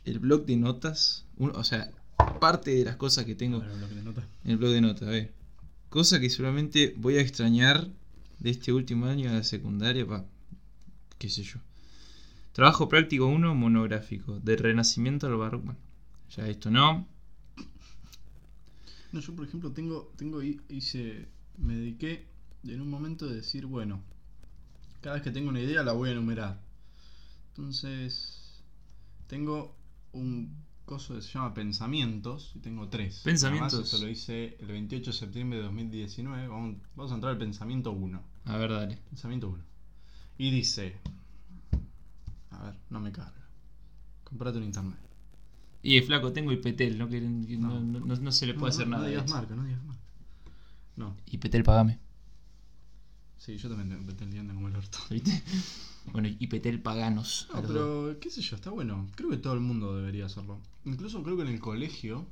el 0.05 0.19
blog 0.19 0.45
de 0.45 0.55
notas. 0.57 1.25
un- 1.37 1.55
o 1.55 1.63
sea, 1.63 1.91
parte 2.39 2.71
de 2.71 2.85
las 2.85 2.95
cosas 2.95 3.25
que 3.25 3.35
tengo 3.35 3.57
Ahora, 3.57 3.73
bloque 3.73 3.95
de 3.95 4.01
notas. 4.03 4.23
en 4.43 4.51
el 4.51 4.57
blog 4.57 4.71
de 4.71 4.81
notas. 4.81 5.07
A 5.07 5.11
ver. 5.11 5.33
Cosa 5.89 6.19
que 6.19 6.29
seguramente 6.29 6.93
voy 6.97 7.17
a 7.17 7.21
extrañar 7.21 7.87
de 8.39 8.49
este 8.51 8.71
último 8.73 9.05
año 9.05 9.29
de 9.29 9.37
la 9.37 9.43
secundaria. 9.43 10.05
Pa, 10.07 10.25
qué 11.17 11.29
sé 11.29 11.43
yo. 11.43 11.59
Trabajo 12.53 12.89
práctico 12.89 13.27
1 13.27 13.55
monográfico. 13.55 14.39
Del 14.39 14.59
renacimiento 14.59 15.27
al 15.27 15.35
barroco. 15.37 15.65
Bueno, 15.65 15.79
ya 16.35 16.47
esto 16.47 16.69
no. 16.69 17.07
No, 19.11 19.19
yo 19.19 19.35
por 19.35 19.45
ejemplo 19.47 19.71
tengo, 19.71 20.11
tengo 20.17 20.41
hi- 20.43 20.61
hice, 20.69 21.27
me 21.57 21.75
dediqué 21.75 22.25
en 22.63 22.81
un 22.81 22.89
momento 22.89 23.25
de 23.27 23.35
decir, 23.37 23.65
bueno, 23.65 24.01
cada 25.01 25.15
vez 25.15 25.23
que 25.23 25.31
tengo 25.31 25.49
una 25.49 25.61
idea 25.61 25.83
la 25.83 25.93
voy 25.93 26.09
a 26.09 26.11
enumerar. 26.11 26.61
Entonces, 27.49 28.61
tengo 29.27 29.75
un 30.13 30.55
coso 30.89 31.13
que 31.13 31.21
se 31.21 31.31
llama 31.31 31.53
pensamientos 31.53 32.51
y 32.55 32.59
tengo 32.59 32.87
tres. 32.89 33.21
Pensamientos. 33.23 33.73
Además, 33.73 33.93
esto 33.93 34.03
lo 34.03 34.09
hice 34.11 34.57
el 34.59 34.67
28 34.67 35.11
de 35.11 35.17
septiembre 35.17 35.59
de 35.59 35.65
2019. 35.65 36.47
Vamos, 36.47 36.77
vamos 36.95 37.11
a 37.11 37.15
entrar 37.15 37.33
al 37.33 37.37
pensamiento 37.37 37.91
1. 37.91 38.21
A 38.45 38.57
ver, 38.57 38.71
dale. 38.71 38.97
Pensamiento 39.09 39.49
1. 39.49 39.63
Y 40.39 40.49
dice, 40.49 40.95
a 42.49 42.63
ver, 42.63 42.73
no 42.89 42.99
me 42.99 43.11
carga. 43.11 43.45
Comprate 44.23 44.57
un 44.57 44.63
internet. 44.63 44.97
Y 45.83 45.97
eh, 45.97 46.01
flaco, 46.01 46.33
tengo 46.33 46.51
IPTEL, 46.51 46.97
¿no? 46.97 47.07
Que, 47.07 47.21
no, 47.21 47.79
No. 47.79 47.99
no- 47.99 48.15
no 48.15 48.31
se 48.31 48.47
le 48.47 48.53
puede 48.55 48.71
No, 48.71 48.75
hacer 48.75 48.87
no, 48.87 48.91
nada. 48.97 49.03
No 49.03 49.09
digas 49.09 49.29
marca, 49.29 49.55
no 49.55 49.63
digas 49.65 49.83
marca. 49.83 50.01
No, 50.95 51.15
IPTEL, 51.27 51.63
pagame. 51.63 51.99
sí, 53.37 53.57
yo 53.57 53.69
también 53.69 53.89
tengo 53.89 54.13
te 54.15 54.23
entiendo 54.25 54.53
como 54.55 54.67
el 54.67 54.75
orto. 54.75 54.97
¿Viste? 55.09 55.41
Bueno, 56.13 56.27
IPTEL 56.39 56.81
paganos. 56.81 57.47
a 57.53 57.61
No, 57.61 57.61
dos. 57.61 57.71
pero 57.71 58.19
qué 58.19 58.29
sé 58.29 58.41
yo, 58.41 58.55
está 58.55 58.69
bueno. 58.69 59.07
Creo 59.15 59.29
que 59.29 59.37
todo 59.37 59.53
el 59.53 59.59
mundo 59.59 59.95
debería 59.97 60.25
hacerlo. 60.25 60.59
Incluso 60.85 61.21
creo 61.23 61.35
que 61.37 61.43
en 61.43 61.49
el 61.49 61.59
colegio 61.59 62.27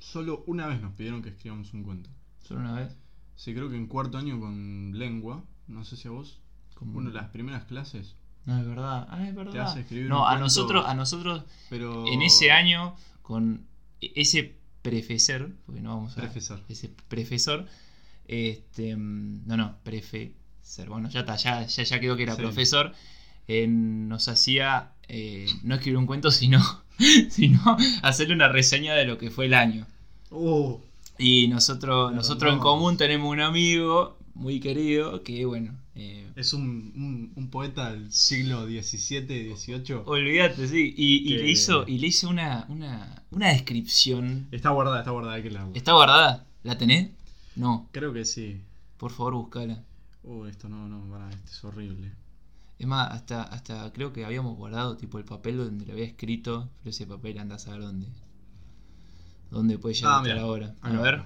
solo 0.00 0.44
una 0.46 0.66
vez 0.66 0.80
nos 0.80 0.92
pidieron 0.94 1.22
que 1.22 1.30
escribamos 1.30 1.72
un 1.74 1.82
cuento. 1.82 2.10
Solo 2.42 2.60
una 2.60 2.72
vez. 2.74 2.96
Sí, 3.36 3.54
creo 3.54 3.68
que 3.68 3.76
en 3.76 3.86
cuarto 3.86 4.18
año 4.18 4.38
con 4.40 4.98
lengua, 4.98 5.44
no 5.66 5.84
sé 5.84 5.96
si 5.96 6.08
a 6.08 6.10
vos, 6.10 6.40
Como... 6.74 6.98
una 6.98 7.08
de 7.10 7.14
las 7.14 7.28
primeras 7.30 7.64
clases, 7.64 8.16
No, 8.46 8.58
es 8.58 8.66
verdad. 8.66 9.06
Ah, 9.10 9.28
es 9.28 9.34
verdad. 9.34 9.66
hace 9.66 9.80
escribir 9.80 10.08
no, 10.08 10.18
un 10.20 10.24
a 10.24 10.28
cuento. 10.30 10.44
nosotros, 10.44 10.86
a 10.86 10.94
nosotros 10.94 11.44
pero 11.70 12.06
en 12.06 12.22
ese 12.22 12.50
año, 12.50 12.94
con 13.22 13.66
e- 14.00 14.12
ese 14.16 14.56
profesor, 14.82 15.52
porque 15.66 15.80
no 15.80 15.90
vamos 15.96 16.16
a. 16.16 16.22
Profesor. 16.22 16.62
Ese 16.68 16.88
profesor. 17.08 17.66
Este. 18.26 18.96
mm, 18.96 19.46
No, 19.46 19.56
no, 19.56 19.76
prefesor. 20.68 20.88
Bueno, 20.88 21.08
ya 21.10 21.20
está, 21.20 21.36
ya, 21.36 21.66
ya, 21.66 21.82
ya 21.82 22.00
quedó 22.00 22.16
que 22.16 22.22
era 22.24 22.34
Sí. 22.36 22.42
profesor. 22.42 22.92
eh, 23.50 23.66
nos 23.66 24.28
hacía 24.28 24.92
eh, 25.08 25.46
no 25.62 25.74
escribir 25.76 25.96
un 25.98 26.04
cuento, 26.06 26.30
sino, 26.30 26.60
sino 27.30 27.60
hacerle 28.02 28.34
una 28.34 28.48
reseña 28.48 28.94
de 28.94 29.06
lo 29.06 29.16
que 29.16 29.30
fue 29.30 29.46
el 29.46 29.54
año. 29.54 29.86
Oh, 30.30 30.80
Y 31.18 31.48
nosotros, 31.48 32.12
nosotros 32.12 32.52
en 32.52 32.58
común 32.58 32.96
tenemos 32.98 33.32
un 33.32 33.40
amigo 33.40 34.18
muy 34.34 34.60
querido 34.60 35.22
que, 35.24 35.46
bueno, 35.46 35.72
eh, 35.96 36.26
es 36.36 36.52
un, 36.52 36.92
un, 36.94 37.32
un 37.34 37.48
poeta 37.50 37.90
del 37.92 38.12
siglo 38.12 38.66
XVII, 38.66 39.54
XVIII. 39.56 40.02
olvídate, 40.04 40.68
sí. 40.68 40.94
Y, 40.96 41.34
le 41.38 41.48
hizo, 41.50 41.84
y 41.88 41.98
le 41.98 42.06
hizo 42.08 42.28
una, 42.28 42.66
una, 42.68 43.22
una 43.30 43.48
descripción. 43.48 44.46
Está 44.52 44.68
guardada, 44.70 44.98
está 44.98 45.10
guardada, 45.10 45.42
que 45.42 45.50
leerla. 45.50 45.70
¿Está 45.74 45.92
guardada? 45.94 46.44
¿La 46.62 46.76
tenés? 46.76 47.08
No, 47.56 47.88
Creo 47.92 48.12
que 48.12 48.24
sí. 48.26 48.60
por 48.98 49.10
favor, 49.10 49.32
buscala. 49.34 49.82
Oh, 50.28 50.46
esto 50.46 50.68
no, 50.68 50.88
no, 50.88 51.08
para, 51.10 51.30
este 51.30 51.50
es 51.50 51.64
horrible. 51.64 52.12
Es 52.78 52.86
más, 52.86 53.10
hasta, 53.10 53.42
hasta 53.42 53.92
creo 53.92 54.12
que 54.12 54.24
habíamos 54.24 54.56
guardado 54.56 54.96
tipo 54.96 55.18
el 55.18 55.24
papel 55.24 55.56
donde 55.56 55.86
lo 55.86 55.92
había 55.94 56.04
escrito, 56.04 56.68
pero 56.78 56.90
ese 56.90 57.06
papel 57.06 57.38
anda 57.38 57.56
a 57.56 57.58
saber 57.58 57.80
dónde. 57.82 58.06
¿Dónde 59.50 59.78
puede 59.78 59.94
llegar 59.94 60.12
Ah, 60.12 60.18
a 60.18 60.22
estar 60.22 60.34
mira. 60.34 60.46
ahora? 60.46 60.74
A 60.82 60.90
ver. 60.92 61.24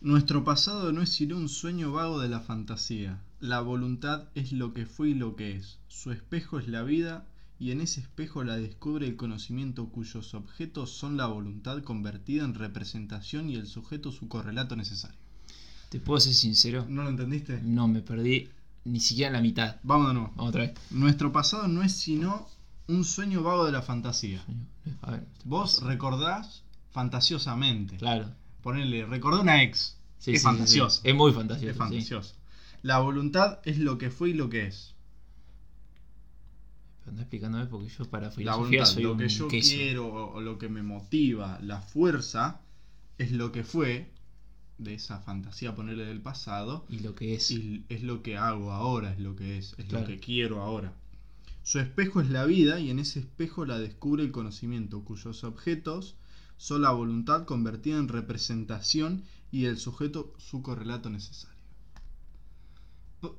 Nuestro 0.00 0.44
pasado 0.44 0.92
no 0.92 1.02
es 1.02 1.10
sino 1.10 1.36
un 1.36 1.48
sueño 1.48 1.92
vago 1.92 2.20
de 2.20 2.28
la 2.28 2.40
fantasía. 2.40 3.20
La 3.40 3.60
voluntad 3.60 4.28
es 4.34 4.52
lo 4.52 4.74
que 4.74 4.86
fue 4.86 5.10
y 5.10 5.14
lo 5.14 5.36
que 5.36 5.56
es. 5.56 5.78
Su 5.88 6.10
espejo 6.12 6.58
es 6.58 6.68
la 6.68 6.82
vida 6.82 7.24
y 7.60 7.70
en 7.72 7.80
ese 7.80 8.00
espejo 8.00 8.44
la 8.44 8.56
descubre 8.56 9.06
el 9.06 9.16
conocimiento 9.16 9.88
cuyos 9.88 10.34
objetos 10.34 10.90
son 10.90 11.16
la 11.16 11.26
voluntad 11.26 11.82
convertida 11.82 12.44
en 12.44 12.54
representación 12.54 13.48
y 13.50 13.56
el 13.56 13.66
sujeto 13.66 14.12
su 14.12 14.28
correlato 14.28 14.76
necesario. 14.76 15.18
¿Te 15.88 16.00
puedo 16.00 16.20
ser 16.20 16.34
sincero? 16.34 16.84
¿No 16.88 17.02
lo 17.02 17.08
entendiste? 17.10 17.60
No, 17.62 17.88
me 17.88 18.00
perdí 18.02 18.50
ni 18.84 19.00
siquiera 19.00 19.28
en 19.28 19.32
la 19.34 19.40
mitad. 19.40 19.76
Vamos 19.82 20.08
de 20.08 20.14
nuevo. 20.14 20.32
Vamos 20.36 20.50
otra 20.50 20.62
vez. 20.62 20.74
Nuestro 20.90 21.32
pasado 21.32 21.66
no 21.68 21.82
es 21.82 21.92
sino 21.92 22.46
un 22.88 23.04
sueño 23.04 23.42
vago 23.42 23.64
de 23.66 23.72
la 23.72 23.82
fantasía. 23.82 24.44
A 25.02 25.12
ver. 25.12 25.26
Vos 25.44 25.82
recordás 25.82 26.62
fantasiosamente. 26.90 27.96
Claro. 27.96 28.30
Ponele, 28.62 29.06
recordá 29.06 29.40
una 29.40 29.62
ex. 29.62 29.96
Sí, 30.18 30.32
es 30.32 30.40
sí, 30.40 30.44
fantasioso. 30.44 31.00
sí. 31.02 31.08
Es 31.08 31.14
muy 31.14 31.32
fantasioso. 31.32 31.70
Es 31.70 31.76
fantasioso. 31.76 32.34
La 32.82 32.98
voluntad 32.98 33.60
es 33.64 33.78
lo 33.78 33.98
que 33.98 34.10
fue 34.10 34.30
y 34.30 34.34
lo 34.34 34.48
que 34.50 34.66
es. 34.66 34.94
Anda 37.06 37.22
explicándome 37.22 37.66
porque 37.66 37.88
yo 37.88 38.04
para 38.10 38.26
La 38.26 38.32
filosofía 38.32 38.56
voluntad, 38.58 38.84
soy 38.84 39.02
lo 39.04 39.12
un 39.12 39.18
que 39.18 39.28
yo 39.28 39.48
queso. 39.48 39.68
quiero 39.74 40.08
o 40.34 40.40
lo 40.42 40.58
que 40.58 40.68
me 40.68 40.82
motiva, 40.82 41.58
la 41.62 41.80
fuerza, 41.80 42.60
es 43.16 43.32
lo 43.32 43.50
que 43.50 43.64
fue 43.64 44.10
de 44.78 44.94
esa 44.94 45.20
fantasía 45.20 45.74
ponerle 45.74 46.04
del 46.06 46.20
pasado 46.20 46.86
Y 46.88 47.00
lo 47.00 47.14
que 47.14 47.34
es. 47.34 47.50
y 47.50 47.84
es 47.88 48.02
lo 48.02 48.22
que 48.22 48.36
hago 48.36 48.72
ahora, 48.72 49.12
es 49.12 49.18
lo 49.18 49.34
que 49.36 49.58
es, 49.58 49.74
es 49.78 49.86
Claro. 49.86 50.00
lo 50.02 50.06
que 50.12 50.18
quiero 50.20 50.62
ahora. 50.62 50.92
Su 51.64 51.78
espejo 51.80 52.20
es 52.20 52.30
la 52.30 52.44
vida 52.46 52.80
y 52.80 52.90
en 52.90 52.98
ese 52.98 53.20
espejo 53.20 53.66
la 53.66 53.78
descubre 53.78 54.22
el 54.22 54.30
conocimiento, 54.32 55.04
cuyos 55.04 55.44
objetos 55.44 56.14
son 56.56 56.82
la 56.82 56.92
voluntad 56.92 57.44
convertida 57.44 57.98
en 57.98 58.08
representación 58.08 59.24
y 59.52 59.66
el 59.66 59.78
sujeto 59.78 60.32
su 60.38 60.62
correlato 60.62 61.10
necesario. 61.10 61.56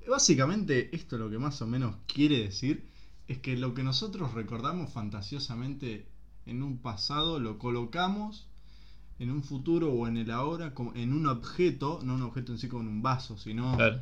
Básicamente 0.09 0.93
esto 0.95 1.17
lo 1.17 1.29
que 1.29 1.39
más 1.39 1.61
o 1.61 1.67
menos 1.67 1.95
quiere 2.07 2.39
decir 2.39 2.89
es 3.27 3.37
que 3.37 3.55
lo 3.55 3.73
que 3.73 3.83
nosotros 3.83 4.33
recordamos 4.33 4.91
fantasiosamente 4.91 6.07
en 6.45 6.63
un 6.63 6.79
pasado 6.79 7.39
lo 7.39 7.57
colocamos 7.59 8.47
en 9.19 9.29
un 9.31 9.43
futuro 9.43 9.91
o 9.91 10.07
en 10.07 10.17
el 10.17 10.31
ahora 10.31 10.73
como 10.73 10.93
en 10.95 11.11
un 11.13 11.27
objeto, 11.27 11.99
no 12.03 12.15
un 12.15 12.21
objeto 12.23 12.51
en 12.53 12.57
sí 12.59 12.67
como 12.67 12.81
en 12.83 12.87
un 12.87 13.01
vaso, 13.01 13.37
sino 13.37 13.75
Claro. 13.75 14.01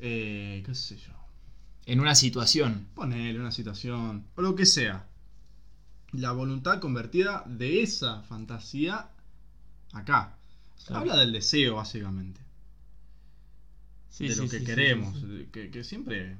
eh, 0.00 0.62
qué 0.66 0.74
sé 0.74 0.96
yo, 0.96 1.12
En 1.86 2.00
una 2.00 2.14
situación. 2.14 2.86
ponerle 2.94 3.38
una 3.40 3.52
situación 3.52 4.24
o 4.36 4.42
lo 4.42 4.54
que 4.56 4.66
sea. 4.66 5.06
La 6.12 6.32
voluntad 6.32 6.78
convertida 6.80 7.42
de 7.46 7.82
esa 7.82 8.22
fantasía 8.22 9.08
acá. 9.92 10.36
Claro. 10.86 11.00
Habla 11.00 11.16
del 11.18 11.32
deseo 11.32 11.76
básicamente, 11.76 12.40
Sí, 14.10 14.28
de 14.28 14.34
sí, 14.34 14.42
lo 14.42 14.48
que 14.48 14.58
sí, 14.58 14.64
queremos. 14.64 15.16
Que, 15.52 15.70
que 15.70 15.84
siempre 15.84 16.36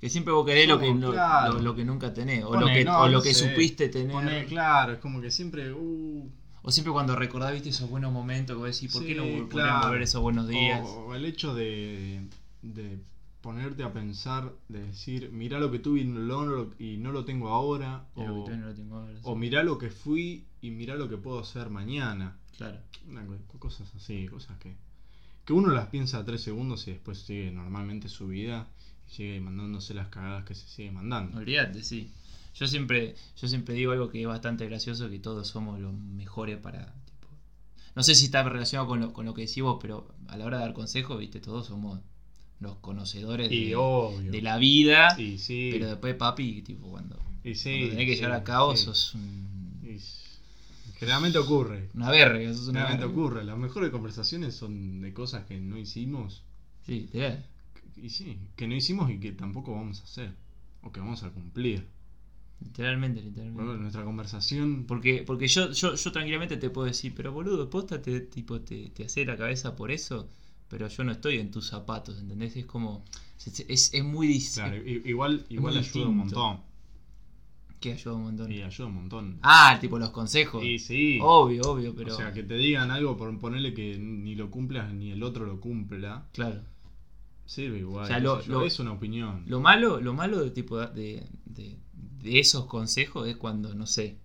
Que 0.00 0.08
siempre 0.10 0.32
vos 0.34 0.44
querés 0.46 0.68
lo 0.68 0.78
que, 0.78 0.86
Somos, 0.86 1.00
no- 1.00 1.10
claro. 1.12 1.54
lo, 1.54 1.60
lo 1.62 1.74
que 1.74 1.84
nunca 1.84 2.12
tenés. 2.12 2.44
O 2.44 2.48
Pone, 2.48 2.60
lo 2.60 2.66
que, 2.66 2.84
no, 2.84 2.98
o 3.00 3.06
lo 3.08 3.12
no 3.18 3.22
que 3.22 3.32
supiste 3.34 3.88
tener. 3.88 4.12
pone 4.12 4.44
claro, 4.44 4.92
es 4.92 4.98
como 4.98 5.20
que 5.20 5.30
siempre 5.30 5.72
uh, 5.72 6.30
O 6.66 6.72
siempre 6.72 6.92
cuando 6.92 7.14
recordás, 7.14 7.52
viste, 7.52 7.68
esos 7.68 7.90
buenos 7.90 8.10
momentos 8.12 8.56
que 8.56 8.58
vos 8.58 8.74
decís, 8.74 8.90
¿por 8.92 9.02
Sí, 9.02 9.08
qué 9.08 9.14
no 9.14 9.48
claro. 9.48 9.88
volver 9.88 10.02
esos 10.02 10.22
buenos 10.22 10.48
días? 10.48 10.80
O, 10.82 11.06
o 11.08 11.14
el 11.14 11.26
hecho 11.26 11.54
de, 11.54 12.22
de 12.62 12.98
ponerte 13.42 13.82
a 13.82 13.92
pensar, 13.92 14.50
de 14.70 14.86
decir, 14.86 15.30
mirá 15.30 15.58
lo 15.60 15.70
que 15.70 15.78
tuve 15.78 16.00
y 16.00 16.04
no 16.04 16.46
lo, 16.46 16.70
y 16.78 16.96
no 16.96 17.12
lo 17.12 17.26
tengo 17.26 17.48
ahora, 17.50 18.06
o, 18.14 18.22
no 18.22 18.68
lo 18.68 18.74
tengo 18.74 18.96
ahora, 18.96 19.12
sí. 19.12 19.20
o 19.22 19.36
mirá 19.36 19.62
lo 19.62 19.76
que 19.76 19.90
fui 19.90 20.46
y 20.62 20.70
mirá 20.70 20.94
lo 20.94 21.10
que 21.10 21.18
puedo 21.18 21.38
hacer 21.38 21.68
mañana. 21.68 22.38
Claro. 22.56 22.78
Cosas 23.58 23.94
así, 23.94 24.26
cosas 24.28 24.56
que, 24.58 24.74
que 25.44 25.52
uno 25.52 25.68
las 25.70 25.88
piensa 25.88 26.24
tres 26.24 26.40
segundos 26.40 26.88
y 26.88 26.92
después 26.92 27.18
sigue 27.18 27.50
normalmente 27.50 28.08
su 28.08 28.28
vida 28.28 28.68
y 29.06 29.10
sigue 29.12 29.40
mandándose 29.40 29.92
las 29.92 30.08
cagadas 30.08 30.44
que 30.44 30.54
se 30.54 30.66
sigue 30.66 30.90
mandando. 30.92 31.36
Olvídate, 31.36 31.82
sí. 31.82 32.10
Yo 32.54 32.66
siempre, 32.68 33.14
yo 33.40 33.48
siempre 33.48 33.74
digo 33.74 33.92
algo 33.92 34.08
que 34.10 34.20
es 34.20 34.26
bastante 34.26 34.66
gracioso, 34.66 35.10
que 35.10 35.18
todos 35.18 35.48
somos 35.48 35.80
los 35.80 35.92
mejores 35.92 36.58
para... 36.58 36.86
tipo, 37.04 37.28
no 37.96 38.02
sé 38.02 38.14
si 38.14 38.26
está 38.26 38.42
relacionado 38.44 38.88
con 38.88 39.00
lo, 39.00 39.12
con 39.12 39.24
lo 39.26 39.34
que 39.34 39.42
decís 39.42 39.62
vos, 39.62 39.78
pero 39.80 40.14
a 40.28 40.36
la 40.36 40.44
hora 40.44 40.58
de 40.58 40.64
dar 40.64 40.72
consejos, 40.74 41.18
viste, 41.18 41.40
todos 41.40 41.66
somos 41.66 42.00
los 42.60 42.76
conocedores 42.76 43.50
Y 43.50 43.66
de, 43.66 43.76
obvio. 43.76 44.30
de 44.30 44.40
la 44.40 44.56
vida. 44.58 45.20
Y 45.20 45.38
sí. 45.38 45.70
Pero 45.72 45.88
después, 45.88 46.14
papi, 46.14 46.62
tipo, 46.62 46.88
cuando, 46.88 47.18
y 47.42 47.54
sí, 47.56 47.70
cuando 47.72 47.90
tenés 47.90 48.06
que 48.06 48.14
sí, 48.14 48.20
llevar 48.22 48.40
a 48.40 48.44
cabo, 48.44 48.76
sos 48.76 49.14
un- 49.14 49.80
Y 49.84 49.98
generalmente 50.98 51.38
ocurre. 51.38 51.90
una 51.94 52.10
verga. 52.10 52.38
Sos 52.54 52.68
una 52.68 52.80
Generalmente 52.86 53.06
verga. 53.06 53.20
ocurre. 53.20 53.44
Las 53.44 53.58
mejores 53.58 53.90
conversaciones 53.90 54.54
son 54.54 55.00
de 55.00 55.12
cosas 55.12 55.44
que 55.44 55.58
no 55.58 55.76
hicimos. 55.76 56.42
Sí, 56.86 57.00
literal. 57.00 57.44
Y 57.96 58.10
sí, 58.10 58.38
que 58.56 58.66
no 58.68 58.74
hicimos 58.74 59.10
y 59.10 59.18
que 59.18 59.32
tampoco 59.32 59.72
vamos 59.74 60.00
a 60.00 60.04
hacer. 60.04 60.32
O 60.82 60.92
que 60.92 61.00
vamos 61.00 61.22
a 61.22 61.30
cumplir. 61.30 61.86
Literalmente, 62.60 63.20
literalmente. 63.22 63.62
Bueno, 63.62 63.78
nuestra 63.80 64.04
conversación. 64.04 64.84
Porque, 64.86 65.22
porque 65.26 65.48
yo, 65.48 65.70
yo, 65.72 65.94
yo 65.94 66.12
tranquilamente 66.12 66.56
te 66.56 66.70
puedo 66.70 66.86
decir, 66.86 67.12
pero 67.14 67.32
boludo, 67.32 67.68
posta 67.70 68.00
te, 68.00 68.20
tipo, 68.20 68.60
te, 68.60 68.90
te 68.90 69.04
hace 69.04 69.24
la 69.24 69.36
cabeza 69.36 69.76
por 69.76 69.90
eso, 69.90 70.28
pero 70.68 70.88
yo 70.88 71.04
no 71.04 71.12
estoy 71.12 71.38
en 71.38 71.50
tus 71.50 71.66
zapatos, 71.68 72.18
¿entendés? 72.18 72.56
Es 72.56 72.66
como. 72.66 73.04
Es, 73.44 73.60
es, 73.68 73.92
es 73.94 74.04
muy 74.04 74.28
dis- 74.28 74.54
Claro, 74.54 74.76
igual, 74.76 75.44
igual 75.50 75.76
ayuda 75.76 76.08
un 76.08 76.18
distinto. 76.18 76.40
montón. 76.40 76.60
que 77.80 77.92
ayuda 77.92 78.14
un 78.14 78.22
montón. 78.22 78.50
Y 78.50 78.62
ayuda 78.62 78.86
un 78.86 78.94
montón. 78.94 79.38
Ah, 79.42 79.76
tipo 79.80 79.98
los 79.98 80.10
consejos. 80.10 80.64
Y 80.64 80.78
sí. 80.78 81.18
Obvio, 81.20 81.62
obvio, 81.64 81.94
pero. 81.94 82.14
O 82.14 82.16
sea, 82.16 82.32
que 82.32 82.42
te 82.42 82.54
digan 82.54 82.90
algo 82.90 83.16
por 83.16 83.38
ponerle 83.38 83.74
que 83.74 83.98
ni 83.98 84.34
lo 84.36 84.50
cumplas 84.50 84.92
ni 84.94 85.10
el 85.10 85.22
otro 85.22 85.44
lo 85.44 85.60
cumpla. 85.60 86.26
Claro. 86.32 86.62
Sirve 87.46 87.78
igual. 87.78 88.04
O 88.04 88.06
sea, 88.06 88.18
lo- 88.20 88.42
lo- 88.46 88.62
es 88.62 88.78
una 88.78 88.92
opinión. 88.92 89.44
Lo 89.46 89.60
malo, 89.60 90.00
lo 90.00 90.14
malo 90.14 90.40
de 90.42 90.50
tipo 90.50 90.78
de, 90.78 91.26
de, 91.44 91.76
de 92.22 92.38
esos 92.40 92.64
consejos 92.66 93.28
es 93.28 93.36
cuando, 93.36 93.74
no 93.74 93.86
sé, 93.86 94.18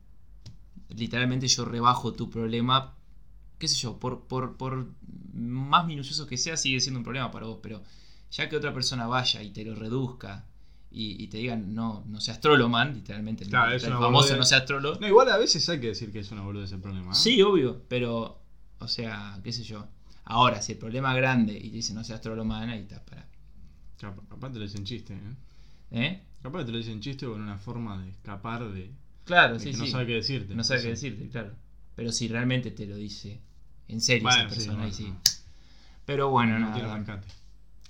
literalmente 0.90 1.48
yo 1.48 1.66
rebajo 1.66 2.14
tu 2.14 2.30
problema, 2.30 2.96
qué 3.58 3.68
sé 3.68 3.76
yo, 3.76 4.00
por, 4.00 4.22
por, 4.28 4.58
por 4.58 4.88
más 5.34 5.86
minucioso 5.86 6.26
que 6.28 6.38
sea, 6.38 6.58
sigue 6.58 6.80
siendo 6.80 7.00
un 7.00 7.04
problema 7.04 7.32
para 7.32 7.46
vos, 7.46 7.60
pero 7.62 7.84
ya 8.32 8.48
que 8.50 8.56
otra 8.58 8.74
persona 8.74 9.08
vaya 9.08 9.42
y 9.44 9.52
te 9.52 9.64
lo 9.66 9.76
reduzca 9.76 10.46
y, 10.92 11.22
y 11.24 11.28
te 11.28 11.38
digan, 11.38 11.76
no, 11.76 12.04
no 12.08 12.20
seas 12.20 12.40
trolo, 12.42 12.68
man, 12.70 12.94
literalmente, 12.96 13.44
el- 13.44 13.50
Claro, 13.50 13.78
famoso 13.80 14.12
boludez. 14.12 14.38
no 14.38 14.46
seas 14.46 14.66
trolo. 14.66 14.98
No, 15.00 15.08
igual 15.08 15.30
a 15.30 15.38
veces 15.38 15.68
hay 15.70 15.80
que 15.80 15.88
decir 15.88 16.12
que 16.12 16.20
es 16.20 16.32
una 16.32 16.42
boludez 16.42 16.72
el 16.72 16.80
problema. 16.80 17.12
¿eh? 17.12 17.16
Sí, 17.16 17.42
obvio, 17.42 17.84
pero, 17.88 18.40
o 18.80 18.88
sea, 18.88 19.40
qué 19.44 19.52
sé 19.52 19.64
yo. 19.64 19.88
Ahora, 20.30 20.62
si 20.62 20.74
el 20.74 20.78
problema 20.78 21.12
es 21.12 21.18
grande 21.18 21.54
y 21.58 21.70
te 21.70 21.76
dicen 21.78 21.96
no 21.96 22.04
seas 22.04 22.22
trolo, 22.22 22.46
man, 22.46 22.70
ahí 22.70 22.82
está, 22.82 23.04
para. 23.04 23.26
Cap- 24.00 24.28
Capaz 24.30 24.52
te 24.54 24.60
lo 24.60 24.66
dicen 24.66 24.86
chiste, 24.86 25.14
¿eh? 25.14 25.36
¿Eh? 25.92 26.20
Capaz 26.42 26.66
te 26.66 26.72
lo 26.72 26.78
dicen 26.78 27.02
chiste 27.02 27.26
o 27.26 27.36
en 27.36 27.42
una 27.42 27.58
forma 27.58 28.02
de 28.02 28.10
escapar 28.12 28.72
de, 28.72 28.92
Claro, 29.26 29.56
de 29.56 29.60
sí, 29.60 29.72
que 29.72 29.78
no 29.78 29.86
sí. 29.86 29.92
sabe 29.92 30.06
qué 30.08 30.14
decirte. 30.14 30.56
No 30.56 30.64
sabe 30.64 30.82
qué 30.82 30.90
decirte, 30.90 31.28
claro. 31.30 31.52
Pero 31.96 32.12
si 32.12 32.28
realmente 32.28 32.72
te 32.72 32.86
lo 32.86 32.96
dice 32.96 33.40
en 33.88 34.00
serio 34.02 34.24
Bueno, 34.24 34.48
esa 34.48 34.56
persona, 34.56 34.84
ahí 34.86 34.92
bueno, 34.92 34.96
sí. 35.24 35.32
Pero 36.06 36.30
bueno, 36.30 36.60
No 36.60 36.70
nada. 36.70 37.24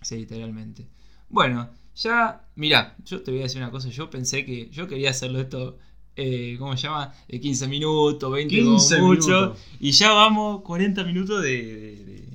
Sí, 0.01 0.15
literalmente. 0.17 0.87
Bueno, 1.29 1.69
ya, 1.95 2.41
mira, 2.55 2.95
yo 3.05 3.21
te 3.21 3.31
voy 3.31 3.41
a 3.41 3.43
decir 3.43 3.61
una 3.61 3.71
cosa. 3.71 3.89
Yo 3.89 4.09
pensé 4.09 4.45
que 4.45 4.69
yo 4.69 4.87
quería 4.87 5.09
hacerlo 5.11 5.39
esto, 5.39 5.77
eh, 6.15 6.55
¿cómo 6.57 6.75
se 6.75 6.83
llama? 6.83 7.13
De 7.27 7.39
15 7.39 7.67
minutos, 7.67 8.31
20 8.31 8.55
15 8.55 8.95
como 8.97 9.07
mucho. 9.09 9.27
minutos. 9.27 9.59
Y 9.79 9.91
ya 9.91 10.11
vamos 10.13 10.61
40 10.61 11.03
minutos 11.03 11.41
de, 11.43 11.49
de, 11.49 12.05
de- 12.05 12.28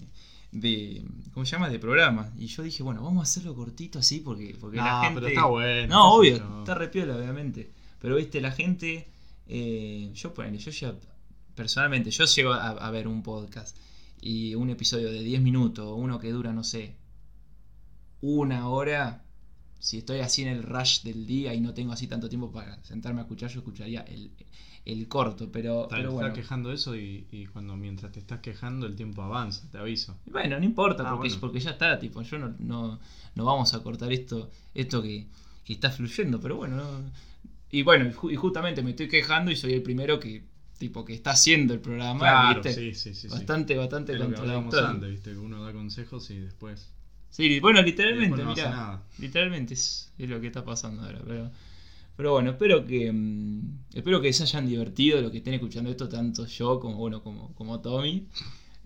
de- 0.54 1.04
¿Cómo 1.34 1.44
se 1.44 1.52
llama? 1.52 1.68
De 1.68 1.78
programa. 1.78 2.32
Y 2.38 2.46
yo 2.46 2.62
dije, 2.62 2.82
bueno, 2.82 3.02
vamos 3.02 3.20
a 3.20 3.22
hacerlo 3.24 3.54
cortito 3.54 3.98
así 3.98 4.20
porque, 4.20 4.56
porque 4.60 4.76
la 4.78 5.00
gente. 5.04 5.14
pero 5.20 5.26
está 5.28 5.46
bueno. 5.46 5.88
No, 5.94 6.14
obvio, 6.14 6.36
está 6.60 6.74
re 6.74 6.88
piola, 6.88 7.16
obviamente. 7.16 7.70
Pero 8.00 8.16
viste, 8.16 8.40
la 8.40 8.52
gente. 8.52 9.08
eh, 9.46 10.10
yo 10.14 10.32
ponele, 10.32 10.58
yo 10.58 10.70
ya. 10.70 10.94
Personalmente, 11.54 12.10
yo 12.10 12.24
llego 12.24 12.52
a, 12.52 12.70
a 12.70 12.90
ver 12.90 13.06
un 13.06 13.22
podcast 13.22 13.76
y 14.20 14.54
un 14.54 14.70
episodio 14.70 15.10
de 15.12 15.22
10 15.22 15.42
minutos, 15.42 15.92
uno 15.96 16.18
que 16.18 16.30
dura, 16.30 16.52
no 16.52 16.64
sé, 16.64 16.94
una 18.20 18.68
hora. 18.68 19.23
Si 19.84 19.98
estoy 19.98 20.20
así 20.20 20.42
en 20.42 20.48
el 20.48 20.62
rush 20.62 21.02
del 21.02 21.26
día 21.26 21.54
y 21.54 21.60
no 21.60 21.74
tengo 21.74 21.92
así 21.92 22.06
tanto 22.06 22.28
tiempo 22.28 22.50
para 22.50 22.82
sentarme 22.84 23.20
a 23.20 23.24
escuchar, 23.24 23.50
yo 23.50 23.58
escucharía 23.60 24.00
el, 24.02 24.30
el 24.84 25.08
corto. 25.08 25.50
Pero, 25.52 25.82
Está, 25.82 25.96
pero 25.96 26.12
bueno. 26.12 26.28
estás 26.28 26.40
quejando 26.42 26.72
eso 26.72 26.96
y, 26.96 27.26
y 27.30 27.46
cuando 27.46 27.76
mientras 27.76 28.10
te 28.12 28.20
estás 28.20 28.40
quejando 28.40 28.86
el 28.86 28.96
tiempo 28.96 29.22
avanza, 29.22 29.68
te 29.70 29.78
aviso. 29.78 30.16
Bueno, 30.26 30.58
no 30.58 30.64
importa, 30.64 31.04
Ah, 31.06 31.10
porque, 31.10 31.28
bueno. 31.28 31.40
porque 31.40 31.60
ya 31.60 31.70
está, 31.72 31.98
tipo, 31.98 32.22
yo 32.22 32.38
no, 32.38 32.54
no, 32.58 32.98
no 33.34 33.44
vamos 33.44 33.74
a 33.74 33.82
cortar 33.82 34.10
esto, 34.12 34.50
esto 34.74 35.02
que, 35.02 35.26
que 35.64 35.72
está 35.74 35.90
fluyendo, 35.90 36.40
pero 36.40 36.56
bueno, 36.56 36.76
no- 36.76 37.10
y 37.70 37.82
bueno, 37.82 38.06
y, 38.08 38.12
ju- 38.12 38.32
y 38.32 38.36
justamente 38.36 38.82
me 38.82 38.90
estoy 38.90 39.08
quejando 39.08 39.50
y 39.50 39.56
soy 39.56 39.72
el 39.74 39.82
primero 39.82 40.20
que, 40.20 40.44
tipo, 40.78 41.04
que 41.04 41.12
está 41.14 41.32
haciendo 41.32 41.74
el 41.74 41.80
programa, 41.80 42.20
Claro, 42.20 42.62
¿viste? 42.62 42.72
sí, 42.74 42.94
sí, 42.94 43.14
sí. 43.14 43.28
bastante, 43.28 43.76
bastante 43.76 44.12
Es 44.12 44.18
lo 44.20 44.28
que 44.30 44.36
hablábamos 44.36 44.74
contradictorio. 44.74 44.94
antes, 44.96 45.10
viste, 45.10 45.30
que 45.32 45.38
uno 45.38 45.62
da 45.62 45.72
consejos 45.72 46.30
y 46.30 46.38
después, 46.38 46.90
Sí, 47.36 47.58
bueno, 47.58 47.82
literalmente, 47.82 48.44
no 48.44 48.50
mirá, 48.50 48.70
nada. 48.70 49.02
literalmente 49.18 49.74
es, 49.74 50.12
es 50.18 50.30
lo 50.30 50.40
que 50.40 50.46
está 50.46 50.64
pasando 50.64 51.02
ahora, 51.02 51.20
pero, 51.26 51.50
pero 52.16 52.32
bueno, 52.32 52.50
espero 52.52 52.84
que, 52.86 53.10
mm, 53.12 53.78
espero 53.92 54.20
que 54.20 54.32
se 54.32 54.44
hayan 54.44 54.66
divertido 54.66 55.20
los 55.20 55.32
que 55.32 55.38
estén 55.38 55.54
escuchando 55.54 55.90
esto, 55.90 56.08
tanto 56.08 56.46
yo 56.46 56.78
como, 56.78 56.96
bueno, 56.96 57.22
como, 57.24 57.52
como 57.54 57.80
Tommy. 57.80 58.28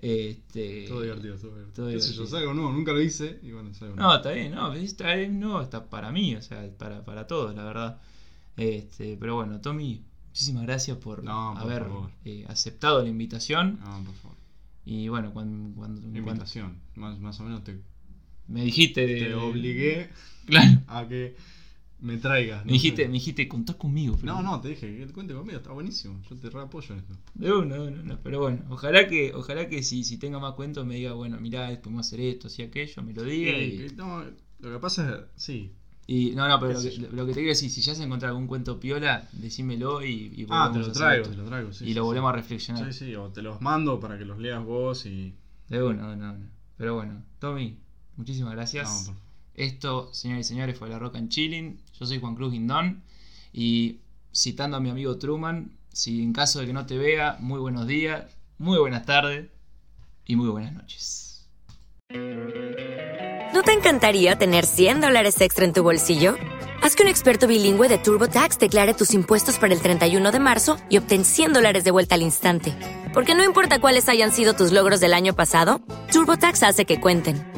Este, 0.00 0.86
Todo 0.88 1.02
divertido, 1.02 1.36
todo 1.36 1.50
divertido. 1.56 1.72
todo 1.74 1.90
¿Qué 1.90 2.00
sé 2.00 2.12
yo? 2.14 2.22
es 2.24 2.32
algo 2.32 2.54
nuevo, 2.54 2.72
nunca 2.72 2.92
lo 2.92 3.02
hice 3.02 3.38
y 3.42 3.50
bueno, 3.50 3.70
es 3.70 3.82
algo 3.82 3.96
No, 3.96 4.02
nuevo. 4.02 4.16
está 4.16 4.30
bien, 4.32 4.54
no, 4.54 4.72
está 4.72 5.14
bien, 5.14 5.40
no, 5.40 5.60
está 5.60 5.90
para 5.90 6.10
mí, 6.12 6.36
o 6.36 6.40
sea, 6.42 6.66
para, 6.78 7.04
para 7.04 7.26
todos, 7.26 7.54
la 7.54 7.64
verdad. 7.64 8.00
Este, 8.56 9.16
pero 9.18 9.34
bueno, 9.34 9.60
Tommy, 9.60 10.02
muchísimas 10.28 10.62
gracias 10.62 10.96
por 10.98 11.22
No, 11.22 11.52
por 11.54 11.62
haber 11.70 11.82
favor. 11.82 12.10
eh, 12.24 12.44
aceptado 12.48 13.02
la 13.02 13.08
invitación. 13.08 13.78
No, 13.84 14.04
por 14.04 14.14
favor. 14.14 14.36
Y 14.86 15.08
bueno, 15.08 15.32
cuando, 15.34 15.74
cuando, 15.78 16.00
cuando 16.00 16.18
Invitación. 16.18 16.78
Más, 16.94 17.18
más 17.18 17.38
o 17.40 17.42
menos 17.44 17.62
te, 17.64 17.78
me 18.48 18.64
dijiste 18.64 19.06
te 19.06 19.34
obligué 19.34 20.08
Claro. 20.46 20.78
a 20.88 21.06
que 21.06 21.36
me 22.00 22.16
traigas. 22.16 22.64
Me 22.64 22.72
dijiste, 22.72 23.06
me 23.06 23.14
dijiste, 23.14 23.48
contá 23.48 23.74
conmigo. 23.74 24.16
pero- 24.20 24.34
No, 24.34 24.42
no, 24.42 24.60
te 24.60 24.68
dije 24.68 24.96
que 24.98 25.06
cuente 25.12 25.34
conmigo, 25.34 25.58
está 25.58 25.72
buenísimo. 25.72 26.20
Yo 26.30 26.36
te 26.36 26.48
re 26.48 26.60
apoyo 26.62 26.94
en 26.94 27.00
esto. 27.00 27.14
De 27.34 27.52
uno, 27.52 27.74
de 27.74 27.80
uno, 27.88 28.02
no, 28.04 28.18
pero 28.22 28.40
bueno, 28.40 28.62
ojalá 28.70 29.08
que, 29.08 29.32
ojalá 29.34 29.68
que 29.68 29.82
si, 29.82 30.04
si 30.04 30.16
tenga 30.16 30.38
más 30.38 30.54
cuentos 30.54 30.86
me 30.86 30.94
diga, 30.94 31.12
bueno, 31.14 31.38
mirá, 31.40 31.68
podemos 31.82 32.06
hacer 32.06 32.20
esto, 32.20 32.46
así 32.46 32.62
aquello, 32.62 33.02
me 33.02 33.12
lo 33.14 33.24
diga. 33.24 33.50
Eh, 33.50 33.88
Y, 33.90 33.96
no, 33.96 34.22
lo 34.60 34.72
que 34.72 34.78
pasa 34.78 35.10
es, 35.36 35.42
sí. 35.42 35.72
y- 36.06 36.30
no, 36.36 36.46
no, 36.48 36.58
pero 36.60 36.74
lo 36.74 36.80
que, 36.80 36.96
lo 36.98 37.26
que 37.26 37.32
te 37.32 37.38
quiero 37.40 37.48
decir, 37.48 37.68
si 37.68 37.80
ya 37.80 37.94
se 37.96 38.04
encuentra 38.04 38.28
algún 38.28 38.46
cuento 38.46 38.78
piola, 38.78 39.28
decímelo 39.32 40.04
y, 40.04 40.32
y 40.36 40.46
Ah, 40.50 40.70
te 40.72 40.78
lo 40.78 40.92
traigo, 40.92 41.24
esto. 41.24 41.34
te 41.34 41.42
lo 41.42 41.48
traigo, 41.48 41.72
sí. 41.72 41.84
y 41.84 41.88
sí, 41.88 41.94
lo 41.94 42.02
sí. 42.02 42.06
volvemos 42.06 42.30
a 42.32 42.36
reflexionar. 42.36 42.92
Sí, 42.94 43.06
sí, 43.06 43.14
o 43.16 43.28
te 43.30 43.42
los 43.42 43.60
mando 43.60 43.98
para 43.98 44.16
que 44.16 44.24
los 44.24 44.38
leas 44.38 44.64
vos 44.64 45.04
y. 45.04 45.34
De 45.68 45.82
uno, 45.82 46.08
de 46.10 46.14
uno, 46.14 46.32
de 46.32 46.38
uno. 46.38 46.46
Pero 46.76 46.94
bueno, 46.94 47.24
Tommy, 47.40 47.76
muchísimas 48.18 48.52
gracias. 48.52 49.06
No, 49.08 49.14
por- 49.14 49.22
Esto, 49.54 50.10
señores 50.12 50.46
y 50.46 50.48
señores, 50.50 50.78
fue 50.78 50.88
La 50.90 50.98
Roca 50.98 51.18
en 51.18 51.28
Chilling. 51.30 51.80
Yo 51.98 52.04
soy 52.06 52.20
Juan 52.20 52.34
Cruz 52.34 52.52
Guindón. 52.52 53.02
Y 53.52 54.00
citando 54.34 54.76
a 54.76 54.80
mi 54.80 54.90
amigo 54.90 55.16
Truman, 55.18 55.72
si 55.92 56.22
en 56.22 56.32
caso 56.32 56.60
de 56.60 56.66
que 56.66 56.72
no 56.72 56.84
te 56.86 56.96
vea, 56.98 57.36
muy 57.40 57.58
buenos 57.58 57.86
días, 57.86 58.24
muy 58.58 58.78
buenas 58.78 59.04
tardes 59.06 59.48
y 60.26 60.36
muy 60.36 60.48
buenas 60.48 60.74
noches. 60.74 61.46
¿No 63.54 63.62
te 63.62 63.72
encantaría 63.72 64.36
tener 64.38 64.66
100 64.66 65.00
dólares 65.00 65.40
extra 65.40 65.64
en 65.64 65.72
tu 65.72 65.82
bolsillo? 65.82 66.36
Haz 66.82 66.94
que 66.94 67.02
un 67.02 67.08
experto 67.08 67.48
bilingüe 67.48 67.88
de 67.88 67.98
TurboTax 67.98 68.58
declare 68.58 68.94
tus 68.94 69.12
impuestos 69.14 69.58
para 69.58 69.74
el 69.74 69.80
31 69.82 70.30
de 70.30 70.38
marzo 70.38 70.76
y 70.88 70.98
obtén 70.98 71.24
100 71.24 71.52
dólares 71.54 71.82
de 71.84 71.90
vuelta 71.90 72.14
al 72.14 72.22
instante. 72.22 72.72
Porque 73.12 73.34
no 73.34 73.42
importa 73.42 73.80
cuáles 73.80 74.08
hayan 74.08 74.30
sido 74.30 74.54
tus 74.54 74.70
logros 74.70 75.00
del 75.00 75.12
año 75.14 75.34
pasado, 75.34 75.80
TurboTax 76.12 76.62
hace 76.62 76.84
que 76.84 77.00
cuenten. 77.00 77.57